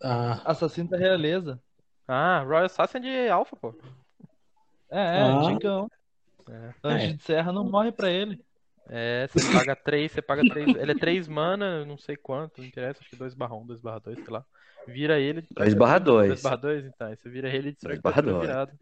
Ah, 0.00 0.40
Assassino 0.44 0.88
da 0.88 0.96
realeza. 0.96 1.60
Ah, 2.06 2.42
Royal 2.46 2.66
Assassin 2.66 3.00
de 3.00 3.28
Alpha, 3.28 3.56
pô. 3.56 3.74
É, 4.90 4.98
é, 5.00 5.22
Ah. 5.22 5.38
antigão. 5.40 5.90
É. 6.48 6.74
Anjo 6.84 7.06
É. 7.06 7.12
de 7.14 7.22
Serra 7.24 7.52
não 7.52 7.64
morre 7.68 7.90
pra 7.90 8.08
ele. 8.08 8.40
É, 8.88 9.28
você 9.28 9.52
paga 9.52 9.74
3, 9.74 10.12
você 10.12 10.22
paga 10.22 10.48
3. 10.48 10.76
Ele 10.76 10.92
é 10.92 10.94
3 10.94 11.26
mana, 11.26 11.84
não 11.84 11.98
sei 11.98 12.16
quanto, 12.16 12.60
não 12.60 12.66
interessa, 12.66 13.00
acho 13.00 13.10
que 13.10 13.16
2 13.16 13.34
barra 13.34 13.56
1, 13.56 13.66
2 13.66 13.80
barra 13.80 13.98
2, 13.98 14.18
sei 14.18 14.32
lá. 14.32 14.44
Vira 14.86 15.18
ele. 15.18 15.44
2 15.50 15.74
barra 15.74 15.98
2. 15.98 16.28
2 16.28 16.42
barra 16.42 16.56
2, 16.56 16.86
então. 16.86 17.08
Aí 17.08 17.16
você 17.16 17.28
vira 17.28 17.48
ele 17.48 17.70
e 17.70 17.72
destrói 17.72 17.94
Dois 17.94 18.02
barra 18.02 18.22
tudo 18.22 18.32
dois. 18.32 18.46
virado. 18.46 18.72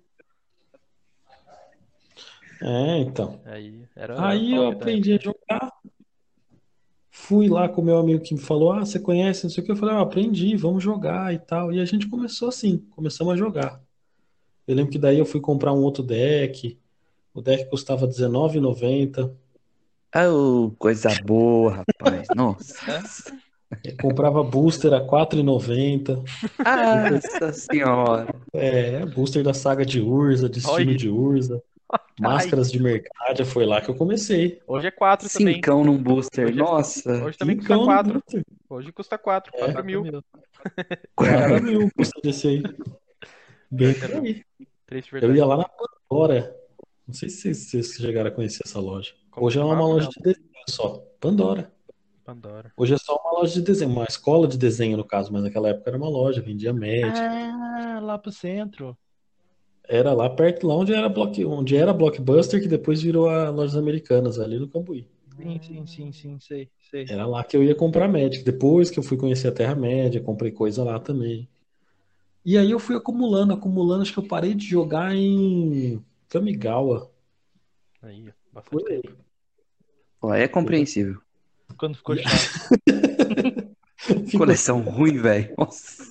é, 2.60 2.98
então. 2.98 3.40
Aí, 3.46 3.84
era, 3.96 4.28
Aí 4.28 4.52
era 4.52 4.56
eu 4.56 4.68
aprendi 4.68 5.14
a 5.14 5.18
jogar. 5.18 5.72
Fui 7.10 7.48
lá 7.48 7.68
com 7.68 7.80
o 7.80 7.84
meu 7.84 7.96
amigo 7.96 8.22
que 8.22 8.34
me 8.34 8.40
falou: 8.40 8.72
Ah, 8.72 8.80
você 8.80 9.00
conhece? 9.00 9.44
Não 9.44 9.50
sei 9.50 9.62
o 9.62 9.66
que. 9.66 9.72
Eu 9.72 9.76
falei: 9.76 9.94
Ah, 9.94 10.00
aprendi, 10.00 10.54
vamos 10.56 10.82
jogar 10.82 11.32
e 11.32 11.38
tal. 11.38 11.72
E 11.72 11.80
a 11.80 11.84
gente 11.84 12.08
começou 12.08 12.48
assim, 12.48 12.78
começamos 12.90 13.32
a 13.32 13.36
jogar. 13.36 13.80
Eu 14.66 14.74
lembro 14.74 14.92
que 14.92 14.98
daí 14.98 15.18
eu 15.18 15.24
fui 15.24 15.40
comprar 15.40 15.72
um 15.72 15.82
outro 15.82 16.02
deck. 16.02 16.78
O 17.32 17.40
deck 17.40 17.70
custava 17.70 18.06
R$19,90. 18.06 19.34
Ah, 20.14 20.28
ô, 20.30 20.70
coisa 20.78 21.10
boa, 21.24 21.84
rapaz. 21.98 22.28
Nossa. 22.36 23.02
Comprava 24.00 24.44
booster 24.44 24.92
a 24.92 24.98
R$4,90. 24.98 26.22
Nossa 27.10 27.52
senhora. 27.52 28.32
É, 28.52 29.04
booster 29.06 29.42
da 29.42 29.52
saga 29.52 29.84
de 29.84 30.00
Urza, 30.00 30.48
destino 30.48 30.74
Olha. 30.74 30.94
de 30.96 31.08
Urza, 31.08 31.60
máscaras 32.20 32.70
de 32.70 32.80
Mercádia, 32.80 33.44
foi 33.44 33.66
lá 33.66 33.80
que 33.80 33.90
eu 33.90 33.96
comecei. 33.96 34.60
Hoje 34.68 34.86
é 34.86 34.90
4 34.92 35.28
também. 35.28 35.54
Cincão 35.56 35.82
num 35.82 36.00
booster. 36.00 36.46
Hoje 36.46 36.58
é- 36.60 36.62
Nossa. 36.62 37.24
Hoje 37.24 37.36
também 37.36 37.56
custa 37.56 37.74
Cincão 37.74 37.80
no 37.80 37.86
4. 37.86 38.12
booster. 38.12 38.44
Hoje 38.70 38.92
custa 38.92 39.18
4, 39.18 39.52
4 39.52 39.84
mil. 39.84 40.04
Cara, 41.16 41.58
mil 41.60 41.90
custa 41.96 42.20
desse 42.22 42.46
aí. 42.46 42.62
Bem 43.68 43.94
por 43.94 44.10
aí. 44.12 44.44
Eu 45.20 45.34
ia 45.34 45.44
lá 45.44 45.56
na 45.56 45.68
Pandora. 46.08 46.54
Não 47.06 47.12
sei 47.14 47.28
se 47.28 47.52
vocês 47.52 47.94
chegaram 47.94 48.28
a 48.28 48.32
conhecer 48.32 48.62
essa 48.64 48.78
loja. 48.78 49.12
Hoje 49.36 49.58
é 49.58 49.64
uma 49.64 49.80
loja 49.80 50.08
de 50.08 50.22
desenho 50.22 50.48
só. 50.68 51.02
Pandora. 51.20 51.72
Pandora. 52.24 52.72
Hoje 52.76 52.94
é 52.94 52.98
só 52.98 53.16
uma 53.16 53.40
loja 53.40 53.54
de 53.54 53.62
desenho, 53.62 53.90
uma 53.90 54.04
escola 54.04 54.46
de 54.46 54.56
desenho 54.56 54.96
no 54.96 55.04
caso, 55.04 55.32
mas 55.32 55.42
naquela 55.42 55.68
época 55.68 55.90
era 55.90 55.96
uma 55.96 56.08
loja, 56.08 56.40
vendia 56.40 56.72
Magic. 56.72 57.18
Ah, 57.18 58.00
lá 58.02 58.16
pro 58.16 58.32
centro. 58.32 58.96
Era 59.86 60.12
lá 60.14 60.30
perto, 60.30 60.66
lá 60.66 60.74
onde 60.74 60.94
era, 60.94 61.08
block, 61.08 61.44
onde 61.44 61.76
era 61.76 61.92
Blockbuster, 61.92 62.60
que 62.60 62.68
depois 62.68 63.02
virou 63.02 63.28
a 63.28 63.50
Lojas 63.50 63.76
Americanas, 63.76 64.38
ali 64.38 64.58
no 64.58 64.66
Cambuí. 64.66 65.06
Sim, 65.36 65.60
sim, 65.60 65.86
sim, 65.86 66.12
sim, 66.12 66.38
sei, 66.40 66.70
sei. 66.90 67.06
Era 67.08 67.26
lá 67.26 67.44
que 67.44 67.56
eu 67.56 67.62
ia 67.62 67.74
comprar 67.74 68.08
Magic. 68.08 68.42
Depois 68.44 68.90
que 68.90 68.98
eu 68.98 69.02
fui 69.02 69.18
conhecer 69.18 69.48
a 69.48 69.52
Terra-média, 69.52 70.22
comprei 70.22 70.52
coisa 70.52 70.82
lá 70.82 70.98
também. 70.98 71.48
E 72.44 72.56
aí 72.56 72.70
eu 72.70 72.78
fui 72.78 72.96
acumulando, 72.96 73.52
acumulando. 73.52 74.02
Acho 74.02 74.12
que 74.12 74.18
eu 74.18 74.28
parei 74.28 74.54
de 74.54 74.64
jogar 74.64 75.14
em 75.14 76.02
Kamigawa. 76.28 77.10
Aí, 78.00 78.28
ó, 78.28 78.43
bastante 78.54 78.92
aí. 78.92 79.02
tempo. 79.02 79.16
Pô, 80.20 80.32
é 80.32 80.48
compreensível. 80.48 81.20
Quando 81.76 81.96
ficou 81.96 82.16
chato. 82.16 82.34
Coleção 84.36 84.80
ruim, 84.80 85.18
velho. 85.18 85.54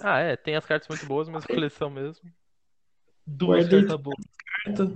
Ah, 0.01 0.19
é, 0.19 0.35
tem 0.35 0.55
as 0.55 0.65
cartas 0.65 0.87
muito 0.87 1.05
boas, 1.05 1.29
mas 1.29 1.43
a 1.43 1.47
coleção 1.47 1.89
mesmo. 1.89 2.29
Duas 3.25 3.61
Guardei 3.61 3.81
cartas 3.81 4.01
boas. 4.01 4.17
carta. 4.65 4.91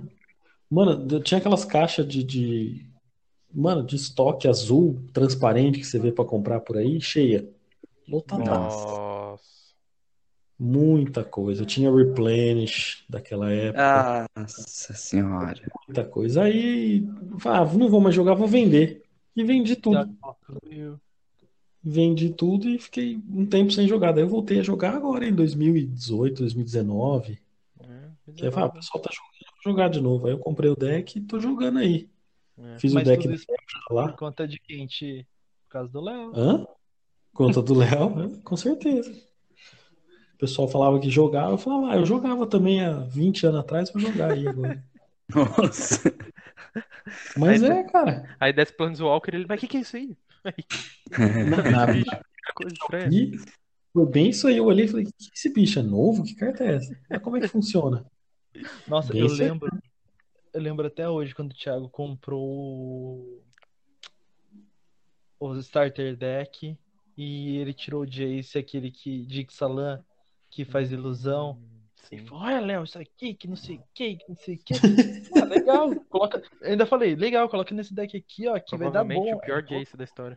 Mano, 0.70 1.06
eu 1.10 1.22
tinha 1.22 1.38
aquelas 1.38 1.64
caixas 1.64 2.06
de, 2.06 2.22
de- 2.22 2.86
Mano, 3.52 3.84
de 3.86 3.96
estoque 3.96 4.46
azul, 4.46 5.02
transparente, 5.12 5.78
que 5.78 5.86
você 5.86 5.98
vê 5.98 6.12
pra 6.12 6.24
comprar 6.24 6.60
por 6.60 6.76
aí, 6.76 7.00
cheia. 7.00 7.48
Lotada. 8.06 8.44
Muita 10.58 11.22
coisa. 11.22 11.62
Eu 11.62 11.66
tinha 11.66 11.94
Replenish 11.94 13.04
daquela 13.08 13.52
época. 13.52 14.26
Nossa 14.36 14.92
senhora. 14.94 15.60
Muita 15.86 16.04
coisa. 16.04 16.42
Aí, 16.42 17.06
ah, 17.44 17.64
não 17.64 17.88
vou 17.88 18.00
mais 18.00 18.14
jogar, 18.14 18.34
vou 18.34 18.48
vender. 18.48 19.04
E 19.36 19.44
vendi 19.44 19.76
tudo. 19.76 20.08
Vendi 21.80 22.30
tudo 22.30 22.68
e 22.68 22.78
fiquei 22.78 23.20
um 23.30 23.46
tempo 23.46 23.70
sem 23.70 23.86
jogar. 23.86 24.10
Daí 24.10 24.24
eu 24.24 24.28
voltei 24.28 24.58
a 24.58 24.64
jogar 24.64 24.94
agora 24.96 25.24
em 25.24 25.32
2018, 25.32 26.40
2019. 26.40 27.38
É, 27.80 27.84
Que 28.34 28.46
eu 28.46 28.52
falei, 28.52 28.68
ah, 28.68 28.72
o 28.72 28.72
pessoal 28.72 29.00
tá 29.02 29.10
jogando, 29.12 29.62
vou 29.64 29.72
jogar 29.72 29.88
de 29.88 30.00
novo. 30.00 30.26
Aí 30.26 30.32
eu 30.32 30.38
comprei 30.38 30.70
o 30.70 30.76
deck 30.76 31.18
e 31.18 31.22
tô 31.22 31.38
jogando 31.38 31.78
aí. 31.78 32.10
É. 32.58 32.78
Fiz 32.80 32.92
o 32.92 33.00
deck 33.00 33.22
tudo 33.22 33.34
isso 33.34 33.46
lá. 33.90 34.08
por 34.08 34.16
conta 34.16 34.46
de 34.48 34.58
quem 34.58 34.86
te... 34.88 35.24
Por 35.68 35.72
causa 35.72 35.88
do 35.92 36.00
Léo. 36.00 36.32
Hã? 36.34 36.66
Conta 37.32 37.62
do 37.62 37.74
Léo? 37.74 38.22
É, 38.24 38.40
Com 38.42 38.56
certeza. 38.56 39.14
O 40.38 40.40
pessoal 40.40 40.68
falava 40.68 41.00
que 41.00 41.10
jogava, 41.10 41.50
eu 41.54 41.58
falava, 41.58 41.92
ah, 41.92 41.96
eu 41.96 42.06
jogava 42.06 42.46
também 42.46 42.80
há 42.80 42.92
20 43.00 43.44
anos 43.44 43.58
atrás, 43.58 43.90
vou 43.90 44.00
jogar 44.00 44.30
aí 44.30 44.46
agora. 44.46 44.84
Nossa. 45.34 46.14
Mas 47.36 47.60
Aí- 47.64 47.70
é, 47.70 47.82
cara. 47.84 48.36
Aí 48.38 48.52
desce 48.52 48.72
Planeswalker 48.72 49.34
ele, 49.34 49.46
mas 49.48 49.58
o 49.58 49.60
que, 49.60 49.66
que 49.66 49.76
é 49.78 49.80
isso 49.80 49.96
aí? 49.96 50.16
Na, 51.50 51.70
na, 51.70 51.86
Bicho, 51.92 52.10
que 52.46 52.52
coisa 52.54 52.72
estranha. 52.72 53.08
E 53.10 53.36
foi 53.92 54.06
bem 54.06 54.28
isso 54.30 54.46
aí. 54.46 54.56
Eu 54.58 54.66
olhei 54.66 54.84
e 54.84 54.88
falei, 54.88 55.06
que 55.06 55.12
esse 55.34 55.52
bicho 55.52 55.80
é 55.80 55.82
novo? 55.82 56.22
Que 56.22 56.36
carta 56.36 56.62
é 56.64 56.76
essa? 56.76 56.96
Mas 57.10 57.20
como 57.20 57.36
é 57.36 57.40
que 57.40 57.48
funciona? 57.48 58.06
Nossa, 58.86 59.12
Bem 59.12 59.22
eu 59.22 59.26
aí. 59.32 59.36
lembro. 59.36 59.68
Eu 60.54 60.60
lembro 60.60 60.86
até 60.86 61.08
hoje 61.08 61.34
quando 61.34 61.50
o 61.50 61.54
Thiago 61.56 61.88
comprou 61.88 62.40
o- 62.42 63.42
o 65.40 65.54
starter 65.56 66.16
deck 66.16 66.76
e 67.16 67.56
ele 67.58 67.72
tirou 67.74 68.02
o 68.02 68.06
Jace, 68.06 68.56
aquele 68.58 68.90
que 68.92 69.26
de 69.26 69.40
Ixalan, 69.42 70.02
que 70.58 70.64
faz 70.64 70.90
ilusão. 70.90 71.56
Sim. 72.08 72.26
Olha, 72.32 72.58
Léo, 72.58 72.82
isso 72.82 72.98
aqui, 72.98 73.32
que 73.32 73.46
não 73.46 73.54
sei 73.54 73.76
o 73.76 73.82
que, 73.94 74.16
que 74.16 74.28
não 74.28 74.36
sei 74.36 74.56
o 74.56 74.58
que. 74.58 74.74
Ah, 75.40 75.44
legal. 75.44 75.94
Coloca... 76.08 76.42
Eu 76.60 76.70
ainda 76.72 76.84
falei, 76.84 77.14
legal, 77.14 77.48
coloca 77.48 77.72
nesse 77.72 77.94
deck 77.94 78.16
aqui, 78.16 78.48
ó, 78.48 78.58
que 78.58 78.76
vai 78.76 78.90
dar 78.90 79.04
Provavelmente 79.04 79.30
bom. 79.30 79.36
o 79.36 79.40
pior 79.40 79.62
Jace 79.62 79.96
da 79.96 80.02
história. 80.02 80.36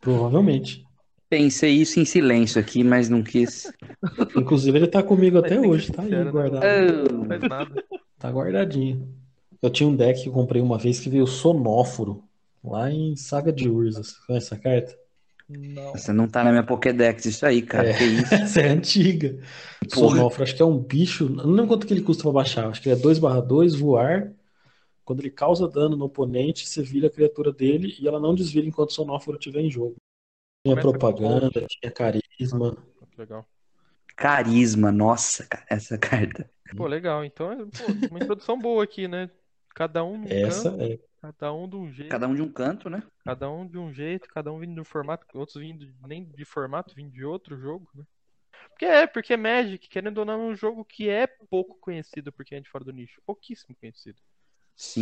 Provavelmente. 0.00 0.86
Pensei 1.28 1.72
isso 1.72 2.00
em 2.00 2.06
silêncio 2.06 2.58
aqui, 2.58 2.82
mas 2.82 3.10
não 3.10 3.22
quis. 3.22 3.70
Inclusive, 4.34 4.78
ele 4.78 4.88
tá 4.88 5.02
comigo 5.02 5.36
Mas 5.36 5.52
até 5.52 5.60
que 5.60 5.68
hoje, 5.68 5.92
tá 5.92 6.00
aí 6.00 6.08
sincero, 6.08 6.24
né? 6.24 6.30
guardado. 6.30 7.12
Não 7.12 7.24
faz 7.26 7.42
nada. 7.42 7.84
Tá 8.18 8.30
guardadinho. 8.30 9.14
Eu 9.60 9.68
tinha 9.68 9.86
um 9.86 9.94
deck 9.94 10.22
que 10.22 10.28
eu 10.30 10.32
comprei 10.32 10.62
uma 10.62 10.78
vez 10.78 10.98
que 10.98 11.10
veio 11.10 11.26
sonóforo, 11.26 12.24
lá 12.64 12.90
em 12.90 13.14
Saga 13.16 13.52
de 13.52 13.68
Urza. 13.68 14.02
Você 14.02 14.14
conhece 14.26 14.46
essa 14.46 14.58
carta? 14.58 14.99
Não. 15.50 15.92
Você 15.92 16.12
não 16.12 16.28
tá 16.28 16.44
na 16.44 16.50
minha 16.50 16.62
Pokédex, 16.62 17.24
isso 17.24 17.44
aí, 17.44 17.60
cara. 17.60 17.90
É. 17.90 17.98
Que 17.98 18.04
isso? 18.04 18.32
Essa 18.34 18.60
é 18.60 18.68
antiga. 18.68 19.36
Sonóforo, 19.88 20.44
acho 20.44 20.54
que 20.54 20.62
é 20.62 20.64
um 20.64 20.78
bicho. 20.78 21.28
Não 21.28 21.50
lembro 21.50 21.68
quanto 21.68 21.86
que 21.86 21.92
ele 21.92 22.02
custa 22.02 22.22
pra 22.22 22.32
baixar. 22.32 22.68
Acho 22.68 22.80
que 22.80 22.88
ele 22.88 23.00
é 23.00 23.02
2/2, 23.02 23.76
voar. 23.76 24.32
Quando 25.04 25.20
ele 25.20 25.30
causa 25.30 25.66
dano 25.66 25.96
no 25.96 26.04
oponente, 26.04 26.68
você 26.68 26.82
vira 26.82 27.08
a 27.08 27.10
criatura 27.10 27.52
dele 27.52 27.96
e 28.00 28.06
ela 28.06 28.20
não 28.20 28.32
desvira 28.32 28.66
enquanto 28.66 28.90
o 28.90 28.92
sonóforo 28.92 29.38
estiver 29.38 29.60
em 29.60 29.70
jogo. 29.70 29.96
Tinha 30.64 30.76
Começa 30.76 30.86
com 30.86 30.98
propaganda, 30.98 31.66
tinha 31.66 31.90
carisma. 31.90 32.76
Que 33.10 33.20
legal. 33.20 33.44
Carisma, 34.14 34.92
nossa, 34.92 35.46
cara, 35.46 35.66
essa 35.68 35.98
carta. 35.98 36.48
Pô, 36.76 36.86
legal. 36.86 37.24
Então, 37.24 37.50
é, 37.50 37.56
pô, 37.56 38.08
uma 38.10 38.20
introdução 38.20 38.56
boa 38.56 38.84
aqui, 38.84 39.08
né? 39.08 39.28
Cada 39.74 40.04
um 40.04 40.22
Essa 40.28 40.70
canto, 40.70 40.82
é. 40.82 40.98
Cada 41.20 41.52
um 41.52 41.68
de 41.68 41.76
um 41.76 41.90
jeito, 41.92 42.10
Cada 42.10 42.28
um 42.28 42.34
de 42.34 42.42
um 42.42 42.52
canto, 42.52 42.90
né? 42.90 43.02
cada 43.24 43.50
um 43.50 43.66
de 43.68 43.78
um 43.78 43.92
jeito, 43.92 44.28
cada 44.28 44.52
um 44.52 44.58
vindo 44.58 44.74
de 44.74 44.80
um 44.80 44.84
formato, 44.84 45.26
outros 45.34 45.56
vindo 45.62 45.86
nem 46.06 46.24
de 46.24 46.44
formato, 46.44 46.94
vindo 46.94 47.12
de 47.12 47.24
outro 47.24 47.56
jogo, 47.58 47.88
né? 47.94 48.04
Porque 48.70 48.84
é, 48.86 49.06
porque 49.06 49.36
Magic, 49.36 49.88
querendo 49.88 50.18
ou 50.18 50.24
não, 50.24 50.34
é 50.34 50.52
um 50.52 50.56
jogo 50.56 50.84
que 50.84 51.08
é 51.08 51.26
pouco 51.50 51.78
conhecido 51.80 52.32
por 52.32 52.44
quem 52.44 52.58
é 52.58 52.60
de 52.60 52.70
fora 52.70 52.84
do 52.84 52.92
nicho, 52.92 53.22
pouquíssimo 53.26 53.76
conhecido. 53.76 54.20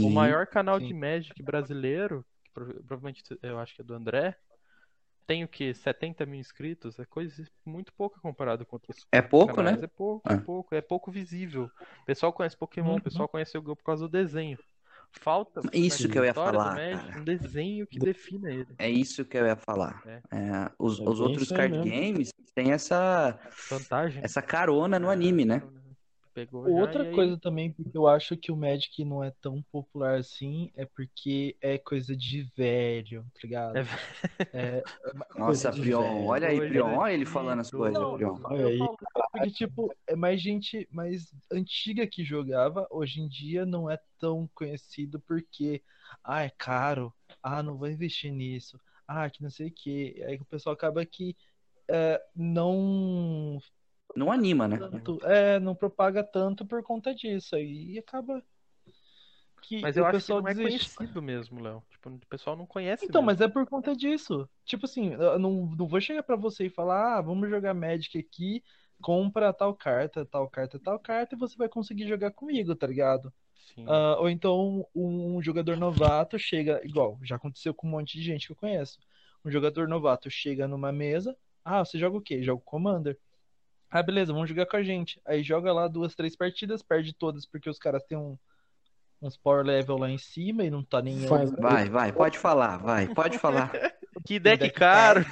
O 0.03 0.11
Sim. 0.11 0.11
maior 0.11 0.47
canal 0.47 0.79
sim. 0.79 0.89
de 0.89 0.95
Magic 0.95 1.43
brasileiro, 1.43 2.27
que 2.45 2.53
prova- 2.53 2.75
provavelmente 2.75 3.23
eu 3.43 3.59
acho 3.61 3.75
que 3.77 3.83
é 3.83 3.85
do 3.85 3.95
André, 3.95 4.37
tem 5.27 5.45
o 5.45 5.49
quê? 5.49 5.75
70 5.75 6.27
mil 6.27 6.41
inscritos? 6.41 6.99
É 6.99 7.05
coisa 7.07 7.45
muito 7.67 7.93
pouca 7.95 8.21
comparado 8.21 8.67
com 8.67 8.77
outros 8.77 9.07
É 9.13 9.21
pouco, 9.23 9.57
canais. 9.57 9.83
né? 9.83 9.83
É 9.83 9.87
pouco, 9.87 10.33
é 10.33 10.37
Ah. 10.37 10.39
pouco, 10.39 10.75
é 10.75 10.81
pouco 10.81 11.11
visível. 11.11 11.67
O 12.03 12.05
pessoal 12.07 12.33
conhece 12.33 12.57
Pokémon, 12.57 12.97
o 12.97 12.97
Uhum. 12.97 13.03
pessoal 13.03 13.29
conhece 13.29 13.57
o 13.59 13.63
Go 13.63 13.77
por 13.77 13.85
causa 13.85 14.05
do 14.07 14.11
desenho. 14.11 14.59
Falta 15.13 15.61
Isso 15.73 16.07
na 16.07 16.13
que 16.13 16.19
eu 16.19 16.25
ia 16.25 16.35
falar, 16.35 16.75
Magic, 16.75 17.19
um 17.19 17.25
desenho 17.25 17.87
que 17.87 17.99
defina 17.99 18.51
ele. 18.51 18.69
É 18.79 18.89
isso 18.89 19.25
que 19.25 19.37
eu 19.37 19.47
ia 19.47 19.57
falar. 19.57 20.03
É. 20.07 20.21
É, 20.31 20.71
os, 20.79 21.01
É 21.01 21.03
os 21.03 21.21
outros 21.21 21.45
isso 21.45 21.55
card 21.55 21.77
mesmo. 21.79 21.91
games 21.91 22.31
têm 22.55 22.73
essa, 22.73 23.39
Vantagem. 23.71 24.23
essa 24.23 24.41
carona 24.43 24.99
no 24.99 25.11
anime, 25.11 25.45
né? 25.45 25.63
Pegou 26.39 26.69
já, 26.69 26.75
Outra 26.77 27.03
aí- 27.03 27.13
coisa 27.15 27.37
também, 27.37 27.73
porque 27.73 27.99
eu 27.99 28.07
acho 28.07 28.37
que 28.37 28.53
o 28.53 28.57
Magic 28.57 29.05
não 29.05 29.25
é 29.25 29.33
tão 29.41 29.61
popular 29.73 30.19
assim, 30.19 30.71
é 30.77 30.85
porque 30.85 31.57
é 31.61 31.77
coisa 31.79 32.17
de 32.17 32.43
velho, 32.57 33.25
tá 33.35 33.41
ligado? 33.43 33.77
É 33.77 33.83
É, 34.53 34.83
Nossa, 35.37 35.45
coisa 35.47 35.71
de 35.73 35.81
Prion, 35.81 36.03
velho. 36.03 36.27
olha 36.27 36.49
aí, 36.49 36.61
Prion, 36.69 36.95
olha 36.97 37.13
ele 37.13 37.27
falando 37.27 37.59
as 37.61 37.71
coisas, 37.73 37.99
Não, 37.99 38.15
Prion. 38.15 38.39
Olha 38.45 38.61
eu 38.63 38.69
aí. 38.69 38.79
porque, 39.33 39.51
tipo, 39.51 39.93
é 40.07 40.15
mais 40.15 40.41
gente 40.41 40.87
mais 40.93 41.33
antiga 41.51 42.07
que 42.07 42.23
jogava, 42.23 42.87
hoje 42.89 43.21
em 43.21 43.29
dia 43.29 43.67
não 43.67 43.91
é 43.91 43.99
tão 44.19 44.49
conhecido 44.55 45.19
porque, 45.27 45.83
ah, 46.23 46.43
é 46.45 46.51
caro, 46.51 47.13
ah, 47.43 47.65
não 47.65 47.77
vou 47.77 47.89
investir 47.91 48.33
nisso, 48.33 48.81
ah, 49.09 49.29
que 49.29 49.43
não 49.43 49.51
sei 49.51 49.69
o 49.69 49.73
quê. 49.75 50.25
Aí 50.29 50.37
o 50.37 50.45
pessoal 50.45 50.75
acaba 50.75 51.05
que 51.05 51.37
é, 51.91 52.23
não 52.37 53.59
Não 54.19 54.33
anima, 54.33 54.67
né? 54.69 54.79
tanto, 54.79 55.19
é, 55.25 55.61
não 55.61 55.75
propaga 55.75 56.23
tanto 56.25 56.67
por 56.67 56.83
conta 56.83 57.15
disso. 57.15 57.55
Aí 57.55 57.99
acaba 57.99 58.43
que 59.63 59.81
Mas 59.83 59.97
o 59.97 60.01
eu 60.01 60.07
acho 60.07 60.19
que 60.19 60.23
pessoal 60.23 60.41
não 60.43 60.49
é 60.49 60.55
desiste. 60.55 60.95
conhecido 60.95 61.23
mesmo, 61.23 61.63
Léo. 61.63 61.83
Tipo, 61.91 62.11
o 62.11 62.19
pessoal 62.27 62.57
não 62.57 62.67
conhece 62.67 63.05
Então, 63.05 63.23
mesmo. 63.23 63.27
mas 63.27 63.41
é 63.41 63.49
por 63.49 63.67
conta 63.67 63.95
disso. 63.95 64.49
Tipo 64.65 64.87
assim, 64.87 65.13
eu 65.13 65.39
não, 65.39 65.67
não 65.67 65.87
vou 65.87 66.01
chegar 66.01 66.23
pra 66.23 66.37
você 66.37 66.67
e 66.67 66.71
falar, 66.71 67.19
ah, 67.19 67.21
vamos 67.23 67.49
jogar 67.49 67.75
Magic 67.75 68.19
aqui, 68.19 68.63
compra 69.01 69.53
tal 69.53 69.75
carta, 69.75 70.25
tal 70.25 70.49
carta, 70.49 70.79
tal 70.79 70.99
carta, 70.99 71.35
e 71.35 71.39
você 71.39 71.57
vai 71.57 71.69
conseguir 71.69 72.09
jogar 72.09 72.31
comigo, 72.31 72.75
tá 72.75 72.87
ligado? 72.87 73.33
Sim. 73.75 73.85
Ah, 73.87 74.17
ou 74.19 74.29
então 74.31 74.87
um 74.95 75.41
jogador 75.43 75.77
novato 75.77 76.39
chega, 76.39 76.81
igual, 76.85 77.19
já 77.23 77.37
aconteceu 77.37 77.75
com 77.75 77.87
um 77.87 77.91
monte 77.91 78.19
de 78.19 78.23
gente 78.25 78.47
que 78.47 78.53
eu 78.53 78.57
conheço. 78.57 78.99
Um 79.45 79.51
jogador 79.51 79.87
novato 79.87 80.31
chega 80.31 80.67
numa 80.67 80.91
mesa, 80.93 81.37
ah, 81.65 81.85
você 81.85 81.99
joga 81.99 82.17
o 82.17 82.23
quê? 82.23 82.43
Joga 82.43 82.63
Commander. 82.65 83.19
Ah, 83.91 84.03
beleza, 84.03 84.33
vamos 84.33 84.49
jogar 84.49 84.67
com 84.67 84.77
a 84.77 84.83
gente. 84.83 85.21
Aí 85.27 85.43
joga 85.43 85.73
lá 85.73 85.89
duas, 85.89 86.15
três 86.15 86.37
partidas, 86.37 86.83
perde 86.83 87.15
todas 87.15 87.47
porque 87.47 87.71
os 87.71 87.79
caras 87.79 88.03
têm 88.05 88.19
um, 88.19 88.37
uns 89.23 89.37
power 89.37 89.65
level 89.65 89.97
lá 89.97 90.11
em 90.11 90.19
cima 90.19 90.65
e 90.65 90.71
não 90.71 90.85
tá 90.85 91.01
nem 91.01 91.23
aí. 91.23 91.29
Faz- 91.29 91.51
Vai, 91.53 91.89
vai, 91.89 92.13
pode 92.13 92.39
falar, 92.39 92.77
vai, 92.77 93.09
pode 93.09 93.39
falar. 93.39 93.71
Que 94.27 94.39
deck 94.41 94.65
deck 94.65 94.75
caro! 94.75 95.25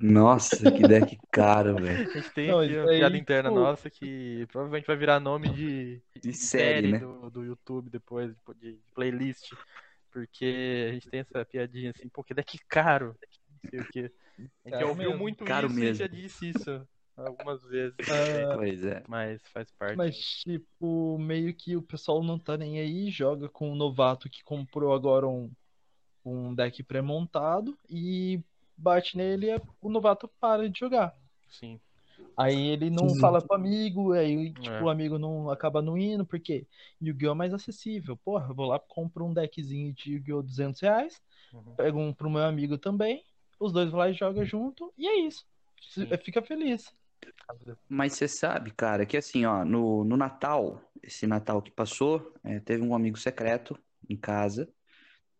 Nossa, 0.00 0.70
que 0.72 0.82
deck 0.82 1.18
caro, 1.30 1.76
velho. 1.76 2.08
A 2.10 2.18
gente 2.18 2.30
tem 2.32 2.48
Não, 2.48 2.58
aqui 2.60 2.76
uma 2.76 2.90
aí, 2.90 2.98
piada 2.98 3.16
interna 3.16 3.48
tipo- 3.50 3.60
nossa 3.60 3.88
que 3.90 4.46
provavelmente 4.50 4.86
vai 4.86 4.96
virar 4.96 5.20
nome 5.20 5.48
de 5.50 6.02
De 6.20 6.32
série, 6.32 6.90
né? 6.92 6.98
do, 6.98 7.30
do 7.30 7.44
YouTube 7.44 7.88
depois, 7.88 8.34
tipo, 8.34 8.54
de, 8.54 8.72
de 8.72 8.92
playlist. 8.94 9.52
Porque 10.10 10.88
a 10.90 10.92
gente 10.94 11.08
tem 11.08 11.20
essa 11.20 11.44
piadinha 11.44 11.90
assim, 11.96 12.08
pô, 12.08 12.24
que 12.24 12.34
deck 12.34 12.58
caro. 12.68 13.16
Não 13.62 13.70
sei 13.70 13.80
o 13.80 13.84
quê. 13.86 14.12
A 14.64 14.68
gente 14.70 14.80
já 14.80 14.86
ouviu 14.86 15.10
mesmo. 15.10 15.18
muito 15.18 15.44
Caro 15.44 15.66
isso 15.68 15.76
mesmo. 15.76 15.94
e 15.94 15.98
já 15.98 16.06
disse 16.06 16.48
isso 16.50 16.88
algumas 17.16 17.62
vezes. 17.64 17.96
Ah, 18.08 18.56
Pois 18.58 18.84
é. 18.84 19.02
Mas 19.08 19.42
faz 19.48 19.70
parte. 19.72 19.96
Mas, 19.96 20.16
tipo, 20.16 21.18
meio 21.18 21.54
que 21.54 21.76
o 21.76 21.82
pessoal 21.82 22.22
não 22.22 22.38
tá 22.38 22.56
nem 22.56 22.78
aí, 22.78 23.10
joga 23.10 23.48
com 23.48 23.70
um 23.70 23.74
novato 23.76 24.28
que 24.30 24.42
comprou 24.44 24.92
agora 24.94 25.26
um, 25.28 25.50
um 26.24 26.54
deck 26.54 26.82
pré-montado 26.82 27.76
e 27.88 28.40
bate 28.76 29.16
nele 29.16 29.50
e 29.50 29.60
o 29.80 29.88
novato 29.90 30.28
para 30.40 30.68
de 30.68 30.78
jogar. 30.78 31.14
Sim. 31.48 31.78
Aí 32.36 32.68
ele 32.68 32.88
não 32.88 33.08
Sim. 33.10 33.20
fala 33.20 33.42
pro 33.42 33.56
amigo, 33.56 34.12
aí 34.12 34.52
tipo, 34.54 34.70
É. 34.70 34.82
o 34.82 34.88
amigo 34.88 35.18
não 35.18 35.50
acaba 35.50 35.82
não 35.82 35.98
indo, 35.98 36.24
porque 36.24 36.66
Yu-Gi-Oh! 37.00 37.32
é 37.32 37.34
mais 37.34 37.52
acessível. 37.52 38.16
Porra, 38.16 38.48
eu 38.48 38.54
vou 38.54 38.66
lá, 38.66 38.78
compro 38.78 39.26
um 39.26 39.34
deckzinho 39.34 39.92
de 39.92 40.14
Yu-Gi-Oh! 40.14 40.42
200 40.42 40.80
reais, 40.80 41.20
Uhum. 41.52 41.74
pego 41.76 41.98
um 41.98 42.12
pro 42.12 42.30
meu 42.30 42.42
amigo 42.42 42.78
também, 42.78 43.22
os 43.60 43.70
dois 43.72 43.90
vão 43.90 43.98
lá 44.00 44.08
e 44.08 44.14
jogam 44.14 44.44
junto, 44.44 44.92
e 44.96 45.06
é 45.06 45.20
isso. 45.20 45.44
Sim. 45.80 46.06
Fica 46.24 46.40
feliz. 46.42 46.90
Mas 47.88 48.14
você 48.14 48.26
sabe, 48.26 48.70
cara, 48.70 49.04
que 49.04 49.16
assim, 49.16 49.44
ó, 49.44 49.64
no, 49.64 50.04
no 50.04 50.16
Natal, 50.16 50.80
esse 51.02 51.26
Natal 51.26 51.60
que 51.60 51.70
passou, 51.70 52.34
é, 52.44 52.60
teve 52.60 52.82
um 52.82 52.94
amigo 52.94 53.18
secreto 53.18 53.78
em 54.08 54.16
casa. 54.16 54.68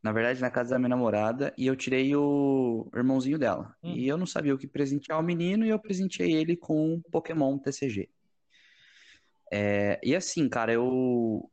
Na 0.03 0.13
verdade, 0.13 0.41
na 0.41 0.51
casa 0.51 0.71
da 0.71 0.79
minha 0.79 0.89
namorada, 0.89 1.55
e 1.57 1.67
eu 1.67 1.77
tirei 1.77 2.15
o 2.17 2.91
irmãozinho 2.95 3.39
dela. 3.39 3.75
Hum. 3.83 3.95
E 3.95 4.09
eu 4.09 4.19
não 4.19 4.27
sabia 4.27 4.55
o 4.55 4.59
que 4.59 4.67
presentear 4.67 5.19
o 5.19 5.23
menino, 5.23 5.65
e 5.65 5.69
eu 5.69 5.79
presenteei 5.79 6.33
ele 6.33 6.57
com 6.57 6.95
um 6.95 7.01
Pokémon 7.01 7.57
TCG. 7.59 8.09
É, 9.53 10.01
e 10.03 10.17
assim, 10.17 10.49
cara, 10.49 10.73
eu, 10.73 11.49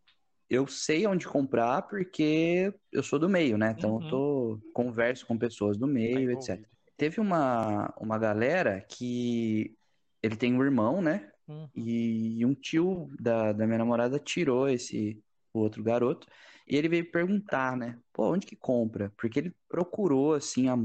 eu 0.50 0.66
sei 0.68 1.06
onde 1.06 1.28
comprar 1.28 1.84
porque 1.84 2.74
eu 2.92 3.04
sou 3.04 3.20
do 3.20 3.30
meio, 3.30 3.58
né? 3.58 3.76
Então 3.78 3.98
Uhum. 3.98 4.02
eu 4.02 4.10
tô, 4.10 4.60
converso 4.74 5.28
com 5.28 5.38
pessoas 5.38 5.78
do 5.78 5.86
Tá 5.86 5.94
meio, 5.94 6.32
etc. 6.32 6.50
envolvido. 6.50 6.70
Teve 6.98 7.22
uma, 7.22 7.94
uma 8.00 8.18
galera 8.18 8.82
que 8.82 9.78
ele 10.22 10.36
tem 10.36 10.54
um 10.54 10.64
irmão, 10.64 11.02
né? 11.02 11.30
Hum. 11.48 11.68
E 11.76 12.46
um 12.46 12.54
tio 12.54 13.10
da, 13.20 13.52
da 13.52 13.66
minha 13.66 13.80
namorada 13.80 14.20
tirou 14.20 14.70
esse 14.70 15.22
o 15.54 15.60
outro 15.60 15.84
garoto 15.84 16.28
e 16.68 16.76
ele 16.76 16.88
veio 16.88 17.12
perguntar, 17.12 17.76
né? 17.76 17.98
Pô, 18.14 18.32
onde 18.32 18.46
que 18.46 18.56
compra? 18.56 19.12
Porque 19.18 19.40
ele 19.40 19.56
procurou 19.68 20.36
assim, 20.36 20.70
a, 20.70 20.78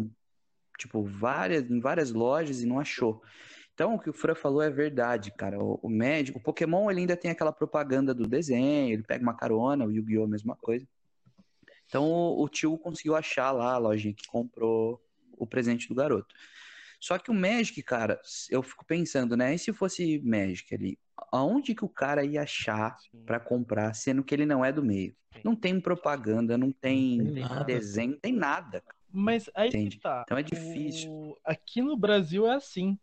tipo, 0.79 1.03
várias, 1.03 1.71
em 1.71 1.81
várias 1.81 2.13
lojas 2.13 2.63
e 2.63 2.67
não 2.67 2.81
achou. 2.81 3.23
Então, 3.75 3.95
o 3.95 3.99
que 3.99 4.09
o 4.09 4.13
Fran 4.13 4.35
falou 4.35 4.63
é 4.63 4.71
verdade, 4.71 5.33
cara. 5.33 5.63
O, 5.63 5.79
o 5.83 5.89
médico, 5.89 6.39
o 6.39 6.43
Pokémon, 6.43 6.91
ele 6.91 7.01
ainda 7.01 7.17
tem 7.17 7.31
aquela 7.31 7.53
propaganda 7.53 8.15
do 8.15 8.27
desenho, 8.27 8.93
ele 8.93 9.03
pega 9.03 9.23
uma 9.23 9.37
carona, 9.37 9.85
o 9.85 9.93
Yu-Gi-Oh! 9.93 10.25
a 10.25 10.29
mesma 10.29 10.57
coisa. 10.57 10.87
Então, 11.87 12.05
o, 12.05 12.43
o 12.43 12.49
tio 12.49 12.79
conseguiu 12.79 13.15
achar 13.17 13.51
lá 13.51 13.75
a 13.75 13.79
lojinha 13.79 14.15
que 14.15 14.27
comprou 14.27 15.03
o 15.33 15.47
presente 15.47 15.89
do 15.89 15.95
garoto. 15.95 16.35
Só 17.05 17.19
que 17.19 17.31
o 17.31 17.35
Magic, 17.35 17.83
cara, 17.83 18.19
eu 18.49 18.63
fico 18.63 18.83
pensando, 18.83 19.37
né? 19.37 19.55
E 19.55 19.59
se 19.59 19.75
fosse 19.75 20.23
Magic 20.25 20.75
ali? 20.75 20.99
Aonde 21.31 21.75
que 21.75 21.85
o 21.85 21.89
cara 21.89 22.25
ia 22.25 22.41
achar 22.41 22.97
pra 23.27 23.39
comprar, 23.39 23.93
sendo 23.95 24.25
que 24.25 24.35
ele 24.35 24.47
não 24.47 24.65
é 24.65 24.73
do 24.73 24.83
meio? 24.83 25.15
Sim. 25.35 25.41
Não 25.45 25.55
tem 25.55 25.79
propaganda, 25.79 26.57
não 26.57 26.73
tem 26.73 27.19
Não 27.19 27.35
tem 27.35 27.67
desenho, 27.67 28.13
não 28.13 28.21
tem 28.21 28.33
nada. 28.33 28.83
Mas 29.13 29.51
aí 29.55 29.71
que 29.71 29.77
Entende? 29.77 30.01
tá. 30.01 30.23
Então 30.25 30.39
é 30.39 30.43
difícil. 30.43 31.11
O- 31.11 31.37
Aqui 31.45 31.83
no 31.83 31.95
Brasil 31.95 32.47
é 32.47 32.55
assim. 32.55 32.99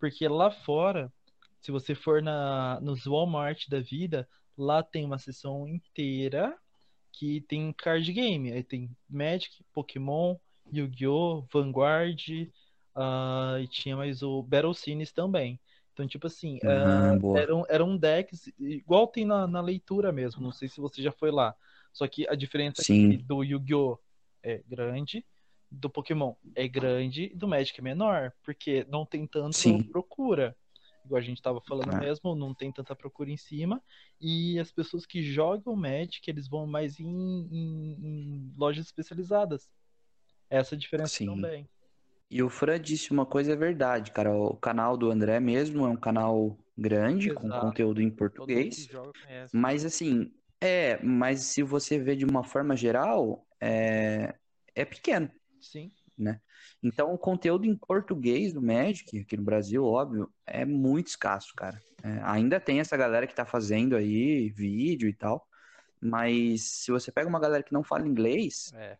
Porque 0.00 0.26
lá 0.26 0.50
fora, 0.50 1.12
se 1.60 1.70
você 1.70 1.94
for 1.94 2.20
na, 2.20 2.80
nos 2.80 3.04
Walmart 3.06 3.68
da 3.68 3.78
vida, 3.78 4.28
lá 4.58 4.82
tem 4.82 5.04
uma 5.04 5.16
seção 5.18 5.68
inteira 5.68 6.58
que 7.12 7.40
tem 7.42 7.72
card 7.72 8.12
game. 8.12 8.50
Aí 8.50 8.64
tem 8.64 8.90
Magic, 9.08 9.62
Pokémon, 9.72 10.34
Yu-Gi-Oh!, 10.72 11.46
Vanguard, 11.52 12.50
ah, 12.94 13.56
e 13.60 13.66
tinha 13.68 13.96
mais 13.96 14.22
o 14.22 14.42
Battle 14.42 14.74
Scenes 14.74 15.12
também. 15.12 15.58
Então, 15.92 16.06
tipo 16.08 16.26
assim, 16.26 16.58
ah, 16.64 17.16
boa. 17.18 17.38
eram, 17.38 17.64
eram 17.68 17.96
decks, 17.96 18.52
igual 18.58 19.06
tem 19.06 19.24
na, 19.24 19.46
na 19.46 19.60
leitura 19.60 20.10
mesmo. 20.12 20.42
Não 20.42 20.50
sei 20.52 20.68
se 20.68 20.80
você 20.80 21.00
já 21.02 21.12
foi 21.12 21.30
lá. 21.30 21.54
Só 21.92 22.06
que 22.08 22.28
a 22.28 22.34
diferença 22.34 22.82
é 22.82 23.16
do 23.18 23.44
Yu-Gi-Oh! 23.44 23.98
é 24.42 24.60
grande, 24.68 25.24
do 25.70 25.88
Pokémon 25.88 26.34
é 26.54 26.68
grande 26.68 27.30
e 27.32 27.36
do 27.36 27.48
Magic 27.48 27.78
é 27.80 27.82
menor, 27.82 28.32
porque 28.42 28.84
não 28.90 29.06
tem 29.06 29.26
tanto 29.26 29.56
Sim. 29.56 29.82
procura. 29.84 30.56
Igual 31.04 31.18
a 31.18 31.24
gente 31.24 31.40
tava 31.40 31.60
falando 31.60 31.92
Ah. 31.94 31.98
mesmo, 32.00 32.34
não 32.34 32.52
tem 32.54 32.72
tanta 32.72 32.94
procura 32.96 33.30
em 33.30 33.36
cima. 33.36 33.80
E 34.20 34.58
as 34.58 34.72
pessoas 34.72 35.06
que 35.06 35.22
jogam 35.22 35.76
Magic, 35.76 36.28
eles 36.28 36.48
vão 36.48 36.66
mais 36.66 36.98
em, 36.98 37.06
em- 37.06 37.96
em 38.00 38.52
lojas 38.56 38.86
especializadas. 38.86 39.70
Essa 40.50 40.74
é 40.74 40.76
a 40.76 40.78
diferença 40.78 41.14
Sim. 41.14 41.26
também. 41.26 41.68
E 42.30 42.42
o 42.42 42.48
Fran 42.48 42.80
disse 42.80 43.12
uma 43.12 43.26
coisa 43.26 43.52
é 43.52 43.56
verdade, 43.56 44.10
cara. 44.10 44.34
O 44.34 44.56
canal 44.56 44.96
do 44.96 45.10
André 45.10 45.38
mesmo 45.40 45.86
é 45.86 45.88
um 45.88 45.96
canal 45.96 46.58
grande, 46.76 47.32
com 47.32 47.46
Exato. 47.46 47.66
conteúdo 47.66 48.02
em 48.02 48.10
português. 48.10 48.88
Mas 49.52 49.84
assim, 49.84 50.32
é, 50.60 51.00
mas 51.02 51.42
se 51.42 51.62
você 51.62 51.98
vê 51.98 52.16
de 52.16 52.24
uma 52.24 52.42
forma 52.42 52.76
geral, 52.76 53.46
é, 53.60 54.34
é 54.74 54.84
pequeno. 54.84 55.30
Sim. 55.60 55.90
né? 56.16 56.40
Então, 56.82 57.12
o 57.12 57.18
conteúdo 57.18 57.64
em 57.64 57.76
português 57.76 58.52
do 58.52 58.60
Magic, 58.60 59.18
aqui 59.18 59.36
no 59.36 59.42
Brasil, 59.42 59.84
óbvio, 59.84 60.30
é 60.46 60.64
muito 60.64 61.08
escasso, 61.08 61.54
cara. 61.54 61.80
É, 62.02 62.20
ainda 62.22 62.60
tem 62.60 62.80
essa 62.80 62.96
galera 62.96 63.26
que 63.26 63.34
tá 63.34 63.46
fazendo 63.46 63.96
aí 63.96 64.50
vídeo 64.50 65.08
e 65.08 65.14
tal, 65.14 65.46
mas 66.00 66.62
se 66.62 66.90
você 66.90 67.10
pega 67.10 67.28
uma 67.28 67.40
galera 67.40 67.62
que 67.62 67.72
não 67.72 67.82
fala 67.82 68.06
inglês, 68.06 68.70
É, 68.74 68.98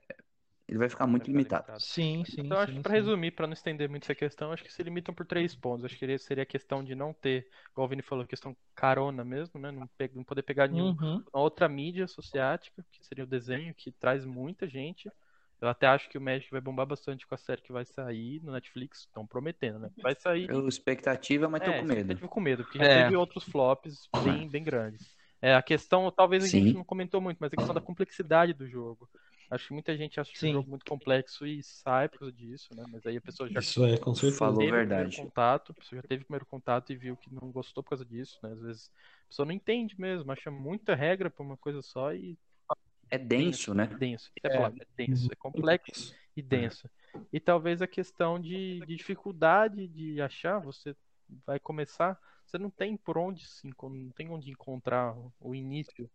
ele 0.69 0.79
vai 0.79 0.89
ficar 0.89 1.07
muito 1.07 1.27
vai 1.27 1.27
ficar 1.27 1.41
limitado. 1.43 1.67
limitado. 1.67 1.85
Sim, 1.87 2.25
sim, 2.25 2.43
Então, 2.45 2.59
acho 2.59 2.75
sim, 2.75 2.77
que 2.77 2.83
pra 2.83 2.93
sim. 2.93 2.95
resumir, 2.95 3.33
pra 3.33 3.47
não 3.47 3.53
estender 3.55 3.89
muito 3.89 4.05
essa 4.05 4.15
questão, 4.15 4.53
acho 4.53 4.65
que 4.65 4.73
se 4.73 4.83
limitam 4.83 5.15
por 5.15 5.27
três 5.27 5.55
pontos. 5.55 5.85
Acho 5.85 5.99
que 5.99 6.19
seria 6.19 6.43
a 6.43 6.47
questão 6.47 6.83
de 6.85 6.95
não 6.95 7.13
ter, 7.13 7.49
igual 7.71 7.87
o 7.87 7.89
Vini 7.89 8.03
falou, 8.03 8.27
questão 8.27 8.57
carona 8.75 9.25
mesmo, 9.25 9.61
né? 9.61 9.71
Não, 9.71 9.87
pe- 9.89 10.11
não 10.15 10.25
poder 10.25 10.43
pegar 10.43 10.69
nenhum, 10.69 10.93
Uhum. 10.93 11.25
uma 11.33 11.43
outra 11.43 11.69
mídia 11.69 12.07
sociática, 12.09 12.85
que 12.91 13.05
seria 13.05 13.25
o 13.25 13.27
desenho, 13.27 13.75
que 13.75 13.93
traz 13.93 14.25
muita 14.25 14.69
gente. 14.69 15.11
Eu 15.61 15.69
até 15.69 15.87
acho 15.87 16.09
que 16.11 16.19
o 16.19 16.21
Magic 16.21 16.51
vai 16.51 16.61
bombar 16.61 16.87
bastante 16.87 17.27
com 17.27 17.35
a 17.35 17.39
série 17.39 17.63
que 17.63 17.73
vai 17.73 17.85
sair 17.85 18.41
no 18.43 18.53
Netflix, 18.53 19.01
estão 19.01 19.27
prometendo, 19.27 19.79
né? 19.79 19.91
Vai 20.03 20.15
sair. 20.15 20.53
Eu, 20.53 20.69
expectativa, 20.69 21.49
mas 21.49 21.63
tô 21.63 21.73
É, 21.73 21.79
com 21.79 21.85
medo. 21.85 22.21
expectativa 22.21 22.29
com 22.29 22.41
medo, 22.41 22.65
porque 22.65 22.79
já 22.79 22.89
É. 22.89 22.89
teve 22.89 23.15
outros 23.17 23.45
flops 23.45 24.09
bem, 24.13 24.51
bem 24.51 24.65
grandes. 24.65 25.09
É, 25.41 25.55
a 25.55 25.63
questão, 25.63 26.11
talvez 26.11 26.43
a 26.43 26.49
gente 26.49 26.75
Sim. 26.75 26.77
não 26.77 26.85
comentou 26.85 27.21
muito, 27.21 27.39
mas 27.41 27.53
a 27.53 27.57
questão 27.57 27.75
da 27.75 27.81
complexidade 27.81 28.53
do 28.53 28.67
jogo. 28.69 29.09
Acho 29.51 29.69
que 29.69 29.73
muita 29.75 29.97
gente 29.97 30.21
acha 30.21 30.33
Sim. 30.37 30.49
o 30.49 30.53
jogo 30.53 30.71
muito 30.71 30.87
complexo 30.87 31.47
e 31.47 31.63
sai 31.63 32.09
por 32.09 32.21
causa 32.21 32.33
disso, 32.35 32.75
né? 32.75 32.85
Mas 32.91 33.07
aí 33.07 33.17
a 33.17 33.21
pessoa 33.23 33.49
já 33.51 33.63
Isso 33.63 33.85
é, 33.85 33.97
com 33.99 34.15
certeza. 34.15 34.39
Falou 34.39 34.57
teve 34.59 34.71
o 34.71 34.73
verdade. 34.73 34.87
primeiro 34.87 35.13
contato, 35.13 35.73
a 35.73 35.75
pessoa 35.75 36.01
já 36.03 36.09
teve 36.09 36.23
o 36.23 36.27
primeiro 36.27 36.47
contato 36.47 36.93
e 36.93 36.97
viu 36.97 37.17
que 37.17 37.33
não 37.33 37.51
gostou 37.53 37.83
por 37.83 37.91
causa 37.91 38.05
disso, 38.05 38.39
né? 38.43 38.53
Às 38.53 38.61
vezes 38.63 38.91
a 39.27 39.29
pessoa 39.29 39.47
não 39.47 39.53
entende 39.53 39.99
mesmo, 40.01 40.31
acha 40.33 40.51
muita 40.51 40.95
regra 40.95 41.31
pra 41.31 41.45
uma 41.45 41.57
coisa 41.57 41.83
só 41.83 42.13
e 42.15 42.39
É 43.11 43.19
denso, 43.19 43.73
né? 43.75 43.89
é 43.91 43.95
denso. 43.95 44.33
É 44.43 44.49
é 44.83 44.87
denso, 44.97 45.33
é 45.33 45.37
complexo 45.37 46.01
e 46.37 46.43
denso. 46.43 46.89
E 47.33 47.41
talvez 47.41 47.81
a 47.83 47.87
questão 47.87 48.41
de, 48.41 48.83
de 48.83 48.97
dificuldade 48.97 49.87
de 49.89 50.21
achar, 50.21 50.59
você 50.61 50.97
vai 51.47 51.59
começar, 51.59 52.19
você 52.47 52.59
não 52.59 52.71
tem 52.71 52.97
por 52.97 53.17
onde 53.19 53.47
se 53.47 53.67
não 53.67 54.11
tem 54.13 54.29
onde 54.31 54.51
encontrar 54.51 55.15
o 55.41 55.55
início. 55.55 56.11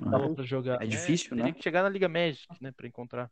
Dava 0.00 0.34
pra 0.34 0.44
jogar. 0.44 0.82
É 0.82 0.86
difícil, 0.86 1.30
teria 1.30 1.44
né? 1.44 1.52
que 1.52 1.62
chegar 1.62 1.82
na 1.82 1.88
Liga 1.88 2.08
Magic, 2.08 2.46
né, 2.60 2.72
para 2.72 2.86
encontrar. 2.86 3.30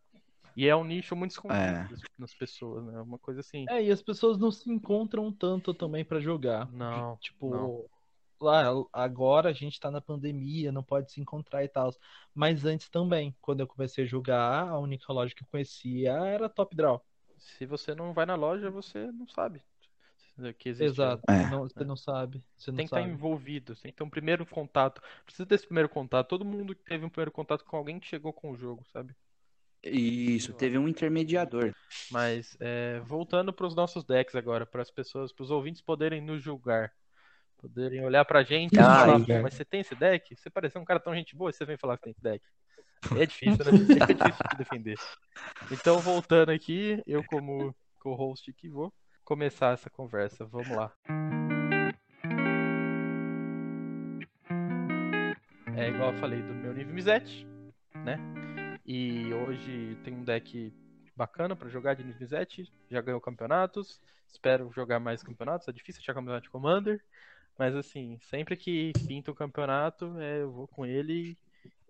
E 0.56 0.68
é 0.68 0.76
um 0.76 0.84
nicho 0.84 1.16
muito 1.16 1.32
escondido 1.32 1.60
É. 1.60 1.88
das- 1.88 2.02
nas 2.18 2.34
pessoas, 2.34 2.84
né? 2.84 3.00
Uma 3.00 3.18
coisa 3.18 3.40
assim. 3.40 3.66
É, 3.68 3.82
e 3.82 3.90
as 3.90 4.00
pessoas 4.02 4.38
não 4.38 4.50
se 4.52 4.70
encontram 4.70 5.32
tanto 5.32 5.74
também 5.74 6.04
pra 6.04 6.20
jogar. 6.20 6.70
Não, 6.70 7.16
Tipo, 7.16 7.50
não. 7.50 7.84
lá, 8.40 8.62
agora 8.92 9.48
a 9.48 9.52
gente 9.52 9.80
tá 9.80 9.90
na 9.90 10.00
pandemia, 10.00 10.70
não 10.70 10.82
pode 10.82 11.10
se 11.10 11.20
encontrar 11.20 11.64
e 11.64 11.68
tal. 11.68 11.92
Mas 12.32 12.64
antes 12.64 12.88
também, 12.88 13.34
quando 13.40 13.60
eu 13.60 13.66
comecei 13.66 14.04
a 14.04 14.06
jogar, 14.06 14.68
a 14.68 14.78
única 14.78 15.12
loja 15.12 15.34
que 15.34 15.42
eu 15.42 15.48
conhecia 15.50 16.12
era 16.12 16.48
Top 16.48 16.74
Draw. 16.76 17.04
Se 17.36 17.66
você 17.66 17.94
não 17.94 18.12
vai 18.14 18.24
na 18.24 18.36
loja, 18.36 18.70
você 18.70 19.10
não 19.10 19.26
sabe 19.26 19.60
que 20.58 20.68
existe. 20.68 20.92
Exato. 20.92 21.22
É. 21.30 21.48
Não, 21.48 21.62
você 21.68 21.84
não 21.84 21.96
sabe. 21.96 22.42
Você 22.56 22.70
não 22.70 22.76
Tem 22.76 22.86
que 22.86 22.94
estar 22.94 23.00
sabe. 23.00 23.12
envolvido, 23.12 23.74
tem 23.76 23.90
que 23.92 23.96
ter 23.98 24.04
um 24.04 24.10
primeiro 24.10 24.44
contato. 24.46 25.00
Precisa 25.24 25.46
desse 25.46 25.66
primeiro 25.66 25.88
contato. 25.88 26.28
Todo 26.28 26.44
mundo 26.44 26.74
teve 26.74 27.04
um 27.04 27.08
primeiro 27.08 27.30
contato 27.30 27.64
com 27.64 27.76
alguém 27.76 28.00
que 28.00 28.06
chegou 28.06 28.32
com 28.32 28.50
o 28.50 28.56
jogo, 28.56 28.84
sabe? 28.92 29.14
Isso, 29.82 30.52
teve 30.54 30.78
um 30.78 30.88
intermediador. 30.88 31.72
Mas 32.10 32.56
é, 32.60 33.00
voltando 33.00 33.52
para 33.52 33.66
os 33.66 33.74
nossos 33.74 34.02
decks 34.04 34.34
agora, 34.34 34.64
para 34.64 34.82
as 34.82 34.90
pessoas, 34.90 35.30
para 35.32 35.42
os 35.42 35.50
ouvintes 35.50 35.82
poderem 35.82 36.20
nos 36.22 36.42
julgar, 36.42 36.90
poderem 37.58 38.04
olhar 38.04 38.24
pra 38.24 38.42
gente 38.42 38.74
e 38.74 38.78
Ah, 38.78 39.00
falar, 39.00 39.18
julgar. 39.18 39.36
"Pô, 39.38 39.42
mas 39.42 39.54
você 39.54 39.64
tem 39.64 39.80
esse 39.80 39.94
deck? 39.94 40.34
Você 40.36 40.48
pareceu 40.48 40.80
um 40.80 40.84
cara 40.84 41.00
tão 41.00 41.14
gente 41.14 41.36
boa 41.36 41.50
e 41.50 41.52
você 41.52 41.64
vem 41.64 41.76
falar 41.76 41.96
que 41.98 42.04
tem 42.04 42.10
esse 42.12 42.22
deck. 42.22 42.44
É 43.16 43.26
difícil, 43.26 43.64
né? 43.64 43.72
É 44.08 44.14
difícil 44.14 44.48
de 44.50 44.56
defender. 44.56 44.96
Então, 45.70 45.98
voltando 46.00 46.50
aqui, 46.50 47.02
eu 47.06 47.22
como 47.24 47.74
co-host 48.00 48.50
aqui 48.50 48.68
vou 48.68 48.92
começar 49.24 49.72
essa 49.72 49.88
conversa. 49.90 50.44
Vamos 50.44 50.68
lá. 50.68 50.92
É 55.76 55.88
igual 55.88 56.12
eu 56.12 56.18
falei 56.18 56.42
do 56.42 56.54
meu 56.54 56.72
nível 56.72 56.94
Mizete, 56.94 57.46
né? 58.04 58.18
E 58.86 59.32
hoje 59.32 59.98
tem 60.04 60.14
um 60.14 60.22
deck 60.22 60.72
bacana 61.16 61.56
pra 61.56 61.68
jogar 61.68 61.94
de 61.94 62.04
nível 62.04 62.20
Mizete. 62.20 62.70
Já 62.90 63.00
ganhou 63.00 63.20
campeonatos. 63.20 64.00
Espero 64.28 64.70
jogar 64.72 65.00
mais 65.00 65.22
campeonatos. 65.22 65.66
É 65.68 65.72
difícil 65.72 66.00
achar 66.00 66.14
campeonato 66.14 66.44
de 66.44 66.50
Commander. 66.50 67.02
Mas 67.58 67.74
assim, 67.74 68.18
sempre 68.20 68.56
que 68.56 68.92
pinta 69.06 69.30
o 69.30 69.34
campeonato, 69.34 70.18
é, 70.18 70.42
eu 70.42 70.50
vou 70.50 70.66
com 70.66 70.84
ele 70.84 71.38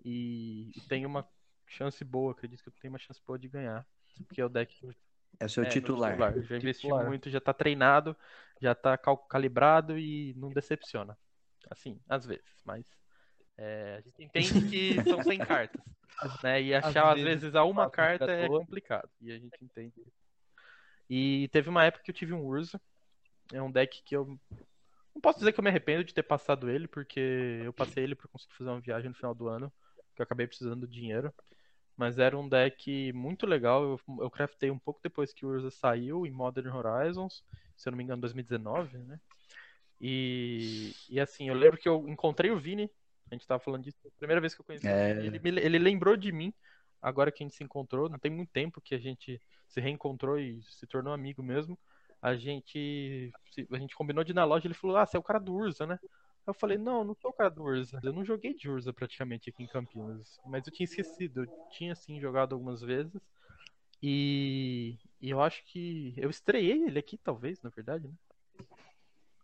e, 0.04 0.70
e 0.76 0.80
tenho 0.82 1.08
uma 1.08 1.26
chance 1.66 2.04
boa. 2.04 2.32
Acredito 2.32 2.62
que 2.62 2.68
eu 2.68 2.74
tenho 2.80 2.92
uma 2.92 2.98
chance 2.98 3.20
boa 3.26 3.38
de 3.38 3.48
ganhar. 3.48 3.84
Porque 4.26 4.40
é 4.40 4.44
o 4.44 4.48
deck 4.48 4.78
que 4.78 4.86
eu 4.86 4.94
É 5.40 5.46
o 5.46 5.48
seu 5.48 5.62
é, 5.62 5.66
meu 5.66 5.82
titular. 5.82 6.16
Já 6.46 6.56
investi 6.56 6.86
Titular. 6.86 7.06
muito, 7.06 7.30
já 7.30 7.40
tá 7.40 7.52
treinado, 7.52 8.16
já 8.60 8.74
tá 8.74 8.96
cal- 8.96 9.18
calibrado 9.18 9.98
e 9.98 10.34
não 10.36 10.50
decepciona. 10.50 11.16
Assim, 11.70 11.98
às 12.08 12.26
vezes, 12.26 12.44
mas 12.64 12.86
é, 13.56 13.96
a 13.98 14.00
gente 14.00 14.22
entende 14.22 14.68
que 14.68 15.02
são 15.08 15.22
100 15.22 15.40
cartas, 15.40 15.80
né? 16.42 16.62
E 16.62 16.74
achar 16.74 17.10
às 17.12 17.16
vezes, 17.16 17.42
vezes 17.42 17.54
a 17.54 17.64
uma 17.64 17.90
carta 17.90 18.30
é 18.30 18.48
complicado. 18.48 19.08
E 19.20 19.32
a 19.32 19.38
gente 19.38 19.64
entende. 19.64 19.92
E 21.08 21.48
teve 21.48 21.68
uma 21.68 21.84
época 21.84 22.02
que 22.04 22.10
eu 22.10 22.14
tive 22.14 22.32
um 22.32 22.44
Urza. 22.44 22.80
É 23.52 23.60
um 23.62 23.70
deck 23.70 24.02
que 24.02 24.16
eu 24.16 24.38
não 25.14 25.20
posso 25.20 25.38
dizer 25.38 25.52
que 25.52 25.60
eu 25.60 25.64
me 25.64 25.70
arrependo 25.70 26.04
de 26.04 26.12
ter 26.14 26.22
passado 26.22 26.68
ele, 26.68 26.88
porque 26.88 27.60
eu 27.64 27.72
passei 27.72 28.02
ele 28.04 28.14
pra 28.14 28.28
conseguir 28.28 28.54
fazer 28.54 28.70
uma 28.70 28.80
viagem 28.80 29.08
no 29.10 29.14
final 29.16 29.34
do 29.34 29.48
ano, 29.48 29.72
que 30.14 30.20
eu 30.22 30.24
acabei 30.24 30.46
precisando 30.46 30.80
do 30.80 30.88
dinheiro. 30.88 31.32
Mas 31.96 32.18
era 32.18 32.36
um 32.38 32.48
deck 32.48 33.12
muito 33.12 33.46
legal. 33.46 33.82
Eu, 33.84 34.00
eu 34.24 34.30
craftei 34.30 34.70
um 34.70 34.78
pouco 34.78 35.00
depois 35.02 35.32
que 35.32 35.46
o 35.46 35.48
Urza 35.50 35.70
saiu 35.70 36.26
em 36.26 36.30
Modern 36.30 36.68
Horizons, 36.74 37.44
se 37.76 37.88
eu 37.88 37.92
não 37.92 37.98
me 37.98 38.04
engano, 38.04 38.20
2019, 38.20 38.98
né? 38.98 39.20
E, 40.00 40.92
e 41.08 41.20
assim, 41.20 41.48
eu 41.48 41.54
lembro 41.54 41.78
que 41.78 41.88
eu 41.88 42.08
encontrei 42.08 42.50
o 42.50 42.58
Vini, 42.58 42.90
a 43.30 43.34
gente 43.34 43.46
tava 43.46 43.60
falando 43.62 43.84
disso, 43.84 43.96
a 44.06 44.18
primeira 44.18 44.40
vez 44.40 44.54
que 44.54 44.60
eu 44.60 44.64
conheci 44.64 44.86
É. 44.86 45.12
ele, 45.24 45.38
me- 45.38 45.60
ele 45.60 45.78
lembrou 45.78 46.16
de 46.16 46.30
mim, 46.32 46.52
agora 47.00 47.30
que 47.32 47.42
a 47.42 47.46
gente 47.46 47.56
se 47.56 47.64
encontrou, 47.64 48.08
não 48.08 48.18
tem 48.18 48.30
muito 48.30 48.50
tempo 48.50 48.80
que 48.80 48.94
a 48.94 48.98
gente 48.98 49.40
se 49.68 49.80
reencontrou 49.80 50.38
e 50.38 50.62
se 50.64 50.86
tornou 50.86 51.12
amigo 51.12 51.42
mesmo. 51.42 51.78
A 52.20 52.34
gente, 52.36 53.30
a 53.70 53.78
gente 53.78 53.94
combinou 53.94 54.24
de 54.24 54.32
ir 54.32 54.34
na 54.34 54.44
loja, 54.44 54.66
ele 54.66 54.74
falou, 54.74 54.96
ah, 54.96 55.06
você 55.06 55.16
é 55.16 55.20
o 55.20 55.22
cara 55.22 55.38
do 55.38 55.54
Urza, 55.54 55.86
né? 55.86 55.98
Eu 56.46 56.54
falei, 56.54 56.76
não, 56.76 57.04
não 57.04 57.14
sou 57.14 57.30
o 57.30 57.34
cara 57.34 57.50
do 57.50 57.62
Urza. 57.62 58.00
Eu 58.02 58.12
não 58.12 58.24
joguei 58.24 58.54
de 58.54 58.68
Urza 58.68 58.92
praticamente 58.92 59.48
aqui 59.50 59.62
em 59.62 59.66
Campinas. 59.66 60.38
Mas 60.46 60.66
eu 60.66 60.72
tinha 60.72 60.84
esquecido. 60.84 61.44
Eu 61.44 61.48
tinha 61.70 61.94
sim 61.94 62.20
jogado 62.20 62.54
algumas 62.54 62.80
vezes. 62.82 63.20
E, 64.02 64.98
e 65.20 65.30
eu 65.30 65.40
acho 65.40 65.64
que. 65.66 66.14
Eu 66.16 66.30
estreiei 66.30 66.84
ele 66.84 66.98
aqui, 66.98 67.18
talvez, 67.18 67.60
na 67.62 67.70
verdade, 67.70 68.08
né? 68.08 68.14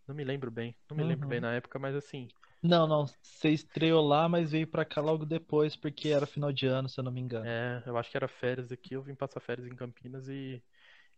Não 0.06 0.14
me 0.14 0.24
lembro 0.24 0.50
bem. 0.50 0.76
Não 0.90 0.96
me 0.96 1.04
lembro 1.04 1.24
Uhum. 1.24 1.30
bem 1.30 1.40
na 1.40 1.54
época, 1.54 1.78
mas 1.78 1.94
assim. 1.94 2.28
Não, 2.62 2.86
não. 2.86 3.06
Você 3.22 3.48
estreou 3.50 4.06
lá, 4.06 4.28
mas 4.28 4.50
veio 4.50 4.66
pra 4.66 4.84
cá 4.84 5.00
logo 5.00 5.24
depois, 5.24 5.76
porque 5.76 6.08
era 6.08 6.26
final 6.26 6.52
de 6.52 6.66
ano, 6.66 6.88
se 6.88 7.00
eu 7.00 7.04
não 7.04 7.12
me 7.12 7.20
engano. 7.20 7.46
É, 7.46 7.82
eu 7.86 7.96
acho 7.96 8.10
que 8.10 8.16
era 8.16 8.28
férias 8.28 8.70
aqui. 8.70 8.94
Eu 8.94 9.02
vim 9.02 9.14
passar 9.14 9.40
férias 9.40 9.66
em 9.66 9.74
Campinas 9.74 10.28
e. 10.28 10.62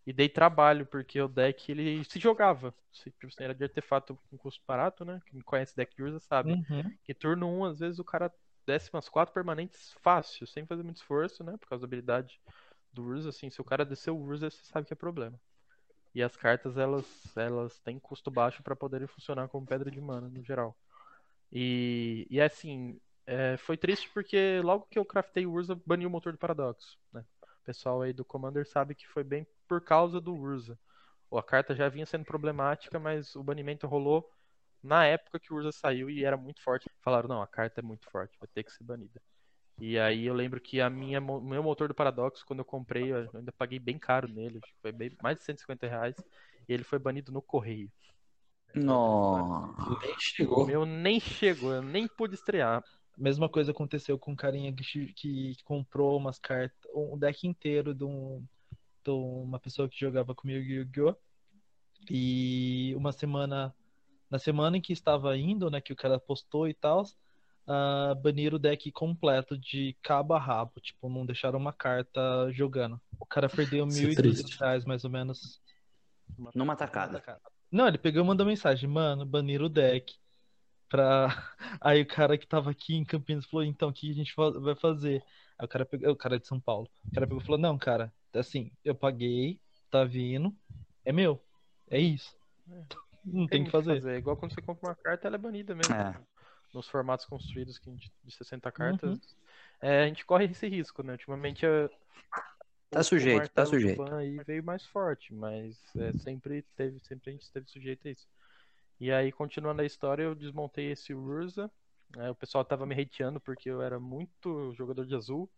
E 0.06 0.12
dei 0.12 0.28
trabalho, 0.28 0.84
porque 0.84 1.20
o 1.20 1.28
deck 1.28 1.70
ele 1.70 2.02
se 2.04 2.18
jogava. 2.18 2.74
Se, 2.92 3.10
tipo, 3.10 3.28
assim, 3.28 3.44
era 3.44 3.54
de 3.54 3.62
artefato 3.62 4.18
com 4.28 4.36
custo 4.36 4.62
barato, 4.66 5.04
né? 5.04 5.20
Quem 5.26 5.40
conhece 5.40 5.76
deck 5.76 5.94
de 5.94 6.02
Urza 6.02 6.18
sabe. 6.18 6.52
Uhum. 6.52 6.92
Que 7.04 7.14
turno 7.14 7.48
1, 7.48 7.64
às 7.66 7.78
vezes, 7.78 7.98
o 7.98 8.04
cara 8.04 8.32
desce 8.66 8.90
umas 8.92 9.08
4 9.08 9.32
permanentes 9.32 9.94
fácil, 10.00 10.46
sem 10.46 10.66
fazer 10.66 10.82
muito 10.82 10.96
esforço, 10.96 11.44
né? 11.44 11.56
Por 11.56 11.68
causa 11.68 11.82
da 11.82 11.86
habilidade 11.86 12.40
do 12.92 13.04
Urza, 13.04 13.30
assim, 13.30 13.48
se 13.48 13.60
o 13.60 13.64
cara 13.64 13.84
descer 13.84 14.10
o 14.10 14.16
Urza, 14.16 14.50
você 14.50 14.64
sabe 14.64 14.86
que 14.86 14.92
é 14.92 14.96
problema. 14.96 15.38
E 16.14 16.22
as 16.22 16.36
cartas, 16.36 16.76
elas, 16.76 17.36
elas 17.36 17.78
têm 17.80 17.98
custo 17.98 18.30
baixo 18.30 18.62
para 18.62 18.76
poderem 18.76 19.06
funcionar 19.06 19.48
como 19.48 19.66
pedra 19.66 19.90
de 19.90 20.00
mana, 20.00 20.28
no 20.28 20.42
geral. 20.44 20.76
E, 21.50 22.26
e 22.30 22.40
assim, 22.40 23.00
é, 23.26 23.56
foi 23.56 23.76
triste 23.76 24.10
porque 24.10 24.60
logo 24.62 24.86
que 24.90 24.98
eu 24.98 25.04
craftei 25.04 25.46
o 25.46 25.52
Urza, 25.52 25.80
baniu 25.86 26.08
o 26.08 26.12
motor 26.12 26.32
do 26.32 26.38
Paradoxo, 26.38 26.98
né? 27.12 27.24
O 27.42 27.64
pessoal 27.64 28.02
aí 28.02 28.12
do 28.12 28.24
Commander 28.24 28.66
sabe 28.66 28.94
que 28.94 29.06
foi 29.08 29.22
bem 29.22 29.46
por 29.72 29.80
causa 29.82 30.20
do 30.20 30.34
Urza. 30.36 30.78
Ou 31.30 31.38
A 31.38 31.42
carta 31.42 31.74
já 31.74 31.88
vinha 31.88 32.04
sendo 32.04 32.24
problemática, 32.26 32.98
mas 32.98 33.34
o 33.34 33.42
banimento 33.42 33.86
rolou 33.86 34.28
na 34.82 35.06
época 35.06 35.40
que 35.40 35.52
o 35.52 35.56
Urza 35.56 35.72
saiu 35.72 36.10
e 36.10 36.24
era 36.24 36.36
muito 36.36 36.62
forte. 36.62 36.90
Falaram, 37.00 37.28
não, 37.28 37.40
a 37.42 37.46
carta 37.46 37.80
é 37.80 37.82
muito 37.82 38.10
forte, 38.10 38.36
vai 38.38 38.48
ter 38.52 38.64
que 38.64 38.72
ser 38.72 38.84
banida. 38.84 39.22
E 39.78 39.98
aí 39.98 40.26
eu 40.26 40.34
lembro 40.34 40.60
que 40.60 40.80
a 40.80 40.90
minha, 40.90 41.20
meu 41.20 41.62
motor 41.62 41.88
do 41.88 41.94
Paradoxo, 41.94 42.44
quando 42.46 42.60
eu 42.60 42.64
comprei, 42.66 43.12
eu 43.12 43.30
ainda 43.34 43.52
paguei 43.52 43.78
bem 43.78 43.98
caro 43.98 44.28
nele, 44.28 44.60
acho 44.62 44.74
que 44.74 44.80
foi 44.82 44.92
bem, 44.92 45.16
mais 45.22 45.38
de 45.38 45.44
150 45.44 45.88
reais, 45.88 46.16
e 46.68 46.72
ele 46.74 46.84
foi 46.84 46.98
banido 46.98 47.32
no 47.32 47.42
correio. 47.42 47.90
Nossa. 48.74 49.72
Nem 50.00 50.14
O 50.46 50.58
chegou. 50.58 50.60
meu 50.60 50.84
nem 50.84 51.18
chegou, 51.20 51.72
eu 51.72 51.82
nem 51.82 52.06
pude 52.08 52.34
estrear. 52.34 52.84
Mesma 53.16 53.48
coisa 53.48 53.70
aconteceu 53.72 54.18
com 54.18 54.32
um 54.32 54.36
carinha 54.36 54.74
que, 54.74 55.12
que 55.14 55.56
comprou 55.64 56.16
umas 56.18 56.38
cartas, 56.38 56.90
um 56.94 57.18
deck 57.18 57.46
inteiro 57.46 57.94
de, 57.94 58.04
um, 58.04 58.46
uma 59.10 59.58
pessoa 59.58 59.88
que 59.88 59.98
jogava 59.98 60.34
comigo 60.34 60.64
Yu-Gi-Oh! 60.64 61.16
E 62.10 62.94
uma 62.96 63.12
semana, 63.12 63.74
na 64.30 64.38
semana 64.38 64.76
em 64.76 64.80
que 64.80 64.92
estava 64.92 65.36
indo, 65.36 65.70
né, 65.70 65.80
que 65.80 65.92
o 65.92 65.96
cara 65.96 66.18
postou 66.18 66.68
e 66.68 66.74
tal, 66.74 67.02
uh, 67.02 68.14
baniram 68.20 68.56
o 68.56 68.58
deck 68.58 68.90
completo 68.92 69.56
de 69.56 69.96
cabo 70.02 70.34
a 70.34 70.38
rabo. 70.38 70.80
Tipo, 70.80 71.08
não 71.08 71.24
deixaram 71.24 71.58
uma 71.58 71.72
carta 71.72 72.50
jogando. 72.50 73.00
O 73.18 73.26
cara 73.26 73.48
perdeu 73.48 73.86
Isso 73.86 74.00
é 74.00 74.04
1.200 74.04 74.16
triste. 74.16 74.58
reais, 74.58 74.84
mais 74.84 75.04
ou 75.04 75.10
menos. 75.10 75.60
Numa 76.54 76.74
tacada. 76.76 77.22
Não, 77.70 77.86
ele 77.86 77.98
pegou 77.98 78.22
e 78.22 78.26
mandou 78.26 78.46
mensagem, 78.46 78.88
mano, 78.88 79.24
baniram 79.24 79.66
o 79.66 79.68
deck. 79.68 80.14
Pra... 80.88 81.28
Aí 81.80 82.02
o 82.02 82.06
cara 82.06 82.36
que 82.36 82.46
tava 82.46 82.70
aqui 82.70 82.94
em 82.94 83.04
Campinas 83.04 83.46
falou, 83.46 83.64
então, 83.64 83.88
o 83.88 83.92
que 83.92 84.10
a 84.10 84.14
gente 84.14 84.34
vai 84.36 84.74
fazer? 84.74 85.22
Aí 85.58 85.64
o 85.64 85.68
cara 85.68 85.84
pegou, 85.86 86.10
o 86.10 86.16
cara 86.16 86.36
é 86.36 86.38
de 86.38 86.46
São 86.46 86.60
Paulo. 86.60 86.88
O 87.06 87.14
cara 87.14 87.26
pegou 87.26 87.42
e 87.42 87.44
falou, 87.44 87.60
não, 87.60 87.78
cara, 87.78 88.12
assim, 88.40 88.70
eu 88.84 88.94
paguei, 88.94 89.60
tá 89.90 90.04
vindo, 90.04 90.54
é 91.04 91.12
meu. 91.12 91.42
É 91.88 91.98
isso. 91.98 92.36
Não 93.24 93.46
tem 93.46 93.62
o 93.62 93.64
que 93.66 93.70
fazer. 93.70 94.04
É 94.06 94.16
igual 94.16 94.36
quando 94.36 94.54
você 94.54 94.60
compra 94.62 94.88
uma 94.90 94.94
carta, 94.94 95.26
ela 95.26 95.36
é 95.36 95.38
banida 95.38 95.74
mesmo. 95.74 95.94
É. 95.94 96.20
Nos 96.72 96.88
formatos 96.88 97.26
construídos 97.26 97.78
que 97.78 97.88
a 97.88 97.92
gente- 97.92 98.12
de 98.24 98.34
60 98.34 98.68
Uhum. 98.68 98.72
cartas. 98.72 99.36
É, 99.80 100.04
a 100.04 100.06
gente 100.06 100.24
corre 100.24 100.46
esse 100.46 100.66
risco, 100.68 101.02
né? 101.02 101.12
Ultimamente 101.12 101.66
a- 101.66 101.90
Tá 102.90 103.02
sujeito, 103.02 103.46
o 103.46 103.50
tá 103.50 103.64
sujeito. 103.64 104.02
aí 104.14 104.36
veio 104.44 104.62
mais 104.62 104.84
forte, 104.84 105.32
mas 105.32 105.78
é, 105.96 106.12
sempre 106.18 106.62
teve, 106.76 107.00
sempre 107.00 107.30
a 107.30 107.32
gente 107.32 107.42
esteve 107.42 107.66
sujeito 107.70 108.06
a 108.06 108.10
isso. 108.10 108.28
E 109.00 109.10
aí, 109.10 109.32
continuando 109.32 109.80
a 109.82 109.86
história, 109.86 110.22
eu 110.22 110.34
desmontei 110.34 110.92
esse 110.92 111.14
Urza. 111.14 111.70
né, 112.14 112.30
o 112.30 112.34
pessoal 112.34 112.62
tava 112.62 112.84
me 112.84 112.94
hateando 113.00 113.40
porque 113.40 113.70
eu 113.70 113.80
era 113.80 113.98
muito 113.98 114.74
jogador 114.74 115.06
de 115.06 115.14
azul. 115.14 115.50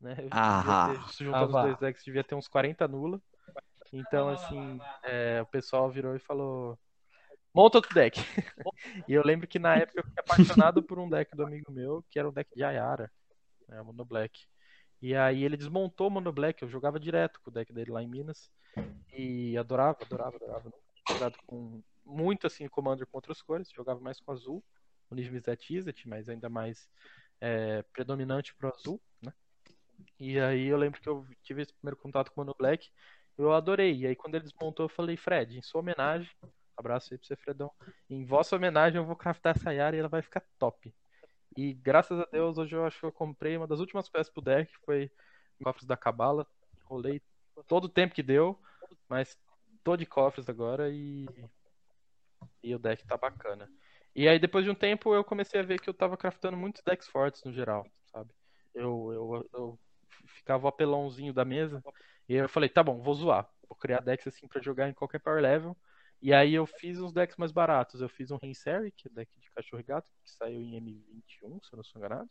Né? 0.00 0.16
Eu 0.18 0.28
Ah, 0.30 0.94
ter, 0.94 1.12
se 1.12 1.24
juntando 1.24 1.56
ah, 1.56 1.60
os 1.60 1.62
dois 1.66 1.78
decks, 1.78 2.04
devia 2.04 2.24
ter 2.24 2.34
uns 2.34 2.48
40 2.48 2.88
nula. 2.88 3.20
Então, 3.92 4.28
assim, 4.28 4.78
é, 5.02 5.42
o 5.42 5.46
pessoal 5.46 5.90
virou 5.90 6.14
e 6.14 6.20
falou: 6.20 6.78
monta 7.52 7.78
outro 7.78 7.94
deck. 7.94 8.20
e 9.08 9.12
eu 9.12 9.22
lembro 9.24 9.46
que 9.46 9.58
na 9.58 9.76
época 9.76 10.00
eu 10.00 10.04
fiquei 10.04 10.22
apaixonado 10.22 10.82
por 10.82 10.98
um 10.98 11.08
deck 11.08 11.34
do 11.36 11.44
amigo 11.44 11.70
meu, 11.72 12.04
que 12.08 12.18
era 12.18 12.28
o 12.28 12.32
deck 12.32 12.54
de 12.54 12.62
Ayara, 12.62 13.10
né, 13.68 13.80
o 13.80 13.84
Mono 13.84 14.04
Black. 14.04 14.46
E 15.02 15.14
aí 15.14 15.44
ele 15.44 15.56
desmontou 15.56 16.08
o 16.08 16.10
Mono 16.10 16.32
Black, 16.32 16.62
eu 16.62 16.68
jogava 16.68 17.00
direto 17.00 17.40
com 17.40 17.50
o 17.50 17.52
deck 17.52 17.72
dele 17.72 17.90
lá 17.90 18.02
em 18.02 18.08
Minas. 18.08 18.50
E 19.12 19.56
adorava, 19.58 19.98
adorava, 20.02 20.36
adorava. 20.36 20.72
Jogado 21.08 21.36
com 21.46 21.82
muito 22.04 22.46
assim 22.46 22.68
Commander 22.68 23.06
com 23.06 23.18
outras 23.18 23.42
cores, 23.42 23.70
jogava 23.70 24.00
mais 24.00 24.20
com 24.20 24.30
azul, 24.32 24.62
o 25.10 25.14
nível 25.14 25.40
Zet 25.40 25.74
Izzet, 25.74 26.08
mas 26.08 26.28
ainda 26.28 26.48
mais 26.48 26.88
é, 27.40 27.82
predominante 27.92 28.54
pro 28.54 28.72
azul, 28.72 29.00
né? 29.22 29.32
E 30.18 30.38
aí 30.38 30.66
eu 30.66 30.76
lembro 30.76 31.00
que 31.00 31.08
eu 31.08 31.26
tive 31.42 31.62
esse 31.62 31.72
primeiro 31.74 31.96
contato 31.96 32.30
com 32.30 32.40
o 32.40 32.44
Mono 32.44 32.56
Black, 32.58 32.90
eu 33.38 33.52
adorei. 33.52 33.96
E 33.96 34.06
aí 34.06 34.16
quando 34.16 34.34
ele 34.34 34.44
desmontou, 34.44 34.84
eu 34.84 34.90
falei, 34.90 35.16
Fred, 35.16 35.58
em 35.58 35.62
sua 35.62 35.80
homenagem, 35.80 36.30
abraço 36.76 37.12
aí 37.12 37.18
pra 37.18 37.26
você, 37.26 37.36
Fredão. 37.36 37.70
Em 38.08 38.24
vossa 38.24 38.56
homenagem 38.56 38.98
eu 38.98 39.06
vou 39.06 39.16
craftar 39.16 39.56
essa 39.56 39.72
Yara 39.72 39.96
e 39.96 39.98
ela 40.00 40.08
vai 40.08 40.22
ficar 40.22 40.42
top. 40.58 40.94
E 41.56 41.74
graças 41.74 42.18
a 42.18 42.26
Deus, 42.30 42.58
hoje 42.58 42.76
eu 42.76 42.84
acho 42.84 43.00
que 43.00 43.06
eu 43.06 43.12
comprei 43.12 43.56
uma 43.56 43.66
das 43.66 43.80
últimas 43.80 44.08
peças 44.08 44.32
pro 44.32 44.42
deck, 44.42 44.72
foi 44.84 45.10
Cofres 45.62 45.86
da 45.86 45.96
Cabala. 45.96 46.46
Rolei 46.84 47.20
todo 47.66 47.84
o 47.84 47.88
tempo 47.88 48.14
que 48.14 48.22
deu, 48.22 48.58
mas 49.08 49.36
tô 49.84 49.96
de 49.96 50.06
cofres 50.06 50.48
agora 50.48 50.90
e, 50.90 51.26
e 52.62 52.74
o 52.74 52.78
deck 52.78 53.06
tá 53.06 53.16
bacana. 53.16 53.68
E 54.14 54.28
aí 54.28 54.38
depois 54.38 54.64
de 54.64 54.70
um 54.70 54.74
tempo 54.74 55.14
eu 55.14 55.24
comecei 55.24 55.60
a 55.60 55.64
ver 55.64 55.80
que 55.80 55.88
eu 55.88 55.94
tava 55.94 56.16
craftando 56.16 56.56
muitos 56.56 56.82
decks 56.82 57.08
fortes 57.08 57.42
no 57.44 57.52
geral, 57.52 57.86
sabe? 58.06 58.30
Eu, 58.74 59.12
eu, 59.12 59.48
eu 59.52 59.78
ficava 60.26 60.64
o 60.64 60.68
apelãozinho 60.68 61.32
da 61.32 61.44
mesa 61.44 61.82
e 62.28 62.34
eu 62.34 62.48
falei, 62.48 62.68
tá 62.68 62.82
bom, 62.82 63.00
vou 63.00 63.14
zoar. 63.14 63.48
Vou 63.68 63.76
criar 63.76 64.00
decks 64.00 64.26
assim 64.26 64.46
pra 64.48 64.60
jogar 64.60 64.88
em 64.88 64.94
qualquer 64.94 65.20
power 65.20 65.40
level. 65.40 65.76
E 66.22 66.34
aí 66.34 66.54
eu 66.54 66.66
fiz 66.66 67.00
uns 67.00 67.12
decks 67.12 67.36
mais 67.36 67.50
baratos. 67.50 68.00
Eu 68.00 68.08
fiz 68.08 68.30
um 68.30 68.36
Rinseri, 68.36 68.92
que 68.92 69.08
é 69.08 69.10
deck 69.10 69.30
de 69.40 69.50
cachorro 69.50 69.80
e 69.80 69.84
gato, 69.84 70.08
que 70.22 70.30
saiu 70.30 70.60
em 70.60 70.78
M21, 70.80 71.62
se 71.62 71.72
eu 71.72 71.76
não 71.76 71.84
sou 71.84 71.98
enganado. 71.98 72.28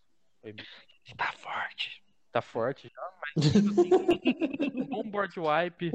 Tá 1.18 1.32
forte. 1.34 2.04
Tá 2.32 2.42
forte 2.42 2.92
já, 2.94 3.12
mas 3.22 3.48
assim, 3.56 3.90
um 4.76 4.86
bom 4.86 5.04
board 5.04 5.40
wipe, 5.40 5.92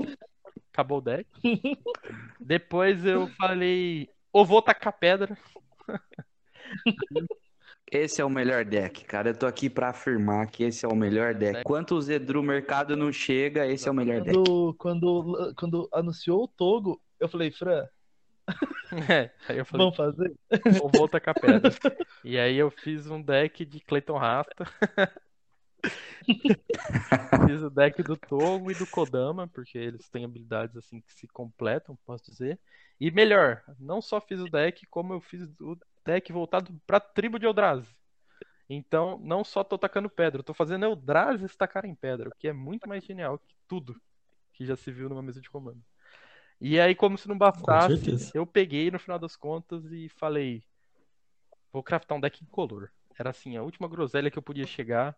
acabou 0.72 0.98
o 0.98 1.00
deck. 1.00 1.30
Depois 2.40 3.06
eu 3.06 3.28
falei, 3.28 4.10
ou 4.32 4.44
vou 4.44 4.60
tacar 4.60 4.92
pedra. 4.92 5.38
Esse 7.90 8.20
é 8.20 8.24
o 8.24 8.30
melhor 8.30 8.64
deck, 8.64 9.04
cara. 9.04 9.30
Eu 9.30 9.38
tô 9.38 9.46
aqui 9.46 9.68
pra 9.68 9.90
afirmar 9.90 10.46
que 10.48 10.64
esse 10.64 10.84
é 10.84 10.88
o 10.88 10.96
melhor 10.96 11.34
deck. 11.34 11.62
Quanto 11.62 11.94
o 11.94 12.00
Zedru 12.00 12.42
mercado 12.42 12.96
não 12.96 13.12
chega, 13.12 13.66
esse 13.66 13.88
é 13.88 13.90
o 13.90 13.94
melhor 13.94 14.20
deck. 14.22 14.34
Quando, 14.34 14.74
quando, 14.78 15.54
quando 15.56 15.88
anunciou 15.92 16.44
o 16.44 16.48
Togo, 16.48 17.00
eu 17.20 17.28
falei, 17.28 17.50
Fran, 17.50 17.86
É, 19.10 19.30
aí 19.48 19.58
eu 19.58 19.64
falei, 19.64 19.86
vamos 19.86 19.96
fazer? 19.96 20.34
ou 20.80 20.90
vou 20.94 21.08
tacar 21.08 21.34
pedra. 21.34 21.70
E 22.22 22.38
aí 22.38 22.56
eu 22.56 22.70
fiz 22.70 23.08
um 23.08 23.20
deck 23.20 23.64
de 23.64 23.80
Clayton 23.80 24.16
Rasta. 24.16 24.64
Fiz 27.46 27.62
o 27.62 27.68
deck 27.68 28.02
do 28.02 28.16
Togo 28.16 28.70
e 28.70 28.74
do 28.74 28.86
Kodama, 28.86 29.46
porque 29.46 29.76
eles 29.76 30.08
têm 30.08 30.24
habilidades 30.24 30.74
assim 30.76 30.98
que 31.02 31.12
se 31.12 31.26
completam, 31.26 31.98
posso 32.06 32.30
dizer. 32.30 32.58
E 32.98 33.10
melhor, 33.10 33.62
não 33.78 34.00
só 34.00 34.18
fiz 34.18 34.40
o 34.40 34.48
deck, 34.48 34.86
como 34.86 35.12
eu 35.12 35.20
fiz 35.20 35.42
o 35.60 35.76
deck 36.04 36.32
voltado 36.32 36.72
pra 36.86 37.00
tribo 37.00 37.38
de 37.38 37.46
Eldrazi. 37.46 37.94
Então, 38.68 39.18
não 39.18 39.44
só 39.44 39.62
tô 39.62 39.76
tacando 39.76 40.08
pedra, 40.08 40.40
eu 40.40 40.44
tô 40.44 40.54
fazendo 40.54 40.84
Eldrazi 40.84 41.44
estacar 41.44 41.84
em 41.84 41.94
pedra, 41.94 42.30
o 42.30 42.34
que 42.38 42.48
é 42.48 42.52
muito 42.52 42.88
mais 42.88 43.04
genial 43.04 43.38
que 43.38 43.54
tudo 43.68 44.00
que 44.52 44.64
já 44.64 44.76
se 44.76 44.90
viu 44.90 45.08
numa 45.08 45.22
mesa 45.22 45.40
de 45.40 45.50
comando. 45.50 45.82
E 46.60 46.80
aí, 46.80 46.94
como 46.94 47.18
se 47.18 47.28
não 47.28 47.36
bastasse, 47.36 48.30
eu 48.34 48.46
peguei 48.46 48.90
no 48.90 48.98
final 48.98 49.18
das 49.18 49.36
contas 49.36 49.84
e 49.92 50.08
falei: 50.08 50.64
vou 51.72 51.82
craftar 51.82 52.16
um 52.16 52.20
deck 52.20 52.42
incolor. 52.42 52.90
Era 53.18 53.30
assim, 53.30 53.56
a 53.56 53.62
última 53.62 53.88
groselha 53.88 54.30
que 54.30 54.38
eu 54.38 54.42
podia 54.42 54.66
chegar. 54.66 55.16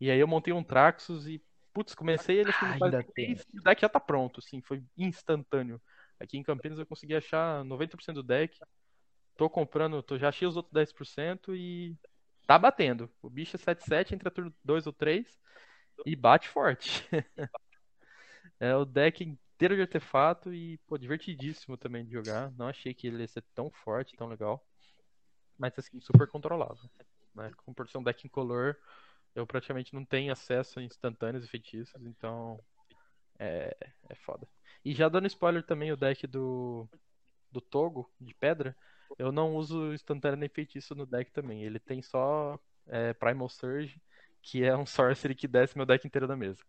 E 0.00 0.10
aí 0.10 0.18
eu 0.18 0.28
montei 0.28 0.52
um 0.52 0.62
Traxxus 0.62 1.26
e, 1.26 1.42
putz, 1.72 1.94
comecei 1.94 2.38
ele 2.38 2.50
assim, 2.50 2.66
Ah, 2.66 2.72
ainda 2.74 3.02
tem. 3.14 3.36
e 3.52 3.58
o 3.58 3.62
deck 3.62 3.80
já 3.80 3.88
tá 3.88 4.00
pronto, 4.00 4.40
assim, 4.40 4.60
foi 4.60 4.82
instantâneo. 4.96 5.80
Aqui 6.18 6.36
em 6.36 6.42
Campinas 6.42 6.78
eu 6.78 6.86
consegui 6.86 7.14
achar 7.14 7.64
90% 7.64 8.16
do 8.16 8.22
deck. 8.22 8.58
Tô 9.36 9.50
comprando, 9.50 10.02
tô, 10.02 10.16
já 10.16 10.28
achei 10.28 10.46
os 10.46 10.56
outros 10.56 10.72
10% 10.72 11.54
e 11.54 11.96
tá 12.46 12.58
batendo. 12.58 13.10
O 13.20 13.28
bicho 13.28 13.56
é 13.56 13.58
7-7 13.58 14.14
entre 14.14 14.28
a 14.28 14.30
turno 14.30 14.54
2 14.64 14.86
ou 14.86 14.92
3 14.92 15.38
e 16.06 16.14
bate 16.16 16.48
forte. 16.48 17.06
É 18.60 18.74
o 18.76 18.84
deck 18.84 19.24
inteiro 19.24 19.74
de 19.74 19.82
artefato 19.82 20.52
e, 20.52 20.78
pô, 20.86 20.96
divertidíssimo 20.98 21.76
também 21.76 22.04
de 22.04 22.12
jogar. 22.12 22.52
Não 22.52 22.68
achei 22.68 22.94
que 22.94 23.06
ele 23.06 23.22
ia 23.22 23.28
ser 23.28 23.42
tão 23.54 23.70
forte, 23.70 24.16
tão 24.16 24.28
legal. 24.28 24.64
Mas, 25.58 25.78
assim, 25.78 26.00
super 26.00 26.28
controlável. 26.28 26.88
Né? 27.34 27.50
Com 27.56 27.72
por 27.72 27.88
ser 27.88 27.98
um 27.98 28.02
deck 28.02 28.26
incolor, 28.26 28.76
eu 29.34 29.46
praticamente 29.46 29.94
não 29.94 30.04
tenho 30.04 30.32
acesso 30.32 30.78
a 30.78 30.82
instantâneos 30.82 31.44
e 31.44 31.48
feitiços, 31.48 32.00
então 32.06 32.60
é, 33.38 33.76
é 34.08 34.14
foda. 34.14 34.48
E 34.84 34.94
já 34.94 35.08
dando 35.08 35.26
spoiler 35.26 35.62
também, 35.62 35.92
o 35.92 35.96
deck 35.96 36.26
do, 36.26 36.88
do 37.50 37.60
Togo, 37.60 38.10
de 38.20 38.34
pedra, 38.34 38.76
eu 39.18 39.32
não 39.32 39.54
uso 39.54 39.92
instantâneo 39.92 40.38
nem 40.38 40.48
feitiço 40.48 40.94
no 40.94 41.06
deck 41.06 41.30
também. 41.32 41.62
Ele 41.62 41.78
tem 41.78 42.02
só 42.02 42.58
é, 42.86 43.12
Primal 43.12 43.48
Surge, 43.48 44.00
que 44.42 44.64
é 44.64 44.76
um 44.76 44.86
sorcery 44.86 45.34
que 45.34 45.48
desce 45.48 45.76
meu 45.76 45.86
deck 45.86 46.06
inteiro 46.06 46.26
da 46.26 46.36
mesa. 46.36 46.62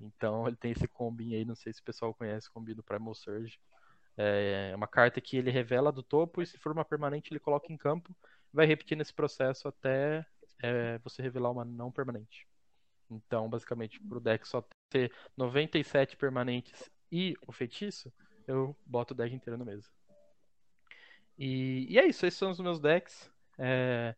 Então 0.00 0.46
ele 0.46 0.56
tem 0.56 0.72
esse 0.72 0.88
combinho 0.88 1.36
aí, 1.36 1.44
não 1.44 1.54
sei 1.54 1.72
se 1.72 1.80
o 1.80 1.84
pessoal 1.84 2.14
conhece 2.14 2.48
o 2.48 2.52
combi 2.52 2.74
do 2.74 2.82
Primal 2.82 3.14
Surge. 3.14 3.58
É 4.16 4.72
uma 4.76 4.86
carta 4.86 5.20
que 5.20 5.36
ele 5.36 5.50
revela 5.50 5.90
do 5.90 6.02
topo 6.02 6.42
e 6.42 6.46
se 6.46 6.58
for 6.58 6.72
uma 6.72 6.84
permanente 6.84 7.32
ele 7.32 7.40
coloca 7.40 7.72
em 7.72 7.76
campo. 7.76 8.14
Vai 8.52 8.66
repetindo 8.66 9.00
esse 9.00 9.12
processo 9.12 9.68
até 9.68 10.26
é, 10.62 10.98
você 10.98 11.22
revelar 11.22 11.50
uma 11.50 11.64
não 11.64 11.90
permanente. 11.90 12.46
Então, 13.10 13.48
basicamente, 13.48 14.00
pro 14.00 14.20
deck 14.20 14.46
só 14.46 14.66
ter 14.88 15.12
97 15.36 16.16
permanentes 16.16 16.90
e 17.10 17.34
o 17.46 17.52
feitiço, 17.52 18.12
eu 18.46 18.76
boto 18.86 19.12
o 19.12 19.16
deck 19.16 19.34
inteiro 19.34 19.58
na 19.58 19.64
mesa. 19.64 19.88
E, 21.42 21.88
e 21.90 21.98
é 21.98 22.06
isso, 22.06 22.24
esses 22.24 22.38
são 22.38 22.52
os 22.52 22.60
meus 22.60 22.78
decks. 22.78 23.28
É, 23.58 24.14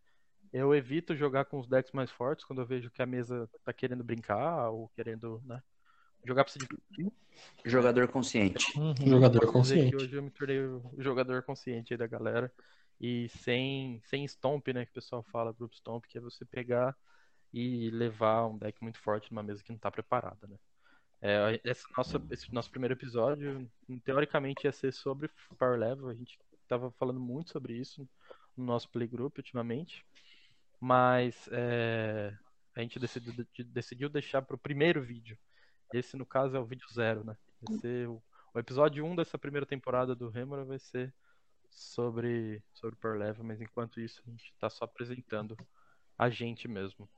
eu 0.53 0.75
evito 0.75 1.17
jogar 1.17 1.47
com 1.47 1.59
os 1.59 1.67
decks 1.67 1.91
mais 1.91 2.11
fortes 2.11 2.45
quando 2.45 2.61
eu 2.61 2.67
vejo 2.67 2.91
que 2.91 3.01
a 3.01 3.07
mesa 3.07 3.49
tá 3.65 3.73
querendo 3.73 4.05
brincar 4.05 4.69
ou 4.69 4.91
querendo 4.91 5.41
né, 5.47 5.63
jogar 6.23 6.45
pra 6.45 6.53
se 6.53 6.59
divertir. 6.59 7.11
Jogador 7.65 8.09
consciente. 8.09 8.79
Uhum. 8.79 8.95
Jogador 9.07 9.51
consciente. 9.51 9.97
hoje 9.97 10.15
eu 10.15 10.23
me 10.23 10.31
tornei 10.31 10.61
o 10.67 10.93
jogador 10.99 11.43
consciente 11.43 11.95
aí 11.95 11.97
da 11.97 12.07
galera. 12.07 12.53
E 13.01 13.27
sem, 13.31 14.03
sem 14.05 14.27
stomp, 14.27 14.69
né? 14.69 14.85
Que 14.85 14.91
o 14.91 14.95
pessoal 14.95 15.23
fala, 15.23 15.51
grupo 15.51 15.75
stomp, 15.75 16.05
que 16.07 16.19
é 16.19 16.21
você 16.21 16.45
pegar 16.45 16.95
e 17.55 17.89
levar 17.89 18.49
um 18.49 18.59
deck 18.59 18.83
muito 18.83 18.99
forte 18.99 19.33
numa 19.33 19.43
mesa 19.43 19.65
que 19.65 19.73
não 19.73 19.79
tá 19.79 19.91
preparada, 19.91 20.47
né? 20.47 20.57
É, 21.23 21.59
essa 21.65 21.89
nossa, 21.97 22.23
esse 22.31 22.53
nosso 22.53 22.71
primeiro 22.71 22.93
episódio, 22.93 23.67
teoricamente, 24.05 24.67
ia 24.67 24.73
ser 24.73 24.93
sobre 24.93 25.31
Power 25.59 25.79
Level. 25.79 26.09
A 26.11 26.15
gente 26.15 26.39
tava 26.67 26.91
falando 26.93 27.21
muito 27.21 27.51
sobre 27.51 27.75
isso 27.75 28.09
no 28.57 28.65
nosso 28.65 28.89
playgroup 28.91 29.39
ultimamente. 29.39 30.05
Mas 30.81 31.49
é, 31.53 32.37
a 32.75 32.81
gente 32.81 32.99
decidiu, 32.99 33.33
de- 33.33 33.65
decidiu 33.65 34.09
deixar 34.09 34.43
pro 34.43 34.59
primeiro 34.59 35.03
vídeo. 35.03 35.39
Esse, 35.93 36.17
no 36.17 36.27
caso, 36.27 36.57
é 36.57 36.61
o 36.61 36.67
vídeo 36.67 36.87
zero, 36.93 37.25
né? 37.25 37.37
O, 38.09 38.23
o 38.55 38.59
episódio 38.59 39.05
1 39.05 39.17
dessa 39.17 39.39
primeira 39.39 39.67
temporada 39.67 40.15
do 40.15 40.29
Remora 40.29 40.65
vai 40.65 40.79
ser 40.79 41.15
sobre, 41.71 42.63
sobre 42.73 42.97
Power 42.97 43.19
Level, 43.19 43.45
mas 43.45 43.61
enquanto 43.61 44.01
isso 44.01 44.23
a 44.27 44.31
gente 44.31 44.55
tá 44.59 44.71
só 44.71 44.85
apresentando 44.85 45.57
a 46.19 46.31
gente 46.31 46.69
mesmo. 46.69 47.09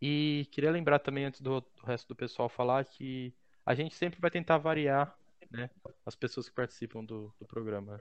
E 0.00 0.48
queria 0.50 0.70
lembrar 0.70 0.98
também, 0.98 1.24
antes 1.24 1.40
do, 1.40 1.60
do 1.60 1.82
resto 1.84 2.08
do 2.08 2.16
pessoal 2.16 2.48
falar, 2.48 2.84
que 2.84 3.34
a 3.64 3.74
gente 3.74 3.94
sempre 3.94 4.20
vai 4.20 4.30
tentar 4.30 4.58
variar 4.58 5.16
né, 5.50 5.70
as 6.04 6.14
pessoas 6.14 6.48
que 6.48 6.54
participam 6.54 7.04
do, 7.04 7.32
do 7.38 7.46
programa. 7.46 8.00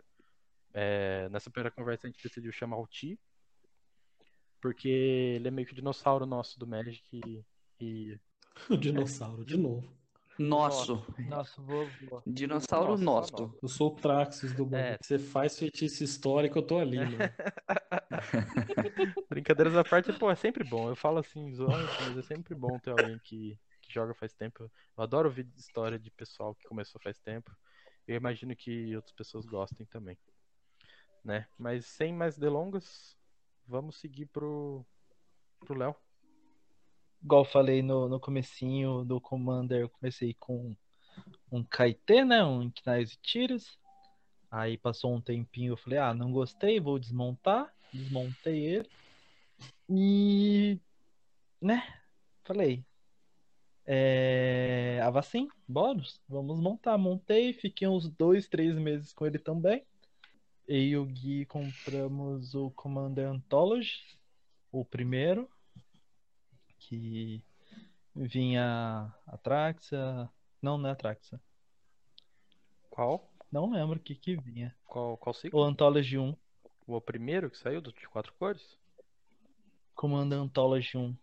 É, 0.73 1.27
nessa 1.29 1.49
primeira 1.49 1.71
conversa 1.71 2.07
a 2.07 2.09
gente 2.09 2.23
decidiu 2.23 2.51
chamar 2.51 2.77
o 2.77 2.87
Ti, 2.87 3.19
porque 4.61 4.87
ele 4.87 5.47
é 5.47 5.51
meio 5.51 5.65
que 5.65 5.73
o 5.73 5.75
dinossauro 5.75 6.25
nosso 6.25 6.59
do 6.59 6.67
Magic 6.67 7.03
e, 7.11 7.43
e 7.79 8.19
O 8.69 8.77
dinossauro, 8.77 9.45
de 9.45 9.57
novo. 9.57 9.91
Nosso. 10.37 11.05
Nosso 11.19 11.61
vovô. 11.61 12.23
Dinossauro 12.25 12.97
Nossa, 12.97 13.31
nosso. 13.31 13.59
Eu 13.61 13.67
sou 13.67 13.91
o 13.91 13.95
Traxxas 13.95 14.53
do 14.53 14.63
mundo. 14.63 14.75
É. 14.75 14.97
Você 14.99 15.19
faz 15.19 15.57
feitiço 15.57 16.03
histórico, 16.03 16.57
eu 16.57 16.63
tô 16.63 16.79
ali, 16.79 16.97
mano. 16.97 17.17
Brincadeiras 19.29 19.75
à 19.75 19.83
parte, 19.83 20.11
pô, 20.13 20.31
é 20.31 20.35
sempre 20.35 20.63
bom. 20.63 20.89
Eu 20.89 20.95
falo 20.95 21.19
assim, 21.19 21.53
zoando, 21.53 21.87
mas 22.01 22.17
é 22.17 22.21
sempre 22.23 22.55
bom 22.55 22.79
ter 22.79 22.91
alguém 22.91 23.19
que, 23.19 23.59
que 23.81 23.93
joga 23.93 24.15
faz 24.15 24.33
tempo. 24.33 24.63
Eu 24.63 25.03
adoro 25.03 25.29
ouvir 25.29 25.47
história 25.55 25.99
de 25.99 26.09
pessoal 26.09 26.55
que 26.55 26.67
começou 26.67 26.99
faz 27.01 27.19
tempo. 27.19 27.55
Eu 28.07 28.15
imagino 28.15 28.55
que 28.55 28.95
outras 28.95 29.13
pessoas 29.13 29.45
gostem 29.45 29.85
também. 29.85 30.17
Né? 31.23 31.47
Mas 31.57 31.85
sem 31.85 32.13
mais 32.13 32.37
delongas, 32.37 33.15
vamos 33.67 33.97
seguir 33.97 34.25
pro 34.27 34.85
pro 35.59 35.77
Léo. 35.77 35.95
Igual 37.23 37.45
falei 37.45 37.83
no, 37.83 38.09
no 38.09 38.19
comecinho 38.19 39.05
do 39.05 39.21
Commander, 39.21 39.81
eu 39.81 39.89
comecei 39.89 40.33
com 40.39 40.75
um 41.51 41.63
Kaite, 41.63 42.23
né? 42.25 42.43
Um 42.43 42.63
Ignite 42.63 43.13
e 43.13 43.21
Tiros. 43.21 43.79
Aí 44.49 44.77
passou 44.77 45.13
um 45.13 45.21
tempinho, 45.21 45.73
eu 45.73 45.77
falei, 45.77 45.99
ah, 45.99 46.13
não 46.13 46.31
gostei, 46.31 46.79
vou 46.79 46.97
desmontar. 46.97 47.71
Desmontei 47.93 48.65
ele. 48.65 48.89
E, 49.87 50.79
né? 51.61 51.83
Falei, 52.43 52.83
é, 53.85 54.99
Avacim, 55.03 55.47
bônus, 55.67 56.19
vamos 56.27 56.59
montar. 56.59 56.97
Montei, 56.97 57.53
fiquei 57.53 57.87
uns 57.87 58.09
dois, 58.09 58.47
três 58.47 58.75
meses 58.75 59.13
com 59.13 59.25
ele 59.25 59.39
também. 59.39 59.85
Eu 60.67 60.77
e 60.77 60.97
o 60.97 61.05
Gui 61.05 61.45
compramos 61.45 62.55
o 62.55 62.71
Commander 62.71 63.27
Anthology, 63.27 64.17
o 64.71 64.85
primeiro, 64.85 65.49
que 66.79 67.43
vinha 68.15 69.13
Atraxa. 69.27 70.29
Não, 70.61 70.77
não 70.77 70.89
é 70.89 70.91
Atraxa. 70.93 71.41
Qual? 72.89 73.29
Não 73.51 73.71
lembro 73.71 73.97
o 73.97 74.01
que 74.01 74.15
que 74.15 74.35
vinha. 74.35 74.75
Qual, 74.85 75.17
qual 75.17 75.33
ciclo? 75.33 75.59
O 75.59 75.63
Anthology 75.63 76.17
1. 76.17 76.35
O 76.87 77.01
primeiro 77.01 77.49
que 77.49 77.57
saiu 77.57 77.81
de 77.81 77.91
quatro 78.07 78.33
cores? 78.33 78.77
Commander 79.95 80.39
Anthology 80.39 80.97
1. 80.97 81.15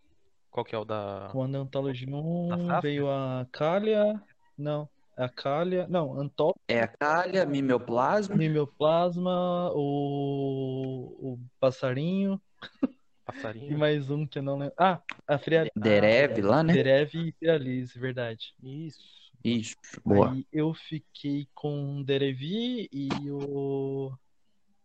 Qual 0.51 0.65
que 0.65 0.75
é 0.75 0.77
o 0.77 0.85
da. 0.85 1.29
Commander 1.31 1.61
Anthology 1.61 2.07
1 2.07 2.49
Safra? 2.49 2.81
veio 2.81 3.09
a 3.09 3.47
Kalia. 3.51 4.21
Não, 4.57 4.89
a 5.19 5.29
Kalia. 5.29 5.85
Não, 5.87 6.19
Anthology, 6.19 6.59
É 6.67 6.81
a 6.81 6.87
calha, 6.87 7.45
mimeoplasma. 7.45 8.35
Mimeoplasma, 8.35 9.71
o, 9.73 11.33
o 11.33 11.39
Passarinho 11.59 12.41
e 12.83 12.87
Passarinho? 13.25 13.77
mais 13.77 14.09
um 14.09 14.25
que 14.25 14.39
eu 14.39 14.43
não 14.43 14.57
lembro. 14.57 14.73
Ah, 14.77 15.01
a 15.27 15.37
Frialize. 15.37 15.71
Derev 15.75 16.41
lá, 16.41 16.63
né? 16.63 16.73
Derev 16.73 17.13
e 17.15 17.31
Frialize, 17.33 17.99
verdade. 17.99 18.55
Isso. 18.63 19.19
Isso, 19.43 19.75
boa. 20.03 20.31
Aí 20.31 20.45
eu 20.51 20.73
fiquei 20.73 21.47
com 21.53 21.99
o 21.99 22.03
Derevi 22.03 22.89
e 22.91 23.09
o. 23.29 24.11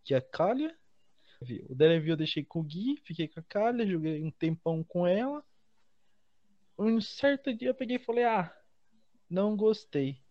Que 0.04 0.14
a 0.14 0.20
Kalia. 0.20 0.74
O 1.68 1.74
Derevi 1.74 2.10
eu 2.10 2.16
deixei 2.16 2.44
com 2.44 2.60
o 2.60 2.62
Gui, 2.62 3.00
fiquei 3.04 3.28
com 3.28 3.40
a 3.40 3.42
Kalia, 3.42 3.86
joguei 3.86 4.22
um 4.22 4.30
tempão 4.30 4.82
com 4.84 5.06
ela. 5.06 5.44
Um 6.78 7.00
certo 7.00 7.52
dia 7.54 7.68
eu 7.70 7.74
peguei 7.74 7.96
e 7.96 8.04
falei: 8.04 8.24
Ah, 8.24 8.54
não 9.28 9.56
gostei. 9.56 10.23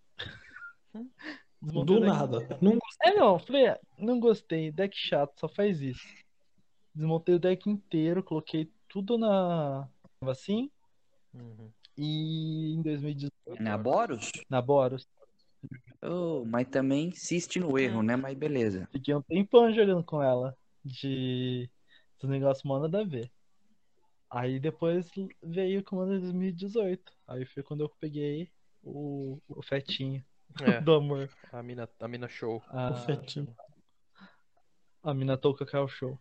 Do 1.62 2.00
nada. 2.00 2.60
Não 2.62 2.78
É, 3.02 3.14
não, 3.14 3.40
falei, 3.40 3.68
"Ah, 3.68 3.80
não 3.98 4.20
gostei, 4.20 4.72
deck 4.72 4.96
chato, 4.96 5.40
só 5.40 5.48
faz 5.48 5.82
isso. 5.82 6.02
Desmontei 6.94 7.36
o 7.36 7.40
deck 7.40 7.70
inteiro, 7.70 8.24
coloquei 8.24 8.72
tudo 8.88 9.18
na 9.18 9.90
assim, 10.22 10.70
Uhum. 11.34 11.72
e 11.98 12.74
em 12.76 12.82
2018, 12.82 13.62
Na 13.62 13.78
Boros? 13.78 14.32
na 14.50 14.62
Boros, 14.62 15.08
Oh, 16.02 16.44
mas 16.46 16.68
também 16.68 17.08
insiste 17.08 17.60
no 17.60 17.78
erro, 17.80 18.04
né? 18.04 18.16
Mas 18.18 18.38
beleza. 18.38 18.88
fiquei 18.92 19.16
um 19.16 19.22
tempão 19.22 19.74
jogando 19.74 20.04
com 20.04 20.22
ela, 20.22 20.56
de 20.84 21.70
dos 22.20 22.30
negócios 22.30 22.64
mó 22.64 22.80
nada 22.80 23.02
a 23.02 23.04
ver. 23.06 23.32
Aí 24.30 24.60
depois 24.60 25.10
veio 25.42 25.80
o 25.80 25.84
Commander 25.84 26.20
2018, 26.20 27.12
aí 27.28 27.46
foi 27.46 27.64
quando 27.64 27.82
eu 27.82 27.90
peguei 28.00 28.52
o, 28.84 29.40
o 29.48 29.62
fetinho 29.64 30.24
É, 30.62 30.80
do 30.82 30.94
amor, 30.94 31.30
a 31.52 31.64
mina, 31.64 31.90
a 32.00 32.08
mina 32.08 32.28
show. 32.28 32.62
a, 32.68 32.92
O 32.92 32.96
fetinho. 32.98 33.56
a 35.04 35.14
Minatoka 35.14 35.66
Cacau 35.66 35.88
Show. 35.88 36.20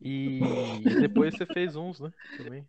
E, 0.00 0.40
e 0.84 1.00
depois 1.00 1.34
você 1.34 1.46
fez 1.46 1.76
uns, 1.76 2.00
né? 2.00 2.12
Também. 2.36 2.66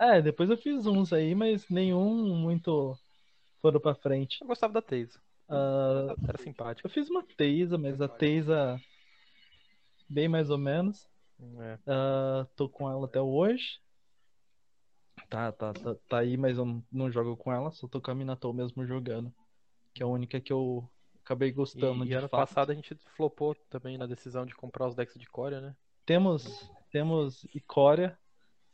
É, 0.00 0.22
depois 0.22 0.48
eu 0.48 0.56
fiz 0.56 0.86
uns 0.86 1.12
aí, 1.12 1.34
mas 1.34 1.68
nenhum 1.68 2.36
muito 2.36 2.96
foram 3.60 3.80
pra 3.80 3.94
frente. 3.94 4.38
Eu 4.40 4.46
gostava 4.46 4.72
da 4.72 4.80
Teisa. 4.82 5.20
Ah, 5.48 6.14
Era 6.28 6.38
simpática. 6.38 6.86
eu 6.86 6.92
fiz 6.92 7.08
uma 7.10 7.22
Teisa, 7.36 7.76
mas 7.76 8.00
a 8.00 8.08
Teisa 8.08 8.80
bem 10.08 10.28
mais 10.28 10.50
ou 10.50 10.58
menos. 10.58 11.08
É. 11.60 11.78
Ah, 11.86 12.46
tô 12.56 12.68
com 12.68 12.88
ela 12.90 13.06
até 13.06 13.20
hoje. 13.20 13.80
Tá, 15.28 15.52
tá, 15.52 15.72
tá, 15.74 15.94
tá 16.08 16.18
aí, 16.18 16.36
mas 16.36 16.56
eu 16.56 16.82
não, 16.90 17.10
jogo 17.10 17.36
com 17.36 17.52
ela, 17.52 17.70
só 17.70 17.86
tô 17.86 18.00
com 18.00 18.10
a 18.10 18.14
Minatou 18.14 18.52
mesmo 18.52 18.86
jogando. 18.86 19.32
Que 19.92 20.02
é 20.02 20.06
a 20.06 20.08
única 20.08 20.40
que 20.40 20.52
eu 20.52 20.88
acabei 21.22 21.52
gostando 21.52 22.04
E, 22.04 22.06
e 22.06 22.10
de 22.10 22.14
ano 22.14 22.28
fato. 22.28 22.48
passado 22.48 22.72
a 22.72 22.74
gente 22.74 22.94
flopou 23.14 23.54
também 23.68 23.98
na 23.98 24.06
decisão 24.06 24.46
de 24.46 24.54
comprar 24.54 24.88
os 24.88 24.94
decks 24.94 25.18
de 25.18 25.28
Corea, 25.28 25.60
né? 25.60 25.76
Temos, 26.06 26.70
temos 26.90 27.44
Icória 27.54 28.18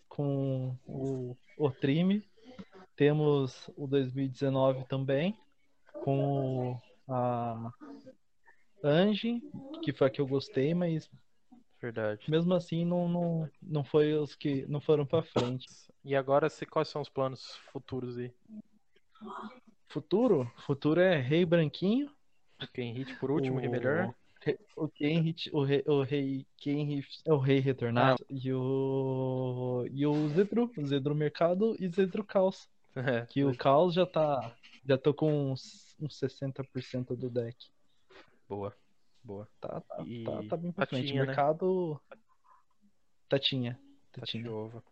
com 0.09 0.77
o 0.87 1.37
Otrime. 1.57 2.29
Temos 2.95 3.69
o 3.77 3.89
2019 3.89 4.85
também 4.85 5.37
com 6.05 6.79
a 7.09 7.73
Angie, 8.83 9.43
que 9.83 9.93
foi 9.93 10.07
a 10.07 10.11
que 10.11 10.21
eu 10.21 10.27
gostei, 10.27 10.73
mas 10.75 11.11
Verdade. 11.81 12.31
mesmo 12.31 12.55
assim 12.55 12.85
não, 12.85 13.09
não, 13.09 13.51
não 13.61 13.83
foi 13.85 14.15
os 14.15 14.37
que 14.37 14.65
não 14.69 14.81
foram 14.81 15.05
pra 15.05 15.23
frente. 15.23 15.67
E 16.05 16.15
agora, 16.15 16.51
se- 16.51 16.67
quais 16.67 16.89
são 16.89 17.01
os 17.01 17.09
planos 17.09 17.57
futuros 17.73 18.19
aí? 18.19 18.33
Futuro? 19.89 20.51
Futuro 20.67 21.01
é 21.01 21.19
Rei 21.21 21.45
Branquinho. 21.45 22.11
O 22.61 22.67
Ken 22.69 22.93
Hit 22.93 23.17
por 23.19 23.31
último, 23.31 23.59
o, 23.59 23.65
e 23.65 23.69
melhor? 23.69 24.15
O 24.77 24.89
Kenhit, 24.89 25.51
o 25.55 25.65
rei, 25.65 25.83
o 25.87 26.03
rei 26.03 26.47
Kenhit 26.59 27.23
é 27.25 27.33
o 27.33 27.39
rei 27.39 27.59
retornado 27.59 28.25
e 28.29 28.53
o 28.53 29.87
e 29.91 30.07
o 30.07 30.29
Zedru, 30.29 30.71
Zedru 30.87 31.15
Mercado 31.15 31.75
e 31.81 31.89
Zedru 31.89 32.23
Caos, 32.25 32.69
É, 32.95 33.25
que 33.27 33.43
o 33.43 33.57
Caos 33.57 33.95
já 33.95 34.05
tá 34.05 34.55
já 34.87 34.99
tô 34.99 35.15
com 35.15 35.53
uns, 35.53 35.97
uns 35.99 36.19
60% 36.19 37.17
do 37.17 37.31
deck. 37.31 37.57
boa, 38.47 38.77
boa. 39.23 39.49
Tá, 39.61 39.81
tá, 39.81 40.05
E 40.07 40.25
tá, 40.25 40.43
tá 40.51 40.57
bem 40.59 40.73
pra 40.73 40.85
frente. 40.87 41.05
Tatinha, 41.07 41.21
né? 41.23 41.27
Mercado 41.29 42.01
Tatinha, 43.29 43.81
Tatinha, 44.13 44.45
Tatiova. 44.45 44.85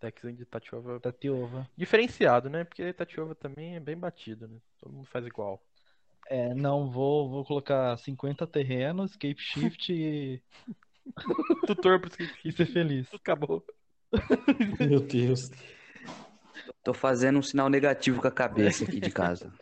Deckzinho 0.00 0.36
de 0.36 0.44
Tatiova 0.44 1.00
Tatiova. 1.00 1.68
diferenciado, 1.76 2.48
né? 2.48 2.64
Porque 2.64 2.92
Tatiova 2.92 3.34
também 3.34 3.76
é 3.76 3.80
bem 3.80 3.96
batido, 3.96 4.48
né? 4.48 4.58
Todo 4.80 4.92
mundo 4.92 5.06
faz 5.06 5.26
igual. 5.26 5.62
É, 6.28 6.54
não 6.54 6.90
vou 6.90 7.28
vou 7.28 7.44
colocar 7.44 7.96
50 7.96 8.46
terrenos, 8.46 9.12
Cape 9.12 9.40
Shift 9.40 9.92
e, 9.92 10.42
Tutor 11.66 12.00
pro 12.00 12.10
Skip 12.10 12.48
e 12.48 12.52
ser 12.52 12.66
feliz. 12.66 13.12
Acabou. 13.14 13.64
Meu 14.78 15.00
Deus. 15.00 15.50
Tô 16.82 16.94
fazendo 16.94 17.38
um 17.38 17.42
sinal 17.42 17.68
negativo 17.68 18.20
com 18.20 18.28
a 18.28 18.32
cabeça 18.32 18.84
aqui 18.84 19.00
de 19.00 19.10
casa. 19.10 19.52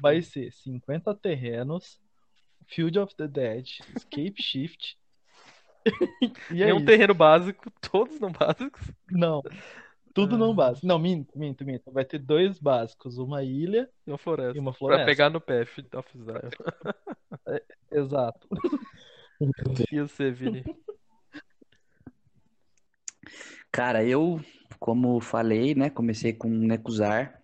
Vai 0.00 0.22
ser 0.22 0.52
50 0.52 1.14
terrenos, 1.16 2.00
Field 2.66 2.98
of 2.98 3.14
the 3.16 3.28
Dead, 3.28 3.66
Escape 3.94 4.34
Shift. 4.40 4.98
e 6.50 6.62
é 6.62 6.66
Nenhum 6.66 6.76
isso. 6.78 6.86
terreno 6.86 7.14
básico, 7.14 7.70
todos 7.80 8.18
não 8.20 8.30
básicos. 8.32 8.82
Não. 9.10 9.42
Tudo 10.12 10.36
não 10.36 10.50
Ah. 10.50 10.54
básico. 10.54 10.86
Não, 10.86 10.98
minto, 10.98 11.38
minto, 11.38 11.64
minto. 11.64 11.90
Vai 11.92 12.04
ter 12.04 12.18
dois 12.18 12.58
básicos, 12.58 13.16
uma 13.18 13.42
ilha 13.44 13.88
E 14.06 14.10
uma 14.10 14.18
floresta. 14.18 14.56
e 14.56 14.60
uma 14.60 14.72
Pra 14.72 14.78
floresta. 14.78 15.06
pegar 15.06 15.30
no 15.30 15.40
Path 15.40 15.68
of 15.94 16.08
Exile. 16.18 17.60
Exato. 17.92 18.48
E 19.90 20.00
você, 20.00 20.30
Vini? 20.30 20.64
Cara, 23.70 24.04
eu, 24.04 24.40
como 24.78 25.20
falei, 25.20 25.74
né? 25.74 25.90
Comecei 25.90 26.32
com 26.32 26.48
Nekuzar. 26.48 27.40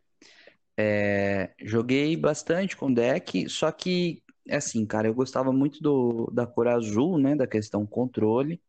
É, 0.78 1.54
joguei 1.62 2.16
bastante 2.16 2.76
com 2.76 2.92
deck, 2.92 3.48
só 3.48 3.70
que, 3.72 4.22
assim, 4.50 4.84
cara, 4.86 5.08
eu 5.08 5.14
gostava 5.14 5.52
muito 5.52 5.82
do, 5.82 6.30
da 6.32 6.46
cor 6.46 6.68
azul, 6.68 7.18
né? 7.18 7.34
Da 7.34 7.46
questão 7.46 7.86
controle. 7.86 8.60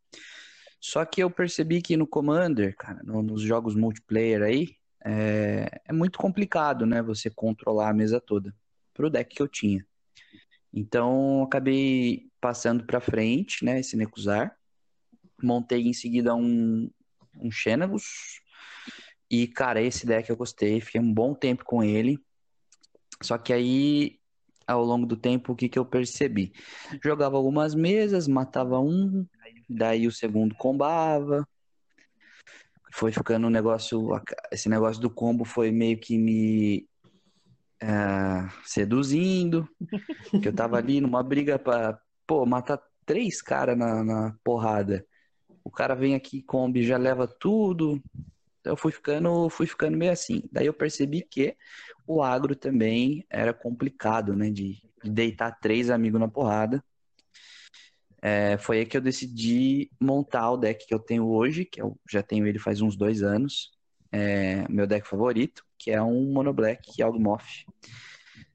Só 0.80 1.03
que 1.05 1.21
eu 1.23 1.30
percebi 1.30 1.82
que 1.82 1.97
no 1.97 2.07
Commander, 2.07 2.75
cara, 2.75 3.01
no- 3.03 3.21
nos 3.21 3.41
jogos 3.41 3.75
multiplayer 3.75 4.41
aí, 4.43 4.75
é, 5.03 5.82
é 5.86 5.93
muito 5.93 6.19
complicado, 6.19 6.86
né? 6.86 7.01
Você 7.01 7.30
controlar 7.30 7.89
a 7.89 7.93
mesa 7.93 8.19
toda 8.21 8.53
pro 8.93 9.09
deck 9.09 9.36
que 9.36 9.41
eu 9.41 9.47
tinha. 9.47 9.86
Então, 10.73 11.43
acabei 11.43 12.30
passando 12.39 12.86
pra 12.86 12.99
frente, 12.99 13.63
né? 13.65 13.80
Esse 13.80 13.95
Nekuzar. 13.97 14.55
Montei 15.41 15.82
em 15.88 15.93
seguida 15.93 16.36
um, 16.36 16.89
um 17.39 17.51
Xenagos. 17.51 18.41
E, 19.30 19.47
cara, 19.47 19.82
esse 19.82 20.05
deck 20.05 20.30
eu 20.30 20.38
gostei. 20.38 20.80
Fiquei 20.82 21.01
um 21.01 21.13
bom 21.13 21.34
tempo 21.34 21.63
com 21.65 21.84
ele. 21.84 22.19
Só 23.21 23.38
que 23.38 23.51
aí, 23.51 24.19
ao 24.68 24.84
longo 24.84 25.05
do 25.05 25.15
tempo, 25.15 25.53
o 25.53 25.55
que 25.55 25.70
que 25.70 25.80
eu 25.80 25.86
percebi? 25.86 26.51
Jogava 27.01 27.38
algumas 27.38 27.74
mesas, 27.74 28.28
matava 28.28 28.80
um, 28.80 29.26
daí 29.70 30.05
o 30.05 30.11
segundo 30.11 30.53
combava. 30.55 31.47
Foi 32.91 33.11
ficando 33.11 33.47
um 33.47 33.49
negócio. 33.49 34.09
Esse 34.51 34.68
negócio 34.68 35.01
do 35.01 35.09
combo 35.09 35.45
foi 35.45 35.72
meio 35.72 35.97
que 35.97 36.18
me 36.18 36.88
ah, 37.82 38.49
seduzindo. 38.63 39.68
Que 40.41 40.47
eu 40.49 40.53
tava 40.53 40.78
ali 40.78 40.99
numa 40.99 41.24
briga 41.24 41.57
pra, 41.59 41.99
pô, 42.26 42.45
matar 42.45 42.82
três 43.05 43.41
caras 43.41 43.78
na, 43.78 44.03
na 44.03 44.36
porrada. 44.43 45.05
O 45.63 45.72
cara 45.72 45.95
vem 45.95 46.15
aqui, 46.15 46.41
combi, 46.41 46.84
já 46.84 46.97
leva 46.97 47.28
tudo. 47.28 48.01
Então 48.59 48.74
eu 48.74 48.78
fui 48.78 48.91
ficando, 48.91 49.49
fui 49.49 49.68
ficando 49.68 49.97
meio 49.97 50.11
assim. 50.11 50.43
Daí 50.51 50.65
eu 50.65 50.74
percebi 50.74 51.22
que 51.22 51.55
o 52.07 52.23
agro 52.23 52.55
também 52.55 53.25
era 53.29 53.53
complicado, 53.53 54.35
né? 54.35 54.49
De, 54.49 54.81
de 55.03 55.11
deitar 55.11 55.59
três 55.59 55.89
amigos 55.89 56.19
na 56.19 56.27
porrada. 56.27 56.83
É, 58.21 58.57
foi 58.57 58.79
aí 58.79 58.85
que 58.85 58.97
eu 58.97 59.01
decidi 59.01 59.91
montar 59.99 60.51
o 60.51 60.57
deck 60.57 60.87
que 60.87 60.93
eu 60.93 60.99
tenho 60.99 61.27
hoje, 61.27 61.65
que 61.65 61.81
eu 61.81 61.99
já 62.09 62.23
tenho 62.23 62.47
ele 62.47 62.57
faz 62.57 62.81
uns 62.81 62.95
dois 62.95 63.21
anos. 63.21 63.71
É, 64.11 64.67
meu 64.69 64.87
deck 64.87 65.07
favorito, 65.07 65.63
que 65.77 65.91
é 65.91 66.01
um 66.01 66.31
Mono 66.31 66.53
Black 66.53 66.99
Yawgmoth. 66.99 67.65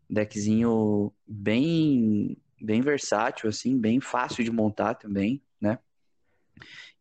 Deckzinho 0.08 1.12
bem, 1.26 2.36
bem 2.60 2.80
versátil, 2.80 3.48
assim, 3.48 3.78
bem 3.78 4.00
fácil 4.00 4.42
de 4.42 4.50
montar 4.50 4.94
também, 4.94 5.42
né? 5.60 5.78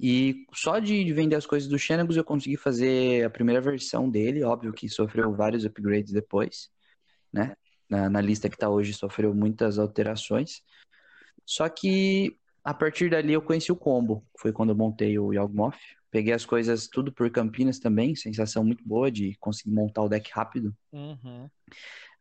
E 0.04 0.48
só 0.52 0.80
de 0.80 1.14
vender 1.14 1.36
as 1.36 1.46
coisas 1.46 1.70
do 1.70 1.78
Xenagos 1.78 2.18
eu 2.18 2.24
consegui 2.24 2.58
fazer 2.58 3.24
a 3.24 3.30
primeira 3.30 3.62
versão 3.62 4.10
dele, 4.10 4.44
óbvio 4.44 4.74
que 4.74 4.90
sofreu 4.90 5.32
vários 5.32 5.64
upgrades 5.64 6.12
depois, 6.12 6.72
né? 7.32 7.56
Na, 7.88 8.10
na 8.10 8.20
lista 8.20 8.50
que 8.50 8.58
tá 8.58 8.68
hoje 8.68 8.94
sofreu 8.94 9.32
muitas 9.36 9.78
alterações. 9.78 10.64
Só 11.46 11.70
que 11.70 12.36
a 12.64 12.74
partir 12.74 13.12
dali 13.12 13.34
eu 13.34 13.44
conheci 13.44 13.72
o 13.72 13.76
combo. 13.76 14.26
Foi 14.40 14.52
quando 14.52 14.70
eu 14.70 14.76
montei 14.76 15.20
o 15.20 15.32
Yawgmoth. 15.32 15.78
Peguei 16.10 16.34
as 16.34 16.46
coisas 16.46 16.88
tudo 16.88 17.12
por 17.12 17.30
Campinas 17.30 17.78
também, 17.78 18.16
sensação 18.16 18.64
muito 18.64 18.84
boa 18.84 19.12
de 19.12 19.36
conseguir 19.40 19.72
montar 19.72 20.02
o 20.02 20.10
deck 20.10 20.32
rápido. 20.34 20.76
Uhum. 20.92 21.48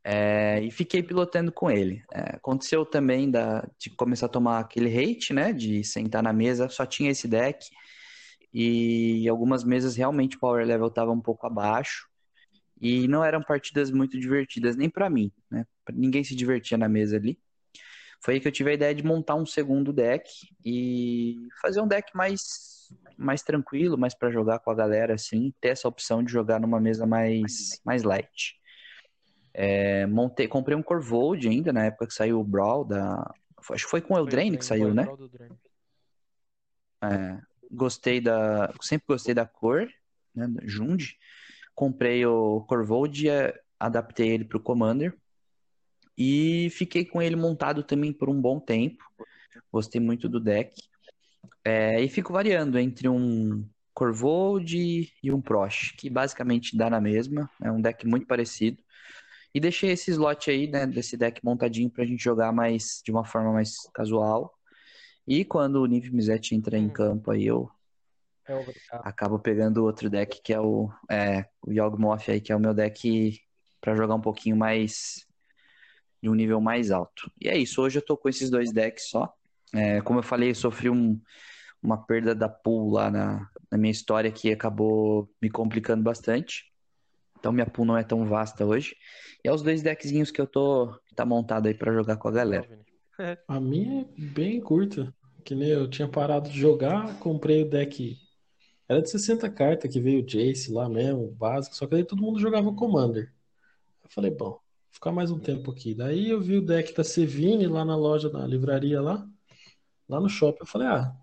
É, 0.02 0.60
e 0.62 0.70
fiquei 0.70 1.02
pilotando 1.02 1.52
com 1.52 1.70
ele. 1.70 2.02
É, 2.12 2.36
aconteceu 2.36 2.86
também 2.86 3.30
da, 3.30 3.68
de 3.78 3.90
começar 3.90 4.26
a 4.26 4.30
tomar 4.30 4.60
aquele 4.60 4.88
hate, 4.88 5.32
né? 5.32 5.52
De 5.52 5.84
sentar 5.84 6.22
na 6.22 6.32
mesa, 6.32 6.68
só 6.68 6.86
tinha 6.86 7.10
esse 7.10 7.28
deck. 7.28 7.68
E 8.52 9.28
algumas 9.28 9.62
mesas 9.62 9.96
realmente 9.96 10.36
o 10.36 10.40
power 10.40 10.66
level 10.66 10.88
estava 10.88 11.12
um 11.12 11.20
pouco 11.20 11.46
abaixo. 11.46 12.08
E 12.80 13.06
não 13.08 13.22
eram 13.22 13.42
partidas 13.42 13.90
muito 13.90 14.18
divertidas, 14.18 14.74
nem 14.74 14.88
para 14.88 15.10
mim, 15.10 15.30
né? 15.50 15.66
Ninguém 15.92 16.24
se 16.24 16.34
divertia 16.34 16.78
na 16.78 16.88
mesa 16.88 17.16
ali. 17.16 17.38
Foi 18.22 18.34
aí 18.34 18.40
que 18.40 18.48
eu 18.48 18.52
tive 18.52 18.70
a 18.70 18.74
ideia 18.74 18.94
de 18.94 19.02
montar 19.02 19.34
um 19.34 19.46
segundo 19.46 19.92
deck 19.92 20.30
e 20.64 21.48
fazer 21.60 21.80
um 21.80 21.88
deck 21.88 22.14
mais, 22.14 22.94
mais 23.16 23.42
tranquilo, 23.42 23.96
mais 23.96 24.14
para 24.14 24.30
jogar 24.30 24.58
com 24.58 24.70
a 24.70 24.74
galera, 24.74 25.14
assim, 25.14 25.52
ter 25.60 25.68
essa 25.68 25.88
opção 25.88 26.22
de 26.22 26.30
jogar 26.30 26.60
numa 26.60 26.78
mesa 26.78 27.06
mais, 27.06 27.80
mais 27.84 28.02
light. 28.02 28.59
É, 29.52 30.06
montei, 30.06 30.46
comprei 30.46 30.76
um 30.76 30.82
Corvold 30.82 31.48
ainda, 31.48 31.72
na 31.72 31.86
época 31.86 32.06
que 32.06 32.14
saiu 32.14 32.40
o 32.40 32.44
Brawl 32.44 32.84
da. 32.84 33.34
Acho 33.70 33.84
que 33.84 33.90
foi 33.90 34.00
com 34.00 34.14
o 34.14 34.18
Eldraine 34.18 34.56
que 34.56 34.64
saiu, 34.64 34.94
né? 34.94 35.06
É, 37.02 37.38
gostei 37.70 38.20
da. 38.20 38.72
Sempre 38.80 39.06
gostei 39.08 39.34
da 39.34 39.46
cor, 39.46 39.88
né? 40.34 40.48
Jund. 40.62 41.16
Comprei 41.74 42.24
o 42.26 42.60
Corvold 42.62 43.24
e 43.24 43.28
é, 43.28 43.58
adaptei 43.78 44.28
ele 44.28 44.44
pro 44.44 44.60
Commander. 44.60 45.16
E 46.16 46.68
fiquei 46.70 47.04
com 47.04 47.22
ele 47.22 47.36
montado 47.36 47.82
também 47.82 48.12
por 48.12 48.28
um 48.28 48.40
bom 48.40 48.60
tempo. 48.60 49.02
Gostei 49.72 50.00
muito 50.00 50.28
do 50.28 50.38
deck. 50.38 50.74
É, 51.64 52.02
e 52.02 52.08
fico 52.08 52.32
variando 52.32 52.78
entre 52.78 53.08
um 53.08 53.66
Corvold 53.94 55.12
e 55.22 55.32
um 55.32 55.40
Prosh, 55.40 55.92
que 55.96 56.10
basicamente 56.10 56.76
dá 56.76 56.90
na 56.90 57.00
mesma. 57.00 57.50
É 57.62 57.70
um 57.70 57.80
deck 57.80 58.06
muito 58.06 58.26
parecido. 58.26 58.82
E 59.54 59.60
deixei 59.60 59.90
esse 59.92 60.10
slot 60.12 60.50
aí, 60.50 60.68
né, 60.70 60.86
desse 60.86 61.16
deck 61.16 61.44
montadinho 61.44 61.90
pra 61.90 62.04
gente 62.04 62.22
jogar 62.22 62.52
mais 62.52 63.00
de 63.04 63.10
uma 63.10 63.24
forma 63.24 63.52
mais 63.52 63.76
casual. 63.94 64.52
E 65.26 65.44
quando 65.44 65.76
o 65.82 65.86
Niv 65.86 66.10
Mizzet 66.12 66.54
entra 66.54 66.78
em 66.78 66.86
Hum. 66.86 66.92
campo 66.92 67.30
aí, 67.32 67.46
eu 67.46 67.70
É 68.48 68.54
acabo 69.02 69.38
pegando 69.38 69.84
outro 69.84 70.10
deck 70.10 70.40
que 70.42 70.52
é 70.52 70.60
o, 70.60 70.90
é, 71.10 71.46
o 71.66 71.72
Yawgmoth 71.72 72.28
aí, 72.28 72.40
que 72.40 72.52
é 72.52 72.56
o 72.56 72.60
meu 72.60 72.74
deck 72.74 73.38
pra 73.80 73.94
jogar 73.94 74.14
um 74.14 74.20
pouquinho 74.20 74.56
mais 74.56 75.26
de 76.22 76.28
um 76.28 76.34
nível 76.34 76.60
mais 76.60 76.90
alto. 76.90 77.30
E 77.40 77.48
é 77.48 77.56
isso, 77.56 77.82
hoje 77.82 77.98
eu 77.98 78.04
tô 78.04 78.16
com 78.16 78.28
esses 78.28 78.50
dois 78.50 78.72
decks 78.72 79.08
só. 79.08 79.32
É, 79.74 80.00
como 80.02 80.18
eu 80.18 80.22
falei, 80.22 80.50
eu 80.50 80.54
sofri 80.54 80.90
um, 80.90 81.20
uma 81.82 81.98
perda 82.06 82.34
da 82.34 82.48
pool 82.48 82.92
lá 82.92 83.10
na, 83.10 83.48
na 83.70 83.78
minha 83.78 83.92
história 83.92 84.32
que 84.32 84.52
acabou 84.52 85.30
me 85.42 85.50
complicando 85.50 86.02
bastante. 86.04 86.69
Então 87.40 87.50
minha 87.50 87.66
pool 87.66 87.86
não 87.86 87.96
é 87.96 88.04
tão 88.04 88.24
vasta 88.26 88.64
hoje. 88.64 88.94
E 89.42 89.48
é 89.48 89.52
os 89.52 89.62
dois 89.62 89.82
deckzinhos 89.82 90.30
que 90.30 90.40
eu 90.40 90.46
tô 90.46 90.94
que 91.08 91.14
tá 91.14 91.24
montado 91.24 91.66
aí 91.66 91.74
pra 91.74 91.92
jogar 91.92 92.16
com 92.16 92.28
a 92.28 92.32
galera. 92.32 92.68
A 93.48 93.58
minha 93.58 94.02
é 94.02 94.06
bem 94.16 94.60
curta. 94.60 95.12
Que 95.44 95.54
nem 95.54 95.70
eu 95.70 95.88
tinha 95.88 96.06
parado 96.06 96.50
de 96.50 96.58
jogar, 96.58 97.18
comprei 97.18 97.62
o 97.62 97.68
deck. 97.68 98.16
Era 98.88 99.00
de 99.00 99.10
60 99.10 99.48
cartas 99.50 99.90
que 99.90 100.00
veio 100.00 100.20
o 100.20 100.26
Jace 100.26 100.70
lá 100.70 100.88
mesmo, 100.88 101.30
básico, 101.32 101.74
só 101.74 101.86
que 101.86 101.94
aí 101.94 102.04
todo 102.04 102.22
mundo 102.22 102.38
jogava 102.38 102.72
Commander. 102.74 103.32
Eu 104.02 104.10
falei, 104.10 104.30
bom, 104.30 104.50
vou 104.50 104.60
ficar 104.90 105.12
mais 105.12 105.30
um 105.30 105.38
tempo 105.38 105.70
aqui. 105.70 105.94
Daí 105.94 106.28
eu 106.28 106.40
vi 106.40 106.56
o 106.56 106.64
deck 106.64 106.94
da 106.94 107.04
Sevine 107.04 107.66
lá 107.66 107.84
na 107.84 107.96
loja, 107.96 108.28
na 108.28 108.46
livraria 108.46 109.00
lá, 109.00 109.26
lá 110.08 110.20
no 110.20 110.28
shopping. 110.28 110.60
Eu 110.60 110.66
falei, 110.66 110.88
ah, 110.88 111.16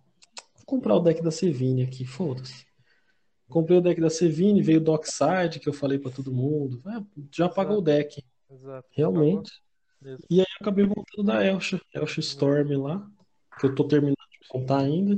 vou 0.55 0.65
comprar 0.65 0.95
o 0.95 0.99
deck 0.99 1.21
da 1.21 1.31
Sevine 1.31 1.83
aqui, 1.83 2.05
foda-se. 2.05 2.66
Comprei 3.49 3.77
o 3.77 3.81
deck 3.81 3.99
da 4.01 4.09
Sevine, 4.09 4.61
veio 4.61 4.79
o 4.79 4.83
Dockside, 4.83 5.59
que 5.59 5.69
eu 5.69 5.73
falei 5.73 5.97
pra 5.97 6.11
todo 6.11 6.31
mundo. 6.33 6.81
Ah, 6.85 7.01
já 7.33 7.47
pagou 7.47 7.77
o 7.77 7.81
deck. 7.81 8.21
Exato. 8.49 8.87
Realmente. 8.91 9.51
Mesmo. 10.01 10.25
E 10.29 10.39
aí 10.39 10.45
eu 10.47 10.57
acabei 10.61 10.85
montando 10.85 11.23
da 11.23 11.43
Elsha, 11.43 11.81
Elsha 11.93 12.19
Storm 12.19 12.77
lá, 12.81 13.07
que 13.59 13.65
eu 13.65 13.73
tô 13.73 13.87
terminando 13.87 14.15
de 14.15 14.47
montar 14.53 14.79
ainda. 14.79 15.15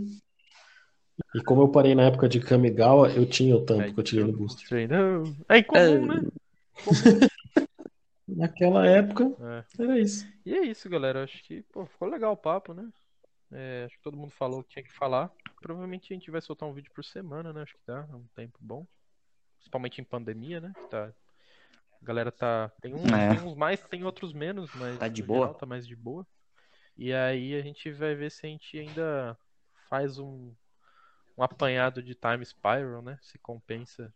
E 1.36 1.44
como 1.44 1.62
eu 1.62 1.70
parei 1.70 1.94
na 1.96 2.04
época 2.04 2.30
de 2.30 2.40
Kamigawa, 2.40 3.10
eu 3.12 3.26
tinha 3.26 3.56
o 3.56 3.66
Aí, 3.80 3.94
que 3.94 4.00
eu 4.00 4.04
tirei 4.04 4.24
no 4.24 4.32
booster. 4.32 4.88
Não. 4.88 5.24
É 5.50 5.58
incomum, 5.58 6.06
né? 6.06 6.22
Naquela 8.28 8.88
época, 8.88 9.36
É. 9.42 9.84
era 9.84 10.00
isso. 10.00 10.26
E 10.46 10.54
é 10.54 10.64
isso, 10.66 10.88
galera. 10.90 11.24
Acho 11.24 11.44
que 11.44 11.64
pô, 11.74 11.86
ficou 11.86 12.08
legal 12.08 12.34
o 12.34 12.38
papo, 12.38 12.74
né? 12.74 12.88
É, 13.52 13.86
acho 13.86 13.98
que 13.98 14.04
todo 14.04 14.16
mundo 14.16 14.30
falou 14.32 14.60
o 14.60 14.64
que 14.64 14.70
tinha 14.70 14.84
que 14.84 14.94
falar. 14.94 15.32
Provavelmente 15.62 16.14
a 16.14 16.16
gente 16.16 16.32
vai 16.32 16.42
soltar 16.42 16.68
um 16.68 16.74
vídeo 16.74 16.92
por 16.94 17.04
semana, 17.04 17.52
né? 17.54 17.62
Acho 17.64 17.74
que 17.76 17.82
dá, 17.86 18.08
é 18.10 18.16
um 18.16 18.26
tempo 18.36 18.58
bom. 18.62 18.86
Principalmente 19.58 20.00
em 20.02 20.04
pandemia, 20.04 20.60
né? 20.62 20.72
Que 20.76 20.88
tá... 20.90 21.14
A 22.02 22.06
galera 22.06 22.32
tá. 22.32 22.72
Tem 22.82 22.94
uns, 22.94 23.04
É. 23.12 23.36
tem 23.36 23.46
uns 23.46 23.56
mais, 23.56 23.82
tem 23.88 24.06
outros 24.06 24.32
menos, 24.32 24.74
mas 24.76 24.98
Tá 24.98 25.10
de 25.10 25.22
boa. 25.22 25.40
geral 25.48 25.54
tá 25.56 25.66
mais 25.66 25.86
de 25.86 25.96
boa. 25.98 26.26
E 26.98 27.14
aí 27.14 27.54
a 27.56 27.62
gente 27.62 27.92
vai 27.92 28.16
ver 28.16 28.32
se 28.32 28.46
a 28.46 28.50
gente 28.50 28.78
ainda 28.80 29.38
faz 29.90 30.18
um, 30.18 30.54
um 31.38 31.44
apanhado 31.44 32.02
de 32.02 32.16
Time 32.16 32.46
Spiral, 32.46 33.02
né? 33.02 33.20
Se 33.22 33.38
compensa 33.40 34.14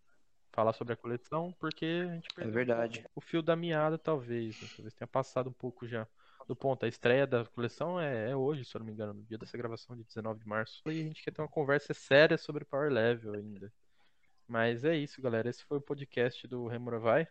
falar 0.53 0.71
sobre 0.71 0.93
a 0.93 0.97
coleção, 0.97 1.53
porque 1.59 2.05
a 2.09 2.13
gente 2.13 2.27
É 2.31 2.35
perdeu 2.35 2.53
verdade. 2.53 3.05
o 3.13 3.19
fio 3.19 3.41
da 3.41 3.55
meada, 3.55 3.97
talvez. 3.97 4.61
né? 4.61 4.67
Talvez 4.77 4.93
tenha 4.93 5.07
passado 5.07 5.49
um 5.49 5.53
pouco 5.53 5.85
já 5.85 6.07
do 6.47 6.55
ponto. 6.55 6.85
A 6.85 6.87
estreia 6.87 7.25
da 7.25 7.45
coleção 7.45 7.99
é, 7.99 8.31
é 8.31 8.35
hoje, 8.35 8.65
se 8.65 8.75
eu 8.75 8.79
não 8.79 8.85
me 8.85 8.91
engano, 8.91 9.13
no 9.13 9.23
dia 9.23 9.37
dessa 9.37 9.57
gravação, 9.57 9.95
de 9.95 10.03
19 10.03 10.39
de 10.39 10.47
março. 10.47 10.81
E 10.87 10.89
a 11.01 11.03
gente 11.03 11.23
quer 11.23 11.31
ter 11.31 11.41
uma 11.41 11.47
conversa 11.47 11.93
séria 11.93 12.37
sobre 12.37 12.65
Power 12.65 12.91
Level 12.91 13.33
ainda. 13.33 13.71
Mas 14.47 14.83
é 14.83 14.95
isso, 14.95 15.21
galera. 15.21 15.49
Esse 15.49 15.63
foi 15.63 15.77
o 15.77 15.81
podcast 15.81 16.45
do 16.47 16.67
Remura 16.67 16.99
Vai. 16.99 17.27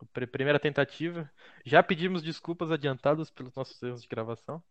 A 0.00 0.04
pr- 0.12 0.26
Primeira 0.26 0.58
tentativa. 0.58 1.30
Já 1.64 1.82
pedimos 1.82 2.22
desculpas 2.22 2.70
adiantadas 2.70 3.30
pelos 3.30 3.54
nossos 3.54 3.80
erros 3.82 4.02
de 4.02 4.08
gravação. 4.08 4.62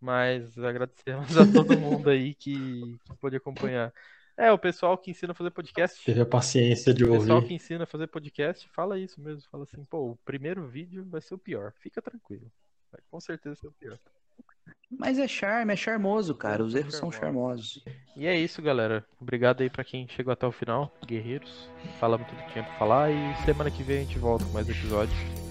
Mas 0.00 0.58
agradecemos 0.58 1.36
a 1.38 1.50
todo 1.52 1.78
mundo 1.78 2.10
aí 2.10 2.34
que, 2.34 2.98
que 3.04 3.16
pôde 3.20 3.36
acompanhar. 3.36 3.92
É, 4.36 4.50
o 4.50 4.58
pessoal 4.58 4.96
que 4.98 5.10
ensina 5.10 5.32
a 5.32 5.34
fazer 5.34 5.50
podcast. 5.50 6.04
Teve 6.04 6.20
a 6.22 6.26
paciência 6.26 6.92
de 6.92 7.04
O 7.04 7.12
pessoal 7.12 7.36
ouvir. 7.36 7.48
que 7.48 7.54
ensina 7.54 7.84
a 7.84 7.86
fazer 7.86 8.06
podcast 8.08 8.68
fala 8.70 8.98
isso 8.98 9.20
mesmo. 9.20 9.42
Fala 9.50 9.64
assim, 9.64 9.84
pô, 9.84 10.10
o 10.12 10.16
primeiro 10.24 10.66
vídeo 10.66 11.04
vai 11.08 11.20
ser 11.20 11.34
o 11.34 11.38
pior. 11.38 11.72
Fica 11.78 12.00
tranquilo. 12.02 12.50
Vai 12.92 13.00
com 13.10 13.18
certeza 13.20 13.56
ser 13.56 13.66
o 13.68 13.72
pior. 13.72 13.98
Mas 14.90 15.18
é 15.18 15.26
charme, 15.26 15.72
é 15.72 15.76
charmoso, 15.76 16.34
cara. 16.34 16.62
Os 16.62 16.72
São 16.72 16.80
erros 16.80 16.94
são 16.96 17.10
charmosos. 17.10 17.82
charmosos. 17.82 18.14
E 18.14 18.26
é 18.26 18.36
isso, 18.38 18.60
galera. 18.60 19.04
Obrigado 19.18 19.62
aí 19.62 19.70
pra 19.70 19.82
quem 19.82 20.06
chegou 20.06 20.32
até 20.32 20.46
o 20.46 20.52
final, 20.52 20.94
guerreiros. 21.06 21.68
Falamos 21.98 22.28
tudo 22.28 22.42
que 22.44 22.52
tinha 22.52 22.64
pra 22.64 22.74
falar 22.78 23.10
e 23.10 23.44
semana 23.44 23.70
que 23.70 23.82
vem 23.82 23.98
a 23.98 24.04
gente 24.04 24.18
volta 24.18 24.44
com 24.44 24.52
mais 24.52 24.68
episódios. 24.68 25.41